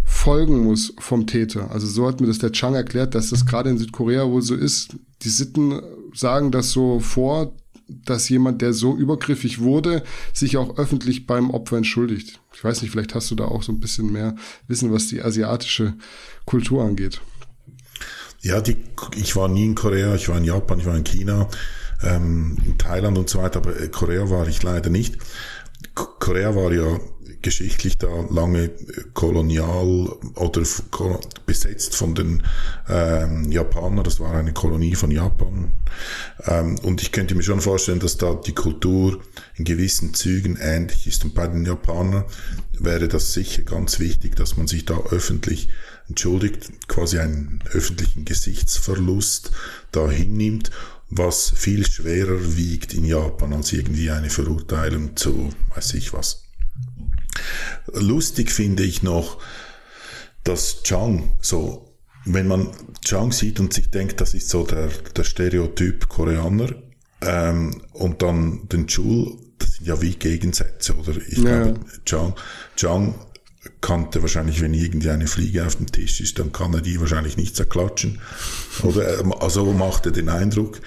folgen 0.03 0.63
muss 0.63 0.93
vom 0.99 1.27
Täter. 1.27 1.71
Also 1.71 1.87
so 1.87 2.07
hat 2.07 2.21
mir 2.21 2.27
das 2.27 2.39
der 2.39 2.51
Chang 2.51 2.75
erklärt, 2.75 3.15
dass 3.15 3.29
das 3.29 3.45
gerade 3.45 3.69
in 3.69 3.77
Südkorea 3.77 4.29
wohl 4.29 4.41
so 4.41 4.55
ist. 4.55 4.95
Die 5.21 5.29
Sitten 5.29 5.81
sagen 6.13 6.51
das 6.51 6.71
so 6.71 6.99
vor, 6.99 7.53
dass 7.87 8.29
jemand, 8.29 8.61
der 8.61 8.73
so 8.73 8.95
übergriffig 8.95 9.59
wurde, 9.59 10.03
sich 10.33 10.57
auch 10.57 10.77
öffentlich 10.77 11.27
beim 11.27 11.51
Opfer 11.51 11.77
entschuldigt. 11.77 12.39
Ich 12.53 12.63
weiß 12.63 12.81
nicht, 12.81 12.91
vielleicht 12.91 13.15
hast 13.15 13.29
du 13.31 13.35
da 13.35 13.45
auch 13.45 13.63
so 13.63 13.71
ein 13.71 13.79
bisschen 13.79 14.11
mehr 14.11 14.35
Wissen, 14.67 14.91
was 14.91 15.07
die 15.07 15.21
asiatische 15.21 15.93
Kultur 16.45 16.83
angeht. 16.83 17.21
Ja, 18.41 18.61
die, 18.61 18.77
ich 19.15 19.35
war 19.35 19.47
nie 19.47 19.65
in 19.65 19.75
Korea, 19.75 20.15
ich 20.15 20.27
war 20.29 20.37
in 20.37 20.43
Japan, 20.43 20.79
ich 20.79 20.85
war 20.85 20.97
in 20.97 21.03
China, 21.03 21.47
ähm, 22.01 22.57
in 22.65 22.77
Thailand 22.77 23.17
und 23.17 23.29
so 23.29 23.41
weiter, 23.41 23.59
aber 23.59 23.73
Korea 23.87 24.29
war 24.29 24.47
ich 24.47 24.61
leider 24.63 24.89
nicht. 24.89 25.17
Korea 25.95 26.55
war 26.55 26.71
ja 26.71 26.99
geschichtlich 27.43 27.99
da 27.99 28.07
lange 28.29 28.71
kolonial 29.13 30.11
oder 30.35 30.63
besetzt 31.45 31.95
von 31.95 32.15
den 32.15 32.43
ähm, 32.89 33.51
Japanern. 33.51 34.03
Das 34.03 34.19
war 34.19 34.33
eine 34.33 34.53
Kolonie 34.53 34.95
von 34.95 35.11
Japan. 35.11 35.71
Ähm, 36.45 36.79
und 36.79 37.01
ich 37.03 37.11
könnte 37.11 37.35
mir 37.35 37.43
schon 37.43 37.61
vorstellen, 37.61 37.99
dass 37.99 38.17
da 38.17 38.33
die 38.33 38.55
Kultur 38.55 39.21
in 39.55 39.65
gewissen 39.65 40.13
Zügen 40.15 40.57
ähnlich 40.59 41.05
ist. 41.05 41.23
Und 41.23 41.35
bei 41.35 41.47
den 41.47 41.65
Japanern 41.65 42.23
wäre 42.79 43.07
das 43.07 43.33
sicher 43.33 43.61
ganz 43.61 43.99
wichtig, 43.99 44.35
dass 44.35 44.57
man 44.57 44.67
sich 44.67 44.85
da 44.85 44.97
öffentlich 45.11 45.69
entschuldigt, 46.09 46.71
quasi 46.87 47.19
einen 47.19 47.59
öffentlichen 47.71 48.25
Gesichtsverlust 48.25 49.51
da 49.91 50.09
hinnimmt 50.09 50.71
was 51.17 51.51
viel 51.55 51.85
schwerer 51.85 52.57
wiegt 52.57 52.93
in 52.93 53.05
Japan 53.05 53.53
als 53.53 53.73
irgendwie 53.73 54.09
eine 54.09 54.29
Verurteilung 54.29 55.15
zu, 55.15 55.49
weiß 55.75 55.93
ich 55.95 56.13
was. 56.13 56.42
Lustig 57.91 58.51
finde 58.51 58.83
ich 58.83 59.03
noch, 59.03 59.39
dass 60.43 60.83
Chang 60.83 61.35
so, 61.41 61.95
wenn 62.25 62.47
man 62.47 62.69
Chang 63.03 63.31
sieht 63.31 63.59
und 63.59 63.73
sich 63.73 63.89
denkt, 63.89 64.21
das 64.21 64.33
ist 64.33 64.49
so 64.49 64.65
der, 64.65 64.87
der 65.15 65.23
Stereotyp 65.23 66.07
Koreaner, 66.09 66.69
ähm, 67.25 67.81
und 67.93 68.21
dann 68.21 68.67
den 68.69 68.87
Chul, 68.87 69.37
das 69.57 69.73
sind 69.73 69.87
ja 69.87 70.01
wie 70.01 70.15
Gegensätze, 70.15 70.95
oder? 70.95 71.15
Ich 71.27 71.37
ja. 71.37 71.63
glaube, 71.63 71.79
Chang, 72.05 72.33
Chang 72.75 73.15
kannte 73.79 74.21
wahrscheinlich, 74.21 74.61
wenn 74.61 74.73
irgendwie 74.73 75.09
eine 75.09 75.27
Fliege 75.27 75.65
auf 75.65 75.77
dem 75.77 75.91
Tisch 75.91 76.19
ist, 76.19 76.39
dann 76.39 76.51
kann 76.51 76.73
er 76.73 76.81
die 76.81 76.99
wahrscheinlich 76.99 77.37
nicht 77.37 77.55
zerklatschen. 77.55 78.19
Oder, 78.83 79.19
ähm, 79.19 79.33
also 79.33 79.71
macht 79.71 80.05
er 80.05 80.11
den 80.11 80.29
Eindruck. 80.29 80.81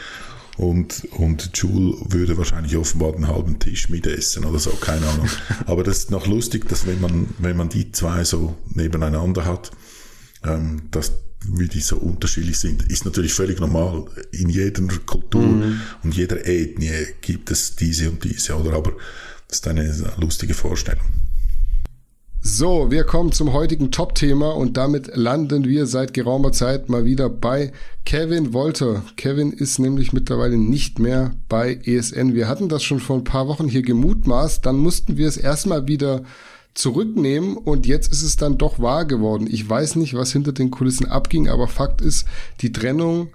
Und, 0.56 1.06
und 1.12 1.50
Jule 1.54 1.96
würde 2.08 2.38
wahrscheinlich 2.38 2.76
offenbar 2.76 3.12
den 3.12 3.28
halben 3.28 3.58
Tisch 3.58 3.90
mitessen 3.90 4.44
oder 4.44 4.58
so, 4.58 4.70
keine 4.70 5.06
Ahnung. 5.06 5.28
Aber 5.66 5.84
das 5.84 5.98
ist 5.98 6.10
noch 6.10 6.26
lustig, 6.26 6.68
dass 6.68 6.86
wenn 6.86 7.00
man, 7.00 7.28
wenn 7.38 7.56
man 7.56 7.68
die 7.68 7.92
zwei 7.92 8.24
so 8.24 8.56
nebeneinander 8.70 9.44
hat, 9.44 9.70
ähm, 10.44 10.82
dass 10.90 11.12
wie 11.48 11.68
die 11.68 11.80
so 11.80 11.96
unterschiedlich 11.98 12.58
sind, 12.58 12.90
ist 12.90 13.04
natürlich 13.04 13.34
völlig 13.34 13.60
normal. 13.60 14.06
In 14.32 14.48
jeder 14.48 14.82
Kultur 15.04 15.42
mhm. 15.42 15.80
und 16.02 16.16
jeder 16.16 16.46
Ethnie 16.46 17.06
gibt 17.20 17.50
es 17.50 17.76
diese 17.76 18.10
und 18.10 18.24
diese, 18.24 18.56
oder? 18.56 18.72
Aber 18.72 18.92
das 19.48 19.58
ist 19.58 19.68
eine 19.68 20.12
lustige 20.18 20.54
Vorstellung. 20.54 21.04
So, 22.48 22.92
wir 22.92 23.02
kommen 23.02 23.32
zum 23.32 23.52
heutigen 23.52 23.90
Top-Thema 23.90 24.54
und 24.54 24.76
damit 24.76 25.16
landen 25.16 25.64
wir 25.64 25.86
seit 25.86 26.14
geraumer 26.14 26.52
Zeit 26.52 26.88
mal 26.88 27.04
wieder 27.04 27.28
bei 27.28 27.72
Kevin 28.04 28.52
Wolter. 28.52 29.02
Kevin 29.16 29.50
ist 29.50 29.80
nämlich 29.80 30.12
mittlerweile 30.12 30.56
nicht 30.56 31.00
mehr 31.00 31.32
bei 31.48 31.80
ESN. 31.84 32.34
Wir 32.34 32.46
hatten 32.46 32.68
das 32.68 32.84
schon 32.84 33.00
vor 33.00 33.16
ein 33.16 33.24
paar 33.24 33.48
Wochen 33.48 33.66
hier 33.66 33.82
gemutmaßt, 33.82 34.64
dann 34.64 34.76
mussten 34.76 35.16
wir 35.16 35.26
es 35.26 35.36
erstmal 35.36 35.88
wieder 35.88 36.22
zurücknehmen 36.72 37.56
und 37.56 37.84
jetzt 37.84 38.12
ist 38.12 38.22
es 38.22 38.36
dann 38.36 38.58
doch 38.58 38.78
wahr 38.78 39.06
geworden. 39.06 39.48
Ich 39.50 39.68
weiß 39.68 39.96
nicht, 39.96 40.14
was 40.14 40.32
hinter 40.32 40.52
den 40.52 40.70
Kulissen 40.70 41.06
abging, 41.06 41.48
aber 41.48 41.66
Fakt 41.66 42.00
ist, 42.00 42.26
die 42.60 42.70
Trennung 42.70 43.30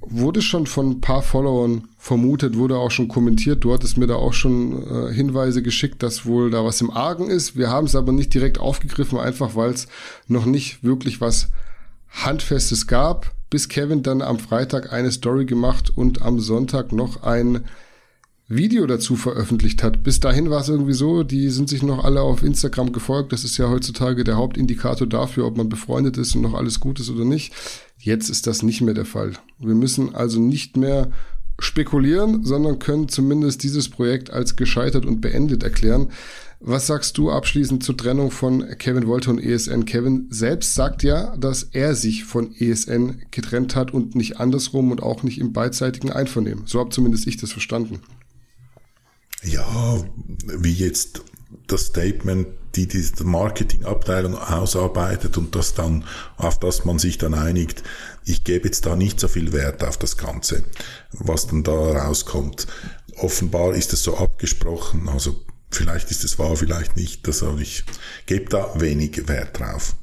wurde 0.00 0.42
schon 0.42 0.66
von 0.66 0.90
ein 0.90 1.00
paar 1.00 1.22
Followern 1.22 1.88
vermutet, 1.98 2.56
wurde 2.56 2.76
auch 2.76 2.90
schon 2.90 3.08
kommentiert. 3.08 3.64
Du 3.64 3.72
hattest 3.72 3.98
mir 3.98 4.06
da 4.06 4.14
auch 4.14 4.32
schon 4.32 4.82
äh, 4.82 5.12
Hinweise 5.12 5.62
geschickt, 5.62 6.02
dass 6.02 6.26
wohl 6.26 6.50
da 6.50 6.64
was 6.64 6.80
im 6.80 6.90
Argen 6.90 7.28
ist. 7.28 7.56
Wir 7.56 7.70
haben 7.70 7.86
es 7.86 7.96
aber 7.96 8.12
nicht 8.12 8.32
direkt 8.32 8.58
aufgegriffen, 8.58 9.18
einfach 9.18 9.56
weil 9.56 9.70
es 9.70 9.88
noch 10.28 10.46
nicht 10.46 10.84
wirklich 10.84 11.20
was 11.20 11.48
Handfestes 12.08 12.86
gab, 12.86 13.32
bis 13.50 13.68
Kevin 13.68 14.02
dann 14.02 14.22
am 14.22 14.38
Freitag 14.38 14.92
eine 14.92 15.10
Story 15.10 15.44
gemacht 15.44 15.90
und 15.94 16.22
am 16.22 16.40
Sonntag 16.40 16.92
noch 16.92 17.22
ein 17.22 17.64
Video 18.48 18.86
dazu 18.86 19.16
veröffentlicht 19.16 19.82
hat. 19.82 20.04
Bis 20.04 20.20
dahin 20.20 20.50
war 20.50 20.60
es 20.60 20.68
irgendwie 20.68 20.92
so, 20.92 21.24
die 21.24 21.50
sind 21.50 21.68
sich 21.68 21.82
noch 21.82 22.04
alle 22.04 22.20
auf 22.20 22.44
Instagram 22.44 22.92
gefolgt. 22.92 23.32
Das 23.32 23.42
ist 23.42 23.58
ja 23.58 23.68
heutzutage 23.68 24.22
der 24.22 24.36
Hauptindikator 24.36 25.08
dafür, 25.08 25.46
ob 25.46 25.56
man 25.56 25.68
befreundet 25.68 26.16
ist 26.16 26.36
und 26.36 26.42
noch 26.42 26.54
alles 26.54 26.78
gut 26.78 27.00
ist 27.00 27.10
oder 27.10 27.24
nicht. 27.24 27.52
Jetzt 27.98 28.28
ist 28.28 28.46
das 28.46 28.62
nicht 28.62 28.82
mehr 28.82 28.94
der 28.94 29.04
Fall. 29.04 29.32
Wir 29.58 29.74
müssen 29.74 30.14
also 30.14 30.38
nicht 30.38 30.76
mehr 30.76 31.10
spekulieren, 31.58 32.44
sondern 32.44 32.78
können 32.78 33.08
zumindest 33.08 33.64
dieses 33.64 33.88
Projekt 33.88 34.30
als 34.30 34.54
gescheitert 34.54 35.06
und 35.06 35.20
beendet 35.20 35.64
erklären. 35.64 36.12
Was 36.60 36.86
sagst 36.86 37.18
du 37.18 37.30
abschließend 37.30 37.82
zur 37.82 37.96
Trennung 37.96 38.30
von 38.30 38.64
Kevin 38.78 39.08
Wolter 39.08 39.32
und 39.32 39.40
ESN? 39.40 39.86
Kevin 39.86 40.26
selbst 40.30 40.74
sagt 40.74 41.02
ja, 41.02 41.36
dass 41.36 41.64
er 41.64 41.94
sich 41.94 42.24
von 42.24 42.54
ESN 42.54 43.22
getrennt 43.30 43.74
hat 43.74 43.92
und 43.92 44.14
nicht 44.14 44.38
andersrum 44.38 44.90
und 44.90 45.02
auch 45.02 45.22
nicht 45.22 45.38
im 45.38 45.52
beidseitigen 45.52 46.10
Einvernehmen. 46.10 46.62
So 46.66 46.78
habe 46.78 46.90
zumindest 46.90 47.26
ich 47.26 47.36
das 47.36 47.52
verstanden. 47.52 48.00
Ja, 49.46 50.04
wie 50.44 50.74
jetzt 50.74 51.22
das 51.68 51.86
Statement, 51.86 52.48
die 52.74 52.88
die 52.88 53.04
Marketingabteilung 53.22 54.36
ausarbeitet 54.36 55.38
und 55.38 55.54
das 55.54 55.74
dann, 55.74 56.04
auf 56.36 56.58
das 56.58 56.84
man 56.84 56.98
sich 56.98 57.16
dann 57.16 57.32
einigt. 57.34 57.82
Ich 58.24 58.42
gebe 58.42 58.66
jetzt 58.66 58.86
da 58.86 58.96
nicht 58.96 59.20
so 59.20 59.28
viel 59.28 59.52
Wert 59.52 59.84
auf 59.84 59.96
das 59.96 60.16
Ganze, 60.16 60.64
was 61.12 61.46
dann 61.46 61.62
da 61.62 61.72
rauskommt. 61.72 62.66
Offenbar 63.18 63.74
ist 63.74 63.92
es 63.92 64.02
so 64.02 64.18
abgesprochen, 64.18 65.08
also 65.08 65.44
vielleicht 65.70 66.10
ist 66.10 66.24
es 66.24 66.38
wahr, 66.38 66.56
vielleicht 66.56 66.96
nicht, 66.96 67.26
also 67.26 67.56
ich 67.58 67.84
gebe 68.26 68.50
da 68.50 68.72
wenig 68.80 69.28
Wert 69.28 69.60
drauf. 69.60 69.94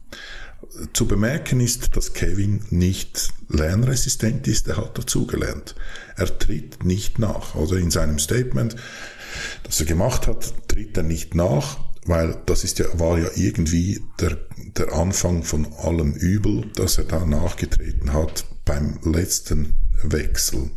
Zu 0.94 1.06
bemerken 1.06 1.60
ist, 1.60 1.96
dass 1.96 2.14
Kevin 2.14 2.64
nicht 2.72 3.30
lernresistent 3.50 4.48
ist, 4.48 4.68
er 4.68 4.78
hat 4.78 4.98
dazugelernt. 4.98 5.76
Er 6.16 6.38
tritt 6.40 6.84
nicht 6.84 7.20
nach. 7.20 7.56
Also 7.56 7.76
in 7.76 7.92
seinem 7.92 8.18
Statement 8.18 8.76
das 9.64 9.80
er 9.80 9.86
gemacht 9.86 10.28
hat, 10.28 10.68
tritt 10.68 10.98
er 10.98 11.04
nicht 11.04 11.36
nach, 11.36 11.80
weil 12.06 12.38
das 12.46 12.64
ist 12.64 12.80
ja, 12.80 12.86
war 13.00 13.18
ja 13.18 13.30
irgendwie 13.36 14.02
der, 14.20 14.38
der 14.78 14.94
Anfang 14.94 15.44
von 15.44 15.74
allem 15.74 16.14
Übel, 16.14 16.70
dass 16.76 16.98
er 16.98 17.06
da 17.06 17.26
nachgetreten 17.26 18.14
hat 18.14 18.46
beim 18.66 19.00
letzten 19.04 19.76
Wechsel. 20.04 20.72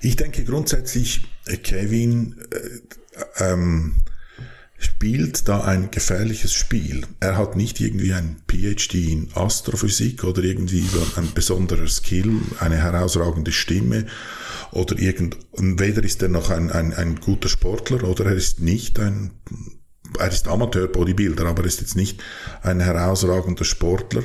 Ich 0.00 0.16
denke 0.16 0.44
grundsätzlich, 0.44 1.22
Kevin 1.62 2.36
äh, 2.50 3.44
ähm, 3.44 4.02
spielt 4.78 5.48
da 5.48 5.62
ein 5.62 5.90
gefährliches 5.90 6.52
Spiel. 6.52 7.06
Er 7.20 7.36
hat 7.36 7.56
nicht 7.56 7.80
irgendwie 7.80 8.12
ein 8.12 8.36
PhD 8.48 8.94
in 8.94 9.28
Astrophysik 9.34 10.24
oder 10.24 10.42
irgendwie 10.42 10.84
ein 11.16 11.32
besonderer 11.34 11.86
Skill, 11.86 12.40
eine 12.58 12.76
herausragende 12.76 13.52
Stimme 13.52 14.06
oder 14.72 14.98
irgend, 14.98 15.36
weder 15.56 16.02
ist 16.02 16.22
er 16.22 16.28
noch 16.28 16.50
ein, 16.50 16.70
ein, 16.70 16.94
ein 16.94 17.20
guter 17.20 17.48
Sportler 17.48 18.04
oder 18.04 18.26
er 18.26 18.34
ist 18.34 18.60
nicht 18.60 18.98
ein, 18.98 19.32
er 20.18 20.28
ist 20.28 20.48
Amateur-Bodybuilder, 20.48 21.46
aber 21.46 21.62
er 21.62 21.68
ist 21.68 21.80
jetzt 21.80 21.96
nicht 21.96 22.22
ein 22.62 22.80
herausragender 22.80 23.64
Sportler. 23.64 24.24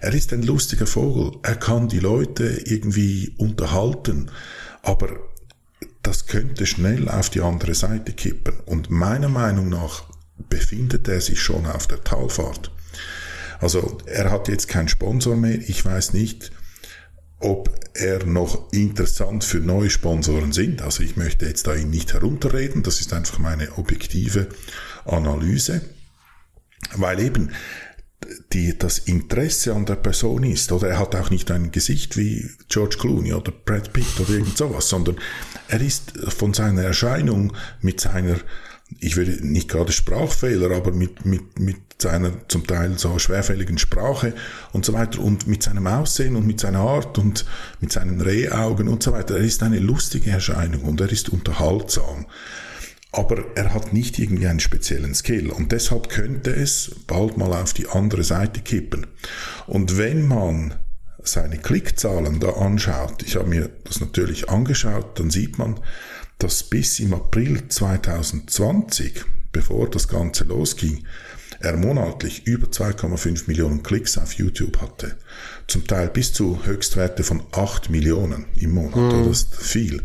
Er 0.00 0.12
ist 0.12 0.32
ein 0.32 0.42
lustiger 0.42 0.86
Vogel. 0.86 1.38
Er 1.42 1.56
kann 1.56 1.88
die 1.88 2.00
Leute 2.00 2.44
irgendwie 2.64 3.34
unterhalten, 3.36 4.30
aber 4.82 5.08
das 6.02 6.26
könnte 6.26 6.66
schnell 6.66 7.08
auf 7.08 7.30
die 7.30 7.42
andere 7.42 7.74
Seite 7.74 8.12
kippen. 8.12 8.54
Und 8.66 8.90
meiner 8.90 9.28
Meinung 9.28 9.68
nach 9.68 10.04
befindet 10.48 11.08
er 11.08 11.20
sich 11.20 11.40
schon 11.40 11.66
auf 11.66 11.86
der 11.86 12.02
Talfahrt. 12.02 12.70
Also 13.60 13.98
er 14.06 14.30
hat 14.30 14.48
jetzt 14.48 14.68
keinen 14.68 14.88
Sponsor 14.88 15.36
mehr. 15.36 15.58
Ich 15.58 15.84
weiß 15.84 16.14
nicht, 16.14 16.50
ob 17.40 17.70
er 17.94 18.24
noch 18.24 18.72
interessant 18.72 19.44
für 19.44 19.58
neue 19.58 19.90
Sponsoren 19.90 20.52
sind. 20.52 20.82
Also 20.82 21.02
ich 21.02 21.16
möchte 21.16 21.46
jetzt 21.46 21.66
da 21.66 21.74
ihn 21.74 21.90
nicht 21.90 22.12
herunterreden, 22.12 22.82
das 22.82 23.00
ist 23.00 23.12
einfach 23.12 23.38
meine 23.38 23.78
objektive 23.78 24.48
Analyse, 25.04 25.80
weil 26.94 27.20
eben 27.20 27.50
die, 28.52 28.76
das 28.78 28.98
Interesse 28.98 29.74
an 29.74 29.86
der 29.86 29.96
Person 29.96 30.44
ist, 30.44 30.70
oder 30.72 30.88
er 30.88 30.98
hat 30.98 31.14
auch 31.14 31.30
nicht 31.30 31.50
ein 31.50 31.72
Gesicht 31.72 32.16
wie 32.16 32.48
George 32.68 32.96
Clooney 32.98 33.32
oder 33.32 33.50
Brad 33.50 33.92
Pitt 33.92 34.20
oder 34.20 34.30
irgend 34.30 34.58
sowas, 34.58 34.88
sondern 34.88 35.16
er 35.68 35.80
ist 35.80 36.12
von 36.28 36.52
seiner 36.52 36.82
Erscheinung 36.82 37.56
mit 37.80 38.00
seiner 38.00 38.36
ich 38.98 39.16
würde 39.16 39.46
nicht 39.46 39.68
gerade 39.68 39.92
Sprachfehler, 39.92 40.70
aber 40.72 40.92
mit, 40.92 41.24
mit, 41.24 41.60
mit 41.60 41.76
seiner 42.02 42.32
zum 42.48 42.66
Teil 42.66 42.98
so 42.98 43.18
schwerfälligen 43.18 43.78
Sprache 43.78 44.34
und 44.72 44.84
so 44.84 44.92
weiter 44.92 45.20
und 45.20 45.46
mit 45.46 45.62
seinem 45.62 45.86
Aussehen 45.86 46.36
und 46.36 46.46
mit 46.46 46.60
seiner 46.60 46.80
Art 46.80 47.18
und 47.18 47.44
mit 47.80 47.92
seinen 47.92 48.20
Rehaugen 48.20 48.88
und 48.88 49.02
so 49.02 49.12
weiter. 49.12 49.36
Er 49.36 49.44
ist 49.44 49.62
eine 49.62 49.78
lustige 49.78 50.30
Erscheinung 50.30 50.82
und 50.82 51.00
er 51.00 51.10
ist 51.10 51.28
unterhaltsam. 51.28 52.26
Aber 53.12 53.44
er 53.56 53.74
hat 53.74 53.92
nicht 53.92 54.18
irgendwie 54.18 54.46
einen 54.46 54.60
speziellen 54.60 55.14
Skill 55.14 55.50
und 55.50 55.72
deshalb 55.72 56.08
könnte 56.08 56.52
es 56.52 56.92
bald 57.06 57.36
mal 57.36 57.52
auf 57.52 57.72
die 57.72 57.88
andere 57.88 58.22
Seite 58.22 58.60
kippen. 58.60 59.06
Und 59.66 59.98
wenn 59.98 60.28
man 60.28 60.74
seine 61.22 61.58
Klickzahlen 61.58 62.40
da 62.40 62.50
anschaut, 62.50 63.22
ich 63.24 63.36
habe 63.36 63.48
mir 63.48 63.70
das 63.84 64.00
natürlich 64.00 64.48
angeschaut, 64.48 65.18
dann 65.18 65.30
sieht 65.30 65.58
man, 65.58 65.80
dass 66.38 66.62
bis 66.62 67.00
im 67.00 67.12
April 67.12 67.68
2020, 67.68 69.24
bevor 69.52 69.90
das 69.90 70.08
Ganze 70.08 70.44
losging, 70.44 71.04
er 71.60 71.76
monatlich 71.76 72.46
über 72.46 72.66
2,5 72.66 73.44
Millionen 73.46 73.82
Klicks 73.82 74.18
auf 74.18 74.32
YouTube 74.32 74.80
hatte. 74.80 75.16
Zum 75.66 75.86
Teil 75.86 76.08
bis 76.08 76.32
zu 76.32 76.64
Höchstwerte 76.64 77.22
von 77.22 77.42
8 77.52 77.90
Millionen 77.90 78.46
im 78.56 78.72
Monat. 78.72 78.96
Mhm. 78.96 79.28
Das 79.28 79.42
ist 79.42 79.54
viel. 79.54 80.02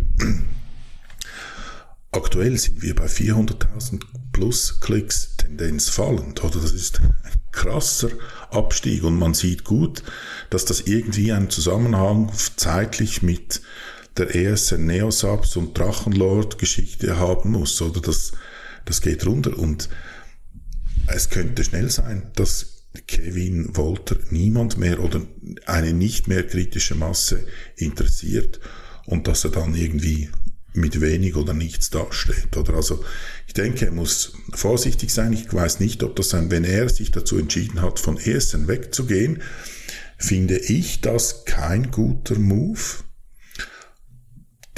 Aktuell 2.12 2.58
sind 2.58 2.82
wir 2.82 2.94
bei 2.94 3.06
400.000 3.06 4.02
plus 4.32 4.80
Klicks, 4.82 5.36
Tendenz 5.38 5.90
fallend. 5.90 6.44
Oder 6.44 6.60
das 6.60 6.72
ist 6.72 7.00
ein 7.02 7.14
krasser 7.52 8.10
Abstieg 8.52 9.04
und 9.04 9.18
man 9.18 9.34
sieht 9.34 9.64
gut, 9.64 10.04
dass 10.50 10.66
das 10.66 10.82
irgendwie 10.82 11.32
einen 11.32 11.50
Zusammenhang 11.50 12.32
zeitlich 12.58 13.22
mit 13.22 13.62
der 14.18 14.36
ESN 14.36 14.86
Neosubs 14.86 15.56
und 15.56 15.78
Drachenlord 15.78 16.58
Geschichte 16.58 17.18
haben 17.18 17.52
muss, 17.52 17.82
oder 17.82 18.02
das, 18.02 18.32
das 18.86 19.02
geht 19.02 19.26
runter 19.26 19.58
und 19.58 19.90
es 21.08 21.30
könnte 21.30 21.64
schnell 21.64 21.90
sein, 21.90 22.32
dass 22.36 22.84
Kevin 23.08 23.76
Wolter 23.76 24.18
niemand 24.30 24.78
mehr 24.78 25.00
oder 25.00 25.22
eine 25.66 25.94
nicht 25.94 26.28
mehr 26.28 26.44
kritische 26.44 26.96
Masse 26.96 27.46
interessiert 27.76 28.60
und 29.06 29.28
dass 29.28 29.44
er 29.44 29.52
dann 29.52 29.76
irgendwie 29.76 30.30
mit 30.74 31.00
wenig 31.02 31.36
oder 31.36 31.54
nichts 31.54 31.90
dasteht. 31.90 32.56
Oder 32.58 32.76
also 32.76 33.04
ich 33.48 33.54
denke, 33.54 33.86
er 33.86 33.92
muss 33.92 34.34
vorsichtig 34.54 35.14
sein. 35.14 35.34
Ich 35.34 35.52
weiß 35.54 35.80
nicht, 35.80 36.04
ob 36.04 36.16
das 36.16 36.30
sein, 36.30 36.52
wenn 36.52 36.64
er 36.64 36.90
sich 36.90 37.12
dazu 37.12 37.38
entschieden 37.38 37.82
hat, 37.82 38.00
von 38.00 38.18
ESN 38.18 38.68
wegzugehen, 38.68 39.42
finde 40.18 40.58
ich 40.58 41.02
das 41.02 41.46
kein 41.46 41.92
guter 41.92 42.38
Move. 42.38 42.80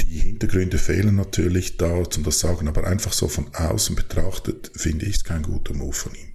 Die 0.09 0.19
Hintergründe 0.19 0.77
fehlen 0.77 1.15
natürlich 1.15 1.75
da, 1.75 1.93
um 1.95 2.23
das 2.23 2.39
sagen, 2.39 2.69
aber 2.69 2.87
einfach 2.87 3.11
so 3.11 3.27
von 3.27 3.53
außen 3.53 3.95
betrachtet 3.95 4.71
finde 4.73 5.05
ich 5.05 5.17
es 5.17 5.23
kein 5.25 5.43
guter 5.43 5.73
Move 5.73 5.93
von 5.93 6.15
ihm. 6.15 6.26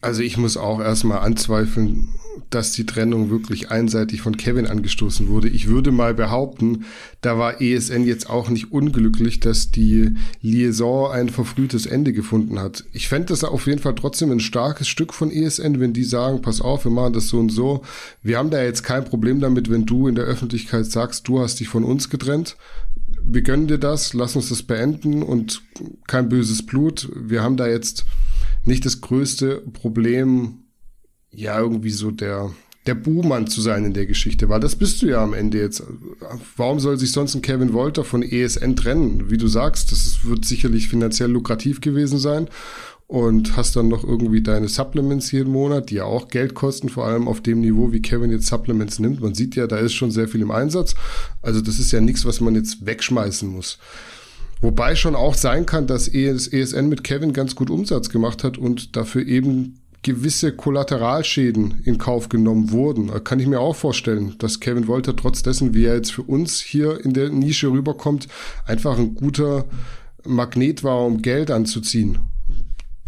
Also 0.00 0.22
ich 0.22 0.36
muss 0.36 0.56
auch 0.56 0.80
erstmal 0.80 1.18
anzweifeln, 1.18 2.08
dass 2.50 2.70
die 2.72 2.86
Trennung 2.86 3.30
wirklich 3.30 3.70
einseitig 3.70 4.22
von 4.22 4.36
Kevin 4.36 4.66
angestoßen 4.66 5.26
wurde. 5.26 5.48
Ich 5.48 5.66
würde 5.66 5.90
mal 5.90 6.14
behaupten, 6.14 6.84
da 7.20 7.36
war 7.36 7.60
ESN 7.60 8.04
jetzt 8.04 8.30
auch 8.30 8.48
nicht 8.48 8.70
unglücklich, 8.70 9.40
dass 9.40 9.72
die 9.72 10.14
Liaison 10.40 11.10
ein 11.10 11.28
verfrühtes 11.28 11.86
Ende 11.86 12.12
gefunden 12.12 12.60
hat. 12.60 12.84
Ich 12.92 13.08
fände 13.08 13.26
das 13.26 13.42
auf 13.42 13.66
jeden 13.66 13.80
Fall 13.80 13.96
trotzdem 13.96 14.30
ein 14.30 14.40
starkes 14.40 14.86
Stück 14.86 15.12
von 15.12 15.32
ESN, 15.32 15.80
wenn 15.80 15.92
die 15.92 16.04
sagen, 16.04 16.42
pass 16.42 16.60
auf, 16.60 16.84
wir 16.84 16.92
machen 16.92 17.12
das 17.12 17.28
so 17.28 17.40
und 17.40 17.50
so. 17.50 17.82
Wir 18.22 18.38
haben 18.38 18.50
da 18.50 18.62
jetzt 18.62 18.84
kein 18.84 19.04
Problem 19.04 19.40
damit, 19.40 19.68
wenn 19.68 19.84
du 19.84 20.06
in 20.06 20.14
der 20.14 20.24
Öffentlichkeit 20.24 20.86
sagst, 20.86 21.26
du 21.26 21.40
hast 21.40 21.58
dich 21.58 21.68
von 21.68 21.82
uns 21.82 22.08
getrennt. 22.08 22.56
Wir 23.24 23.42
gönnen 23.42 23.66
dir 23.66 23.78
das, 23.78 24.14
lass 24.14 24.36
uns 24.36 24.48
das 24.48 24.62
beenden 24.62 25.22
und 25.22 25.60
kein 26.06 26.28
böses 26.28 26.64
Blut. 26.64 27.10
Wir 27.14 27.42
haben 27.42 27.56
da 27.56 27.66
jetzt 27.66 28.06
nicht 28.68 28.86
das 28.86 29.00
größte 29.00 29.62
Problem, 29.72 30.64
ja, 31.30 31.58
irgendwie 31.58 31.90
so 31.90 32.10
der, 32.12 32.50
der 32.86 32.94
Buhmann 32.94 33.48
zu 33.48 33.60
sein 33.60 33.84
in 33.84 33.92
der 33.92 34.06
Geschichte, 34.06 34.48
weil 34.48 34.60
das 34.60 34.76
bist 34.76 35.02
du 35.02 35.06
ja 35.06 35.22
am 35.22 35.34
Ende 35.34 35.58
jetzt. 35.58 35.82
Warum 36.56 36.78
soll 36.78 36.98
sich 36.98 37.12
sonst 37.12 37.34
ein 37.34 37.42
Kevin 37.42 37.72
Wolter 37.72 38.04
von 38.04 38.22
ESN 38.22 38.76
trennen? 38.76 39.30
Wie 39.30 39.36
du 39.36 39.48
sagst, 39.48 39.90
das 39.92 40.24
wird 40.24 40.44
sicherlich 40.44 40.88
finanziell 40.88 41.30
lukrativ 41.30 41.80
gewesen 41.80 42.18
sein. 42.18 42.48
und 43.08 43.56
hast 43.56 43.74
dann 43.74 43.88
noch 43.88 44.04
irgendwie 44.04 44.42
deine 44.42 44.68
Supplements 44.68 45.32
jeden 45.32 45.50
Monat, 45.50 45.88
die 45.88 45.94
ja 45.94 46.04
auch 46.04 46.28
Geld 46.28 46.52
kosten, 46.52 46.90
vor 46.90 47.06
allem 47.06 47.26
auf 47.26 47.40
dem 47.40 47.62
Niveau, 47.62 47.90
wie 47.90 48.02
Kevin 48.02 48.30
jetzt 48.30 48.46
Supplements 48.46 48.98
nimmt. 48.98 49.22
Man 49.22 49.34
sieht 49.34 49.56
ja, 49.56 49.66
da 49.66 49.78
ist 49.78 49.94
schon 49.94 50.10
sehr 50.10 50.28
viel 50.28 50.42
im 50.42 50.50
Einsatz. 50.50 50.94
Also 51.40 51.62
das 51.62 51.78
ist 51.78 51.90
ja 51.90 52.02
nichts, 52.02 52.26
was 52.26 52.40
man 52.42 52.54
jetzt 52.54 52.84
wegschmeißen 52.84 53.48
muss. 53.48 53.78
Wobei 54.60 54.96
schon 54.96 55.14
auch 55.14 55.34
sein 55.34 55.66
kann, 55.66 55.86
dass 55.86 56.08
ESN 56.08 56.76
e 56.76 56.82
mit 56.82 57.04
Kevin 57.04 57.32
ganz 57.32 57.54
gut 57.54 57.70
Umsatz 57.70 58.10
gemacht 58.10 58.42
hat 58.44 58.58
und 58.58 58.96
dafür 58.96 59.26
eben 59.26 59.80
gewisse 60.02 60.54
Kollateralschäden 60.54 61.82
in 61.84 61.98
Kauf 61.98 62.28
genommen 62.28 62.70
wurden. 62.70 63.12
Kann 63.24 63.40
ich 63.40 63.46
mir 63.46 63.60
auch 63.60 63.76
vorstellen, 63.76 64.34
dass 64.38 64.60
Kevin 64.60 64.86
Wolter 64.86 65.14
trotz 65.16 65.42
dessen, 65.42 65.74
wie 65.74 65.84
er 65.84 65.96
jetzt 65.96 66.12
für 66.12 66.22
uns 66.22 66.60
hier 66.60 67.04
in 67.04 67.12
der 67.12 67.30
Nische 67.30 67.70
rüberkommt, 67.70 68.28
einfach 68.64 68.98
ein 68.98 69.14
guter 69.14 69.64
Magnet 70.24 70.84
war, 70.84 71.04
um 71.04 71.22
Geld 71.22 71.50
anzuziehen 71.50 72.18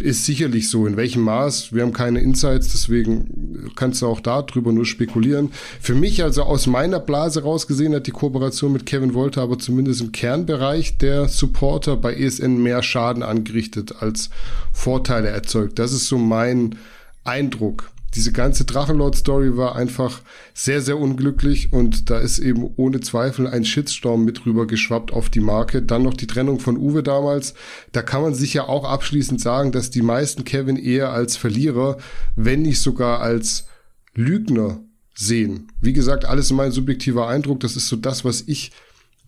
ist 0.03 0.24
sicherlich 0.24 0.68
so. 0.68 0.86
In 0.86 0.96
welchem 0.96 1.22
Maß? 1.22 1.72
Wir 1.72 1.82
haben 1.82 1.92
keine 1.92 2.20
Insights, 2.20 2.68
deswegen 2.70 3.70
kannst 3.76 4.03
du 4.03 4.07
auch 4.07 4.20
darüber 4.20 4.72
nur 4.72 4.86
spekulieren. 4.86 5.51
Für 5.80 5.94
mich, 5.94 6.22
also 6.22 6.42
aus 6.42 6.66
meiner 6.66 7.01
Blase 7.01 7.42
rausgesehen, 7.42 7.94
hat 7.94 8.07
die 8.07 8.12
Kooperation 8.12 8.72
mit 8.72 8.86
Kevin 8.86 9.14
Wolter 9.14 9.42
aber 9.42 9.59
zumindest 9.59 10.01
im 10.01 10.12
Kernbereich 10.12 10.98
der 10.98 11.28
Supporter 11.28 11.96
bei 11.96 12.14
ESN 12.14 12.62
mehr 12.62 12.82
Schaden 12.82 13.22
angerichtet 13.22 13.96
als 14.01 14.30
Vorteile 14.72 15.28
erzeugt. 15.28 15.78
Das 15.78 15.92
ist 15.92 16.09
so 16.09 16.18
mein 16.18 16.76
Eindruck 17.24 17.90
diese 18.14 18.32
ganze 18.32 18.64
Drachenlord-Story 18.64 19.56
war 19.56 19.76
einfach 19.76 20.22
sehr, 20.52 20.80
sehr 20.82 20.98
unglücklich 20.98 21.72
und 21.72 22.11
da 22.11 22.18
ist 22.18 22.40
eben 22.40 22.68
ohne 22.76 23.00
Zweifel 23.00 23.46
ein 23.46 23.64
Shitstorm 23.64 24.24
mit 24.24 24.46
rüber 24.46 24.66
geschwappt 24.66 25.12
auf 25.12 25.30
die 25.30 25.40
Marke. 25.40 25.82
Dann 25.82 26.02
noch 26.02 26.14
die 26.14 26.26
Trennung 26.26 26.58
von 26.58 26.76
Uwe 26.76 27.02
damals. 27.04 27.54
Da 27.92 28.02
kann 28.02 28.22
man 28.22 28.34
sich 28.34 28.54
ja 28.54 28.68
auch 28.68 28.84
abschließend 28.84 29.40
sagen, 29.40 29.70
dass 29.70 29.90
die 29.90 30.02
meisten 30.02 30.44
Kevin 30.44 30.76
eher 30.76 31.11
als 31.12 31.36
Verlierer, 31.36 31.98
wenn 32.34 32.62
nicht 32.62 32.80
sogar 32.80 33.20
als 33.20 33.66
Lügner 34.14 34.80
sehen. 35.14 35.68
Wie 35.80 35.92
gesagt, 35.92 36.24
alles 36.24 36.50
mein 36.50 36.72
subjektiver 36.72 37.28
Eindruck. 37.28 37.61
Das 37.61 37.76
ist 37.76 37.88
so 37.88 37.96
das, 37.96 38.24
was 38.24 38.42
ich 38.46 38.72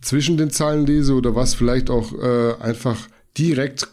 zwischen 0.01 0.35
den 0.35 0.49
Zeilen 0.49 0.85
lese 0.85 1.13
oder 1.13 1.35
was 1.35 1.53
vielleicht 1.53 1.89
auch 1.89 2.11
äh, 2.13 2.55
einfach 2.59 3.07
direkt 3.37 3.87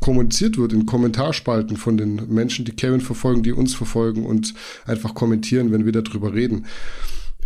kommuniziert 0.00 0.58
wird 0.58 0.72
in 0.72 0.86
Kommentarspalten 0.86 1.76
von 1.76 1.96
den 1.96 2.28
Menschen, 2.28 2.64
die 2.64 2.72
Kevin 2.72 3.00
verfolgen, 3.00 3.42
die 3.42 3.52
uns 3.52 3.74
verfolgen 3.74 4.26
und 4.26 4.54
einfach 4.86 5.14
kommentieren, 5.14 5.72
wenn 5.72 5.84
wir 5.84 5.92
darüber 5.92 6.34
reden. 6.34 6.66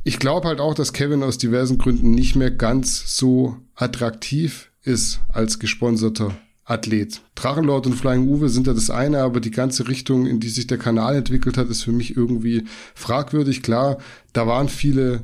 Ich 0.05 0.19
glaube 0.19 0.49
halt 0.49 0.61
auch, 0.61 0.75
dass 0.75 0.93
Kevin 0.93 1.23
aus 1.23 1.39
diversen 1.39 1.79
Gründen 1.79 2.13
nicht 2.13 2.37
mehr 2.37 2.51
ganz 2.51 3.17
so 3.17 3.57
attraktiv 3.75 4.71
ist 4.83 5.21
als 5.29 5.59
gesponserter 5.59 6.35
Athlet. 6.65 7.23
Drachenlord 7.35 7.87
und 7.87 7.95
Flying 7.95 8.29
Uwe 8.29 8.49
sind 8.49 8.67
ja 8.67 8.75
das 8.75 8.91
eine, 8.91 9.23
aber 9.23 9.41
die 9.41 9.51
ganze 9.51 9.89
Richtung, 9.89 10.27
in 10.27 10.39
die 10.39 10.51
sich 10.51 10.67
der 10.67 10.79
Kanal 10.79 11.17
entwickelt 11.17 11.57
hat, 11.57 11.69
ist 11.69 11.83
für 11.83 11.93
mich 11.93 12.17
irgendwie 12.17 12.65
fragwürdig. 12.95 13.63
Klar, 13.63 13.99
da 14.33 14.47
waren 14.47 14.69
viele 14.69 15.23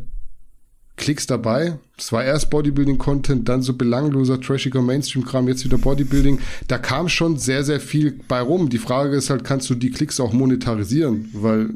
Klicks 0.97 1.27
dabei. 1.27 1.79
Es 1.99 2.13
war 2.13 2.25
erst 2.25 2.51
Bodybuilding-Content, 2.51 3.49
dann 3.49 3.63
so 3.63 3.75
belangloser, 3.75 4.41
trashiger 4.41 4.83
Mainstream-Kram, 4.83 5.49
jetzt 5.49 5.65
wieder 5.65 5.79
Bodybuilding. 5.79 6.39
Da 6.69 6.79
kam 6.79 7.09
schon 7.09 7.37
sehr, 7.37 7.65
sehr 7.65 7.81
viel 7.81 8.21
bei 8.29 8.41
rum. 8.41 8.69
Die 8.69 8.79
Frage 8.79 9.17
ist 9.17 9.31
halt, 9.31 9.45
kannst 9.45 9.69
du 9.71 9.75
die 9.75 9.91
Klicks 9.91 10.21
auch 10.21 10.33
monetarisieren? 10.33 11.29
Weil 11.33 11.71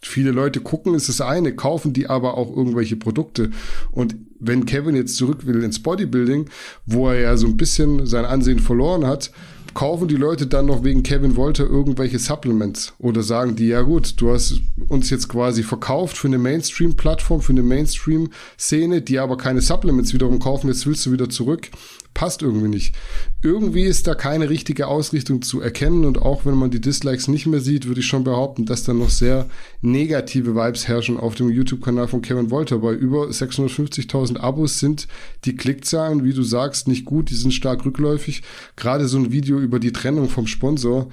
viele 0.00 0.30
Leute 0.30 0.60
gucken, 0.60 0.94
ist 0.94 1.08
das 1.08 1.20
eine, 1.20 1.54
kaufen 1.54 1.92
die 1.92 2.08
aber 2.08 2.36
auch 2.36 2.54
irgendwelche 2.54 2.96
Produkte. 2.96 3.50
Und 3.90 4.16
wenn 4.40 4.66
Kevin 4.66 4.96
jetzt 4.96 5.16
zurück 5.16 5.46
will 5.46 5.62
ins 5.62 5.82
Bodybuilding, 5.82 6.48
wo 6.86 7.08
er 7.08 7.20
ja 7.20 7.36
so 7.36 7.46
ein 7.46 7.56
bisschen 7.56 8.06
sein 8.06 8.24
Ansehen 8.24 8.60
verloren 8.60 9.06
hat, 9.06 9.30
kaufen 9.78 10.08
die 10.08 10.16
Leute 10.16 10.48
dann 10.48 10.66
noch 10.66 10.82
wegen 10.82 11.04
Kevin 11.04 11.36
Wolter 11.36 11.64
irgendwelche 11.64 12.18
Supplements? 12.18 12.94
Oder 12.98 13.22
sagen 13.22 13.54
die, 13.54 13.68
ja 13.68 13.82
gut, 13.82 14.20
du 14.20 14.32
hast 14.32 14.60
uns 14.88 15.08
jetzt 15.08 15.28
quasi 15.28 15.62
verkauft 15.62 16.18
für 16.18 16.26
eine 16.26 16.38
Mainstream-Plattform, 16.38 17.42
für 17.42 17.52
eine 17.52 17.62
Mainstream-Szene, 17.62 19.02
die 19.02 19.20
aber 19.20 19.36
keine 19.36 19.60
Supplements 19.60 20.12
wiederum 20.12 20.40
kaufen, 20.40 20.66
jetzt 20.66 20.84
willst 20.84 21.06
du 21.06 21.12
wieder 21.12 21.30
zurück 21.30 21.70
passt 22.18 22.42
irgendwie 22.42 22.66
nicht. 22.66 22.96
Irgendwie 23.44 23.84
ist 23.84 24.08
da 24.08 24.16
keine 24.16 24.50
richtige 24.50 24.88
Ausrichtung 24.88 25.40
zu 25.40 25.60
erkennen 25.60 26.04
und 26.04 26.18
auch 26.18 26.44
wenn 26.44 26.56
man 26.56 26.72
die 26.72 26.80
Dislikes 26.80 27.28
nicht 27.28 27.46
mehr 27.46 27.60
sieht, 27.60 27.86
würde 27.86 28.00
ich 28.00 28.08
schon 28.08 28.24
behaupten, 28.24 28.66
dass 28.66 28.82
da 28.82 28.92
noch 28.92 29.08
sehr 29.08 29.48
negative 29.82 30.56
Vibes 30.56 30.88
herrschen 30.88 31.16
auf 31.16 31.36
dem 31.36 31.48
YouTube-Kanal 31.48 32.08
von 32.08 32.20
Kevin 32.20 32.50
Wolter. 32.50 32.78
Bei 32.78 32.92
über 32.92 33.26
650.000 33.26 34.36
Abos 34.36 34.80
sind 34.80 35.06
die 35.44 35.54
Klickzahlen, 35.54 36.24
wie 36.24 36.32
du 36.32 36.42
sagst, 36.42 36.88
nicht 36.88 37.04
gut, 37.04 37.30
die 37.30 37.36
sind 37.36 37.54
stark 37.54 37.84
rückläufig. 37.84 38.42
Gerade 38.74 39.06
so 39.06 39.16
ein 39.18 39.30
Video 39.30 39.60
über 39.60 39.78
die 39.78 39.92
Trennung 39.92 40.28
vom 40.28 40.48
Sponsor 40.48 41.08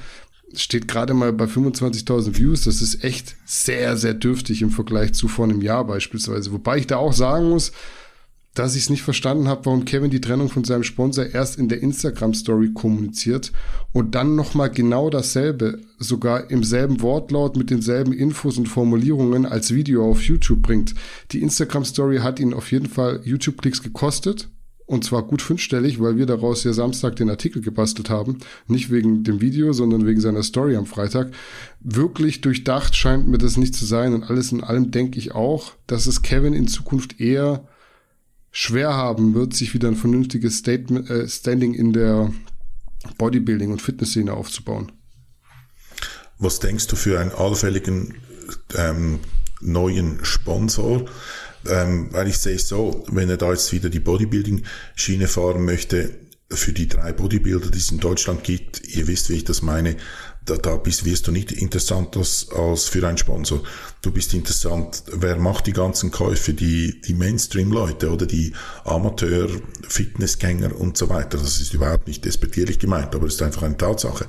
steht 0.55 0.87
gerade 0.87 1.13
mal 1.13 1.33
bei 1.33 1.45
25.000 1.45 2.35
Views. 2.35 2.63
Das 2.63 2.81
ist 2.81 3.03
echt 3.03 3.35
sehr, 3.45 3.95
sehr 3.95 4.15
dürftig 4.15 4.63
im 4.63 4.71
Vergleich 4.71 5.13
zu 5.13 5.27
vor 5.27 5.45
einem 5.45 5.61
Jahr 5.61 5.85
beispielsweise. 5.85 6.51
Wobei 6.51 6.79
ich 6.79 6.87
da 6.87 6.97
auch 6.97 7.13
sagen 7.13 7.49
muss, 7.49 7.73
dass 8.55 8.75
ich 8.75 8.83
es 8.83 8.89
nicht 8.89 9.03
verstanden 9.03 9.47
habe, 9.47 9.65
warum 9.65 9.85
Kevin 9.85 10.09
die 10.09 10.21
Trennung 10.21 10.49
von 10.49 10.63
seinem 10.63 10.83
Sponsor 10.83 11.25
erst 11.25 11.59
in 11.59 11.67
der 11.67 11.83
Instagram-Story 11.83 12.71
kommuniziert 12.73 13.51
und 13.91 14.15
dann 14.15 14.35
nochmal 14.35 14.71
genau 14.71 15.09
dasselbe, 15.09 15.79
sogar 15.99 16.49
im 16.49 16.63
selben 16.63 17.01
Wortlaut 17.01 17.57
mit 17.57 17.69
denselben 17.69 18.13
Infos 18.13 18.57
und 18.57 18.67
Formulierungen 18.67 19.45
als 19.45 19.73
Video 19.73 20.09
auf 20.09 20.23
YouTube 20.23 20.61
bringt. 20.61 20.95
Die 21.31 21.41
Instagram-Story 21.41 22.19
hat 22.19 22.39
ihn 22.39 22.53
auf 22.53 22.71
jeden 22.71 22.87
Fall 22.87 23.21
YouTube-Klicks 23.23 23.83
gekostet. 23.83 24.49
Und 24.87 25.03
zwar 25.03 25.23
gut 25.23 25.41
fünfstellig, 25.41 25.99
weil 25.99 26.15
wir 26.15 26.27
daraus 26.27 26.63
ja 26.63 26.71
Samstag 26.71 27.15
den 27.15 27.31
Artikel 27.31 27.63
gebastelt 27.63 28.11
haben. 28.11 28.37
Nicht 28.67 28.91
wegen 28.91 29.23
dem 29.23 29.41
Video, 29.41 29.73
sondern 29.73 30.05
wegen 30.05 30.21
seiner 30.21 30.43
Story 30.43 30.75
am 30.75 30.85
Freitag. 30.85 31.31
Wirklich 31.79 32.41
durchdacht 32.41 32.95
scheint 32.95 33.27
mir 33.27 33.39
das 33.39 33.57
nicht 33.57 33.73
zu 33.73 33.83
sein. 33.83 34.13
Und 34.13 34.25
alles 34.25 34.51
in 34.51 34.63
allem 34.63 34.91
denke 34.91 35.17
ich 35.17 35.33
auch, 35.33 35.71
dass 35.87 36.05
es 36.05 36.21
Kevin 36.21 36.53
in 36.53 36.67
Zukunft 36.67 37.19
eher 37.19 37.67
schwer 38.55 38.93
haben 38.93 39.35
wird, 39.35 39.53
sich 39.53 39.73
wieder 39.73 39.89
ein 39.89 39.97
vernünftiges 39.97 40.59
Statement, 40.59 41.09
äh, 41.09 41.27
Standing 41.27 41.73
in 41.73 41.91
der 41.91 42.31
Bodybuilding- 43.19 43.71
und 43.71 43.81
Fitnessszene 43.81 44.33
aufzubauen. 44.33 44.93
Was 46.39 46.59
denkst 46.59 46.87
du 46.87 46.95
für 46.95 47.19
einen 47.19 47.31
allfälligen 47.31 48.15
ähm, 48.75 49.19
neuen 49.59 50.23
Sponsor? 50.23 51.05
Ähm, 51.67 52.07
weil 52.11 52.27
ich 52.27 52.37
sehe 52.37 52.55
es 52.55 52.69
so, 52.69 53.03
wenn 53.09 53.29
er 53.29 53.37
da 53.37 53.51
jetzt 53.51 53.73
wieder 53.73 53.89
die 53.89 53.99
Bodybuilding-Schiene 53.99 55.27
fahren 55.27 55.65
möchte, 55.65 56.15
für 56.49 56.71
die 56.71 56.87
drei 56.87 57.11
Bodybuilder, 57.11 57.71
die 57.71 57.79
es 57.79 57.91
in 57.91 57.99
Deutschland 57.99 58.43
gibt, 58.43 58.87
ihr 58.87 59.07
wisst, 59.07 59.29
wie 59.29 59.33
ich 59.33 59.43
das 59.43 59.63
meine, 59.63 59.97
da, 60.45 60.57
da 60.57 60.77
bist, 60.77 61.05
wirst 61.05 61.27
du 61.27 61.31
nicht 61.31 61.51
interessant 61.51 62.15
als, 62.15 62.47
als 62.51 62.85
für 62.85 63.07
einen 63.07 63.17
Sponsor. 63.17 63.61
Du 64.01 64.11
bist 64.11 64.33
interessant, 64.33 65.03
wer 65.11 65.37
macht 65.37 65.67
die 65.67 65.73
ganzen 65.73 66.11
Käufe? 66.11 66.53
Die, 66.53 67.01
die 67.01 67.13
Mainstream-Leute 67.13 68.11
oder 68.11 68.25
die 68.25 68.53
Amateur-Fitnessgänger 68.83 70.75
und 70.79 70.97
so 70.97 71.09
weiter. 71.09 71.37
Das 71.37 71.59
ist 71.59 71.73
überhaupt 71.73 72.07
nicht 72.07 72.23
despektierlich 72.23 72.79
gemeint, 72.79 73.15
aber 73.15 73.27
es 73.27 73.35
ist 73.35 73.41
einfach 73.41 73.63
eine 73.63 73.77
Tatsache. 73.77 74.27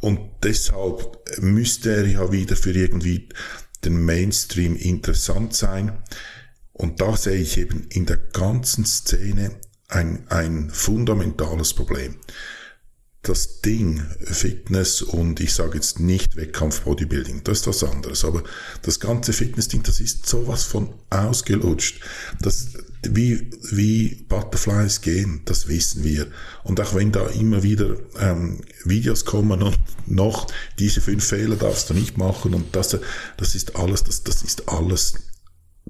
Und 0.00 0.20
deshalb 0.42 1.18
müsste 1.40 1.94
er 1.94 2.06
ja 2.06 2.32
wieder 2.32 2.56
für 2.56 2.72
irgendwie 2.72 3.28
den 3.84 4.04
Mainstream 4.04 4.76
interessant 4.76 5.54
sein. 5.54 6.02
Und 6.72 7.00
da 7.00 7.16
sehe 7.16 7.40
ich 7.40 7.58
eben 7.58 7.86
in 7.90 8.06
der 8.06 8.16
ganzen 8.16 8.84
Szene 8.84 9.52
ein, 9.88 10.24
ein 10.28 10.70
fundamentales 10.70 11.74
Problem 11.74 12.16
das 13.22 13.60
Ding 13.60 14.02
Fitness 14.24 15.00
und 15.00 15.38
ich 15.38 15.54
sage 15.54 15.76
jetzt 15.76 16.00
nicht 16.00 16.34
Wettkampf 16.34 16.80
Bodybuilding, 16.80 17.44
das 17.44 17.60
ist 17.60 17.66
was 17.68 17.84
anderes, 17.84 18.24
aber 18.24 18.42
das 18.82 18.98
ganze 18.98 19.32
Fitness-Ding, 19.32 19.84
das 19.84 20.00
ist 20.00 20.26
sowas 20.26 20.64
von 20.64 20.92
ausgelutscht. 21.10 22.00
Das, 22.40 22.68
wie, 23.04 23.48
wie 23.70 24.24
Butterflies 24.28 25.00
gehen, 25.00 25.42
das 25.44 25.68
wissen 25.68 26.02
wir. 26.02 26.26
Und 26.64 26.80
auch 26.80 26.94
wenn 26.94 27.12
da 27.12 27.26
immer 27.28 27.62
wieder 27.62 27.96
ähm, 28.18 28.60
Videos 28.84 29.24
kommen 29.24 29.62
und 29.62 29.78
noch 30.06 30.48
diese 30.80 31.00
fünf 31.00 31.24
Fehler 31.24 31.56
darfst 31.56 31.90
du 31.90 31.94
nicht 31.94 32.18
machen 32.18 32.54
und 32.54 32.74
das, 32.74 32.96
das 33.36 33.54
ist 33.54 33.76
alles, 33.76 34.02
das, 34.02 34.24
das 34.24 34.42
ist 34.42 34.68
alles 34.68 35.14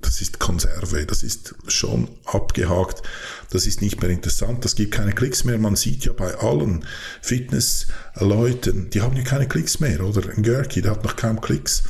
das 0.02 0.20
ist 0.20 0.38
Konserve, 0.38 1.06
das 1.06 1.22
ist 1.22 1.54
schon 1.68 2.08
abgehakt, 2.24 3.02
das 3.50 3.66
ist 3.66 3.80
nicht 3.80 4.00
mehr 4.00 4.10
interessant, 4.10 4.64
das 4.64 4.76
gibt 4.76 4.92
keine 4.92 5.12
Klicks 5.12 5.44
mehr. 5.44 5.58
Man 5.58 5.76
sieht 5.76 6.04
ja 6.04 6.12
bei 6.12 6.34
allen 6.34 6.84
Fitnessleuten, 7.22 8.90
die 8.90 9.00
haben 9.00 9.16
ja 9.16 9.22
keine 9.22 9.48
Klicks 9.48 9.80
mehr, 9.80 10.04
oder? 10.04 10.28
Ein 10.28 10.42
Görki, 10.42 10.82
der 10.82 10.92
hat 10.92 11.04
noch 11.04 11.16
kaum 11.16 11.40
Klicks. 11.40 11.84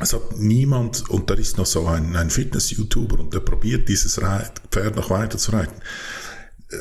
Es 0.00 0.12
hat 0.12 0.36
niemand, 0.38 1.08
und 1.08 1.30
da 1.30 1.34
ist 1.34 1.56
noch 1.56 1.66
so 1.66 1.86
ein, 1.86 2.16
ein 2.16 2.30
Fitness-YouTuber 2.30 3.20
und 3.20 3.32
der 3.32 3.40
probiert 3.40 3.88
dieses 3.88 4.14
Pferd 4.14 4.96
noch 4.96 5.10
weiter 5.10 5.38
zu 5.38 5.52
reiten. 5.52 5.80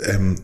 Ähm, 0.06 0.42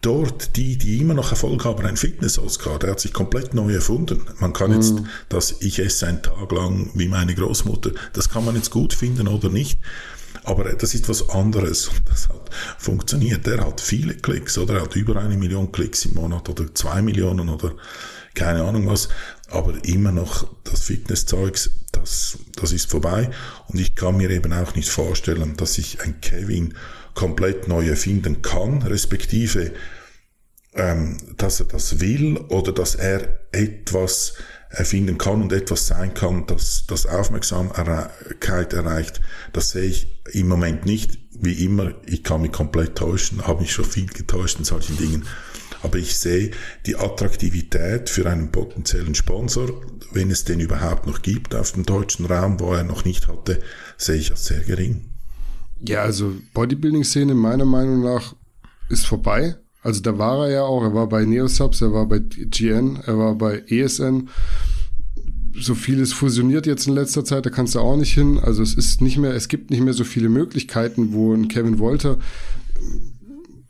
dort 0.00 0.56
die, 0.56 0.78
die 0.78 0.98
immer 0.98 1.14
noch 1.14 1.30
Erfolg 1.30 1.64
haben, 1.64 1.84
ein 1.84 1.96
Fitness-Oscar, 1.96 2.78
der 2.78 2.92
hat 2.92 3.00
sich 3.00 3.12
komplett 3.12 3.54
neu 3.54 3.74
erfunden. 3.74 4.22
Man 4.38 4.52
kann 4.52 4.72
jetzt, 4.72 4.94
mm. 4.94 5.06
dass 5.28 5.56
ich 5.60 5.78
esse 5.78 6.06
einen 6.06 6.22
Tag 6.22 6.50
lang 6.52 6.90
wie 6.94 7.08
meine 7.08 7.34
Großmutter, 7.34 7.90
das 8.12 8.28
kann 8.28 8.44
man 8.44 8.56
jetzt 8.56 8.70
gut 8.70 8.94
finden 8.94 9.28
oder 9.28 9.50
nicht, 9.50 9.78
aber 10.44 10.64
das 10.72 10.94
ist 10.94 11.08
was 11.08 11.28
anderes. 11.28 11.88
Und 11.88 12.08
das 12.08 12.28
hat 12.28 12.50
funktioniert. 12.78 13.46
Er 13.46 13.66
hat 13.66 13.80
viele 13.80 14.14
Klicks, 14.14 14.56
oder? 14.58 14.74
Er 14.74 14.82
hat 14.82 14.96
über 14.96 15.16
eine 15.16 15.36
Million 15.36 15.70
Klicks 15.70 16.06
im 16.06 16.14
Monat 16.14 16.48
oder 16.48 16.74
zwei 16.74 17.02
Millionen 17.02 17.48
oder 17.48 17.74
keine 18.34 18.62
Ahnung 18.62 18.88
was. 18.88 19.08
Aber 19.50 19.74
immer 19.84 20.12
noch 20.12 20.48
das 20.64 20.82
Fitnesszeugs, 20.84 21.70
das, 21.92 22.38
das 22.54 22.72
ist 22.72 22.90
vorbei. 22.90 23.30
Und 23.68 23.80
ich 23.80 23.94
kann 23.94 24.16
mir 24.16 24.30
eben 24.30 24.52
auch 24.52 24.74
nicht 24.74 24.88
vorstellen, 24.88 25.56
dass 25.56 25.76
ich 25.78 26.00
ein 26.00 26.20
Kevin 26.20 26.74
komplett 27.14 27.68
neu 27.68 27.88
erfinden 27.88 28.42
kann, 28.42 28.82
respektive, 28.82 29.72
ähm, 30.74 31.16
dass 31.36 31.60
er 31.60 31.66
das 31.66 32.00
will 32.00 32.36
oder 32.36 32.72
dass 32.72 32.94
er 32.94 33.40
etwas 33.52 34.34
erfinden 34.70 35.18
kann 35.18 35.42
und 35.42 35.52
etwas 35.52 35.88
sein 35.88 36.14
kann, 36.14 36.46
das, 36.46 36.84
das 36.86 37.06
Aufmerksamkeit 37.06 38.72
erreicht, 38.72 39.20
das 39.52 39.70
sehe 39.70 39.84
ich 39.84 40.22
im 40.32 40.48
Moment 40.48 40.86
nicht. 40.86 41.18
Wie 41.42 41.64
immer, 41.64 41.94
ich 42.06 42.22
kann 42.22 42.42
mich 42.42 42.52
komplett 42.52 42.96
täuschen, 42.96 43.46
habe 43.46 43.62
mich 43.62 43.72
schon 43.72 43.84
viel 43.84 44.06
getäuscht 44.06 44.58
in 44.58 44.64
solchen 44.64 44.96
Dingen. 44.96 45.26
Aber 45.82 45.98
ich 45.98 46.16
sehe 46.18 46.50
die 46.86 46.96
Attraktivität 46.96 48.10
für 48.10 48.28
einen 48.28 48.52
potenziellen 48.52 49.14
Sponsor, 49.14 49.80
wenn 50.12 50.30
es 50.30 50.44
den 50.44 50.60
überhaupt 50.60 51.06
noch 51.06 51.22
gibt 51.22 51.54
auf 51.54 51.72
dem 51.72 51.84
deutschen 51.84 52.26
Raum, 52.26 52.60
wo 52.60 52.74
er 52.74 52.84
noch 52.84 53.04
nicht 53.04 53.28
hatte, 53.28 53.60
sehe 53.96 54.16
ich 54.16 54.30
als 54.30 54.44
sehr 54.44 54.60
gering. 54.60 55.09
Ja, 55.86 56.02
also 56.02 56.34
Bodybuilding-Szene 56.54 57.34
meiner 57.34 57.64
Meinung 57.64 58.02
nach 58.02 58.34
ist 58.88 59.06
vorbei. 59.06 59.56
Also 59.82 60.02
da 60.02 60.18
war 60.18 60.46
er 60.46 60.52
ja 60.52 60.62
auch, 60.62 60.82
er 60.82 60.94
war 60.94 61.08
bei 61.08 61.24
Neosubs, 61.24 61.80
er 61.80 61.92
war 61.92 62.06
bei 62.06 62.18
GN, 62.18 62.96
er 63.06 63.18
war 63.18 63.34
bei 63.34 63.62
ESN. 63.68 64.28
So 65.58 65.74
vieles 65.74 66.12
fusioniert 66.12 66.66
jetzt 66.66 66.86
in 66.86 66.94
letzter 66.94 67.24
Zeit, 67.24 67.46
da 67.46 67.50
kannst 67.50 67.74
du 67.74 67.80
auch 67.80 67.96
nicht 67.96 68.12
hin. 68.12 68.38
Also 68.38 68.62
es 68.62 68.74
ist 68.74 69.00
nicht 69.00 69.16
mehr, 69.16 69.34
es 69.34 69.48
gibt 69.48 69.70
nicht 69.70 69.82
mehr 69.82 69.94
so 69.94 70.04
viele 70.04 70.28
Möglichkeiten, 70.28 71.12
wo 71.12 71.32
ein 71.32 71.48
Kevin 71.48 71.78
Wolter 71.78 72.18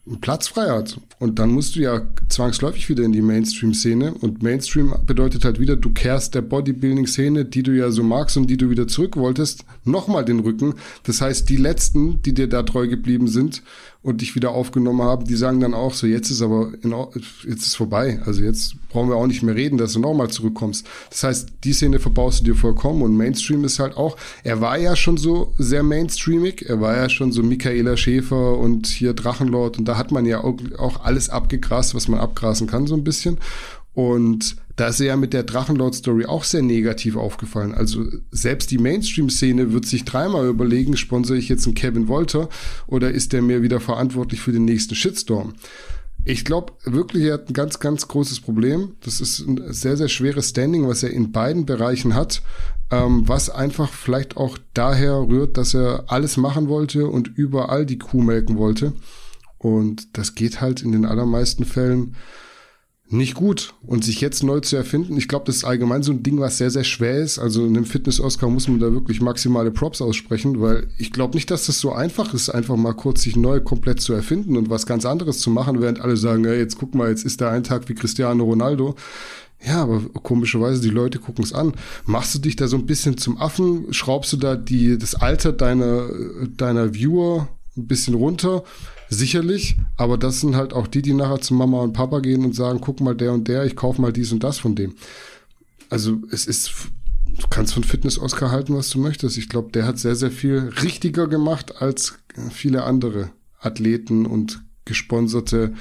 einen 0.06 0.20
Platz 0.20 0.48
frei 0.48 0.68
hat. 0.68 1.00
Und 1.20 1.38
dann 1.38 1.50
musst 1.50 1.76
du 1.76 1.80
ja 1.80 2.00
zwangsläufig 2.30 2.88
wieder 2.88 3.04
in 3.04 3.12
die 3.12 3.22
Mainstream-Szene. 3.22 4.14
Und 4.14 4.42
Mainstream 4.42 4.94
bedeutet 5.06 5.44
halt 5.44 5.60
wieder, 5.60 5.76
du 5.76 5.90
kehrst 5.90 6.34
der 6.34 6.42
Bodybuilding-Szene, 6.42 7.44
die 7.44 7.62
du 7.62 7.76
ja 7.76 7.90
so 7.90 8.02
magst 8.02 8.36
und 8.36 8.48
die 8.48 8.56
du 8.56 8.70
wieder 8.70 8.88
zurück 8.88 9.16
wolltest, 9.16 9.64
nochmal 9.84 10.24
den 10.24 10.40
Rücken. 10.40 10.74
Das 11.04 11.20
heißt, 11.20 11.48
die 11.48 11.56
letzten, 11.56 12.22
die 12.22 12.32
dir 12.32 12.48
da 12.48 12.62
treu 12.62 12.88
geblieben 12.88 13.28
sind, 13.28 13.62
und 14.02 14.22
dich 14.22 14.34
wieder 14.34 14.52
aufgenommen 14.52 15.02
haben, 15.02 15.26
die 15.26 15.36
sagen 15.36 15.60
dann 15.60 15.74
auch 15.74 15.92
so, 15.92 16.06
jetzt 16.06 16.30
ist 16.30 16.40
aber, 16.40 16.72
in, 16.82 16.94
jetzt 17.46 17.66
ist 17.66 17.76
vorbei. 17.76 18.20
Also 18.24 18.42
jetzt 18.42 18.74
brauchen 18.88 19.10
wir 19.10 19.16
auch 19.16 19.26
nicht 19.26 19.42
mehr 19.42 19.54
reden, 19.54 19.76
dass 19.76 19.92
du 19.92 20.00
nochmal 20.00 20.28
zurückkommst. 20.28 20.86
Das 21.10 21.22
heißt, 21.22 21.48
die 21.64 21.74
Szene 21.74 21.98
verbaust 21.98 22.40
du 22.40 22.44
dir 22.44 22.54
vollkommen 22.54 23.02
und 23.02 23.16
Mainstream 23.16 23.62
ist 23.64 23.78
halt 23.78 23.96
auch, 23.98 24.16
er 24.42 24.62
war 24.62 24.78
ja 24.78 24.96
schon 24.96 25.18
so 25.18 25.52
sehr 25.58 25.82
mainstreamig, 25.82 26.64
er 26.66 26.80
war 26.80 26.96
ja 26.96 27.10
schon 27.10 27.30
so 27.30 27.42
Michaela 27.42 27.98
Schäfer 27.98 28.56
und 28.58 28.86
hier 28.86 29.12
Drachenlord 29.12 29.78
und 29.78 29.84
da 29.86 29.98
hat 29.98 30.12
man 30.12 30.24
ja 30.24 30.42
auch, 30.42 30.56
auch 30.78 31.04
alles 31.04 31.28
abgegrast, 31.28 31.94
was 31.94 32.08
man 32.08 32.19
abgrasen 32.20 32.66
kann 32.66 32.86
so 32.86 32.94
ein 32.94 33.04
bisschen. 33.04 33.38
Und 33.92 34.56
da 34.76 34.88
ist 34.88 35.00
er 35.00 35.08
ja 35.08 35.16
mit 35.16 35.32
der 35.32 35.42
Drachenlord-Story 35.42 36.26
auch 36.26 36.44
sehr 36.44 36.62
negativ 36.62 37.16
aufgefallen. 37.16 37.74
Also 37.74 38.04
selbst 38.30 38.70
die 38.70 38.78
Mainstream-Szene 38.78 39.72
wird 39.72 39.84
sich 39.84 40.04
dreimal 40.04 40.46
überlegen, 40.46 40.96
sponsere 40.96 41.36
ich 41.36 41.48
jetzt 41.48 41.66
einen 41.66 41.74
Kevin 41.74 42.08
Wolter 42.08 42.48
oder 42.86 43.10
ist 43.10 43.32
der 43.32 43.42
mir 43.42 43.62
wieder 43.62 43.80
verantwortlich 43.80 44.40
für 44.40 44.52
den 44.52 44.64
nächsten 44.64 44.94
Shitstorm? 44.94 45.54
Ich 46.24 46.44
glaube 46.44 46.74
wirklich, 46.84 47.24
er 47.24 47.34
hat 47.34 47.48
ein 47.48 47.54
ganz, 47.54 47.78
ganz 47.78 48.06
großes 48.06 48.40
Problem. 48.40 48.92
Das 49.02 49.20
ist 49.20 49.40
ein 49.40 49.72
sehr, 49.72 49.96
sehr 49.96 50.08
schweres 50.08 50.50
Standing, 50.50 50.86
was 50.86 51.02
er 51.02 51.10
in 51.10 51.32
beiden 51.32 51.66
Bereichen 51.66 52.14
hat, 52.14 52.42
ähm, 52.90 53.26
was 53.26 53.50
einfach 53.50 53.92
vielleicht 53.92 54.36
auch 54.36 54.58
daher 54.74 55.14
rührt, 55.14 55.56
dass 55.56 55.74
er 55.74 56.04
alles 56.08 56.36
machen 56.36 56.68
wollte 56.68 57.06
und 57.06 57.28
überall 57.28 57.86
die 57.86 57.98
Kuh 57.98 58.22
melken 58.22 58.58
wollte. 58.58 58.92
Und 59.60 60.16
das 60.16 60.34
geht 60.34 60.62
halt 60.62 60.80
in 60.80 60.92
den 60.92 61.04
allermeisten 61.04 61.66
Fällen 61.66 62.16
nicht 63.12 63.34
gut. 63.34 63.74
Und 63.82 64.04
sich 64.04 64.22
jetzt 64.22 64.42
neu 64.42 64.60
zu 64.60 64.76
erfinden, 64.76 65.18
ich 65.18 65.28
glaube, 65.28 65.44
das 65.44 65.56
ist 65.56 65.64
allgemein 65.64 66.02
so 66.02 66.12
ein 66.12 66.22
Ding, 66.22 66.40
was 66.40 66.56
sehr, 66.56 66.70
sehr 66.70 66.84
schwer 66.84 67.18
ist. 67.18 67.38
Also 67.38 67.66
in 67.66 67.76
einem 67.76 67.84
Fitness-Oscar 67.84 68.48
muss 68.48 68.68
man 68.68 68.80
da 68.80 68.90
wirklich 68.90 69.20
maximale 69.20 69.70
Props 69.70 70.00
aussprechen, 70.00 70.62
weil 70.62 70.88
ich 70.96 71.12
glaube 71.12 71.34
nicht, 71.34 71.50
dass 71.50 71.66
das 71.66 71.78
so 71.78 71.92
einfach 71.92 72.32
ist, 72.32 72.48
einfach 72.48 72.76
mal 72.76 72.94
kurz 72.94 73.22
sich 73.22 73.36
neu 73.36 73.60
komplett 73.60 74.00
zu 74.00 74.14
erfinden 74.14 74.56
und 74.56 74.70
was 74.70 74.86
ganz 74.86 75.04
anderes 75.04 75.40
zu 75.40 75.50
machen, 75.50 75.82
während 75.82 76.00
alle 76.00 76.16
sagen, 76.16 76.44
ja, 76.44 76.54
jetzt 76.54 76.78
guck 76.78 76.94
mal, 76.94 77.10
jetzt 77.10 77.26
ist 77.26 77.42
der 77.42 77.50
ein 77.50 77.64
Tag 77.64 77.88
wie 77.90 77.94
Cristiano 77.94 78.44
Ronaldo. 78.44 78.94
Ja, 79.62 79.82
aber 79.82 80.00
komischerweise, 80.22 80.80
die 80.80 80.88
Leute 80.88 81.18
gucken 81.18 81.44
es 81.44 81.52
an. 81.52 81.74
Machst 82.06 82.34
du 82.34 82.38
dich 82.38 82.56
da 82.56 82.66
so 82.66 82.78
ein 82.78 82.86
bisschen 82.86 83.18
zum 83.18 83.36
Affen? 83.36 83.92
Schraubst 83.92 84.32
du 84.32 84.38
da 84.38 84.56
die, 84.56 84.96
das 84.96 85.16
Alter 85.16 85.52
deiner, 85.52 86.08
deiner 86.56 86.94
Viewer 86.94 87.48
ein 87.76 87.86
bisschen 87.86 88.14
runter? 88.14 88.64
Sicherlich, 89.10 89.76
aber 89.96 90.16
das 90.16 90.40
sind 90.40 90.56
halt 90.56 90.72
auch 90.72 90.86
die, 90.86 91.02
die 91.02 91.12
nachher 91.12 91.40
zu 91.40 91.54
Mama 91.54 91.82
und 91.82 91.92
Papa 91.92 92.20
gehen 92.20 92.44
und 92.44 92.54
sagen, 92.54 92.80
guck 92.80 93.00
mal 93.00 93.14
der 93.14 93.32
und 93.32 93.48
der, 93.48 93.64
ich 93.64 93.76
kauf 93.76 93.98
mal 93.98 94.12
dies 94.12 94.32
und 94.32 94.42
das 94.42 94.58
von 94.58 94.74
dem. 94.74 94.94
Also 95.90 96.18
es 96.30 96.46
ist, 96.46 96.72
du 97.26 97.48
kannst 97.48 97.74
von 97.74 97.84
Fitness-Oscar 97.84 98.50
halten, 98.50 98.74
was 98.76 98.88
du 98.90 99.00
möchtest. 99.00 99.36
Ich 99.36 99.48
glaube, 99.48 99.72
der 99.72 99.84
hat 99.84 99.98
sehr, 99.98 100.14
sehr 100.14 100.30
viel 100.30 100.70
richtiger 100.82 101.26
gemacht 101.26 101.82
als 101.82 102.14
viele 102.50 102.84
andere 102.84 103.30
Athleten 103.58 104.24
und 104.24 104.62
gesponserte 104.84 105.74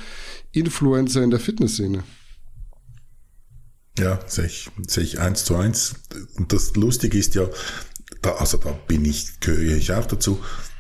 Influencer 0.52 1.24
in 1.24 1.30
der 1.30 1.40
Fitnessszene. 1.40 2.04
Ja, 3.98 4.20
sehe 4.28 4.46
ich, 4.46 4.70
sehe 4.88 5.04
ich 5.04 5.20
eins 5.20 5.46
zu 5.46 5.56
eins. 5.56 5.96
Und 6.38 6.54
das 6.54 6.76
Lustige 6.76 7.18
ist 7.18 7.36
ja, 7.36 7.48
da, 8.22 8.32
also 8.36 8.58
da 8.58 8.72
bin 8.88 9.06
ich, 9.06 9.40
gehöre 9.40 9.78
ich 9.78 9.92
auch 9.92 10.06
dazu, 10.06 10.40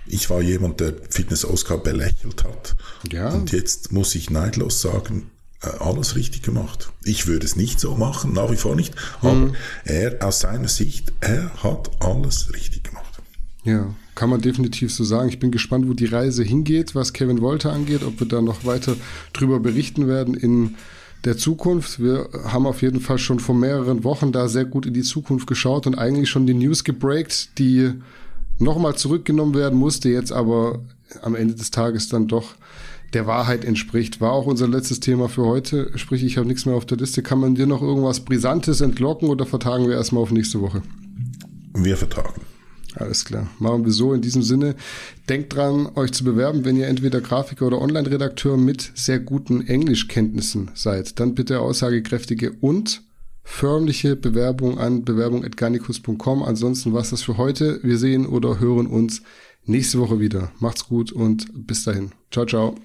ich 0.09 0.29
war 0.29 0.41
jemand, 0.41 0.79
der 0.79 0.93
Fitness-Oscar 1.09 1.77
belächelt 1.77 2.43
hat. 2.43 2.75
Ja. 3.11 3.29
Und 3.29 3.51
jetzt 3.51 3.91
muss 3.91 4.15
ich 4.15 4.29
neidlos 4.29 4.81
sagen, 4.81 5.29
äh, 5.61 5.67
alles 5.79 6.15
richtig 6.15 6.41
gemacht. 6.41 6.91
Ich 7.03 7.27
würde 7.27 7.45
es 7.45 7.55
nicht 7.55 7.79
so 7.79 7.95
machen, 7.95 8.33
nach 8.33 8.51
wie 8.51 8.55
vor 8.55 8.75
nicht. 8.75 8.95
Aber 9.21 9.33
mhm. 9.33 9.55
er, 9.85 10.23
aus 10.25 10.39
seiner 10.41 10.67
Sicht, 10.67 11.11
er 11.19 11.51
hat 11.63 11.91
alles 11.99 12.53
richtig 12.53 12.83
gemacht. 12.83 13.05
Ja, 13.63 13.93
kann 14.15 14.29
man 14.29 14.41
definitiv 14.41 14.93
so 14.93 15.03
sagen. 15.03 15.29
Ich 15.29 15.39
bin 15.39 15.51
gespannt, 15.51 15.87
wo 15.87 15.93
die 15.93 16.05
Reise 16.05 16.43
hingeht, 16.43 16.95
was 16.95 17.13
Kevin 17.13 17.41
Wolter 17.41 17.71
angeht, 17.71 18.03
ob 18.03 18.19
wir 18.19 18.27
da 18.27 18.41
noch 18.41 18.65
weiter 18.65 18.95
drüber 19.33 19.59
berichten 19.59 20.07
werden 20.07 20.33
in 20.33 20.75
der 21.25 21.37
Zukunft. 21.37 22.01
Wir 22.01 22.29
haben 22.45 22.65
auf 22.65 22.81
jeden 22.81 23.01
Fall 23.01 23.17
schon 23.17 23.39
vor 23.39 23.55
mehreren 23.55 24.03
Wochen 24.03 24.31
da 24.31 24.47
sehr 24.47 24.65
gut 24.65 24.85
in 24.85 24.93
die 24.93 25.01
Zukunft 25.01 25.47
geschaut 25.47 25.87
und 25.87 25.95
eigentlich 25.95 26.29
schon 26.29 26.47
die 26.47 26.53
News 26.53 26.83
gebreakt, 26.83 27.59
die 27.59 27.93
nochmal 28.59 28.95
zurückgenommen 28.95 29.55
werden 29.55 29.77
musste, 29.77 30.09
jetzt 30.09 30.31
aber 30.31 30.81
am 31.21 31.35
Ende 31.35 31.55
des 31.55 31.71
Tages 31.71 32.09
dann 32.09 32.27
doch 32.27 32.55
der 33.13 33.25
Wahrheit 33.25 33.65
entspricht. 33.65 34.21
War 34.21 34.31
auch 34.31 34.45
unser 34.45 34.67
letztes 34.67 34.99
Thema 34.99 35.29
für 35.29 35.45
heute. 35.45 35.91
Sprich, 35.97 36.23
ich 36.23 36.37
habe 36.37 36.47
nichts 36.47 36.65
mehr 36.65 36.75
auf 36.75 36.85
der 36.85 36.97
Liste. 36.97 37.23
Kann 37.23 37.39
man 37.39 37.55
dir 37.55 37.65
noch 37.65 37.81
irgendwas 37.81 38.19
Brisantes 38.19 38.81
entlocken 38.81 39.29
oder 39.29 39.45
vertagen 39.45 39.87
wir 39.87 39.95
erstmal 39.95 40.23
auf 40.23 40.31
nächste 40.31 40.61
Woche? 40.61 40.83
Wir 41.73 41.97
vertagen. 41.97 42.41
Alles 42.95 43.23
klar. 43.23 43.47
Machen 43.59 43.85
wir 43.85 43.91
so 43.91 44.13
in 44.13 44.21
diesem 44.21 44.41
Sinne. 44.41 44.75
Denkt 45.27 45.55
dran, 45.55 45.89
euch 45.95 46.11
zu 46.11 46.23
bewerben, 46.23 46.65
wenn 46.65 46.75
ihr 46.75 46.87
entweder 46.87 47.21
Grafiker 47.21 47.67
oder 47.67 47.81
Online-Redakteur 47.81 48.57
mit 48.57 48.91
sehr 48.95 49.19
guten 49.19 49.65
Englischkenntnissen 49.65 50.71
seid. 50.73 51.19
Dann 51.19 51.35
bitte 51.35 51.59
aussagekräftige 51.61 52.53
und 52.61 53.03
förmliche 53.43 54.15
Bewerbung 54.15 54.77
an 54.77 55.03
bewerbung.garnicus.com. 55.03 56.43
Ansonsten 56.43 56.93
war 56.93 57.01
es 57.01 57.09
das 57.09 57.21
für 57.21 57.37
heute. 57.37 57.79
Wir 57.83 57.97
sehen 57.97 58.25
oder 58.25 58.59
hören 58.59 58.87
uns 58.87 59.21
nächste 59.65 59.99
Woche 59.99 60.19
wieder. 60.19 60.51
Macht's 60.59 60.87
gut 60.87 61.11
und 61.11 61.47
bis 61.67 61.83
dahin. 61.83 62.11
Ciao, 62.31 62.45
ciao. 62.45 62.75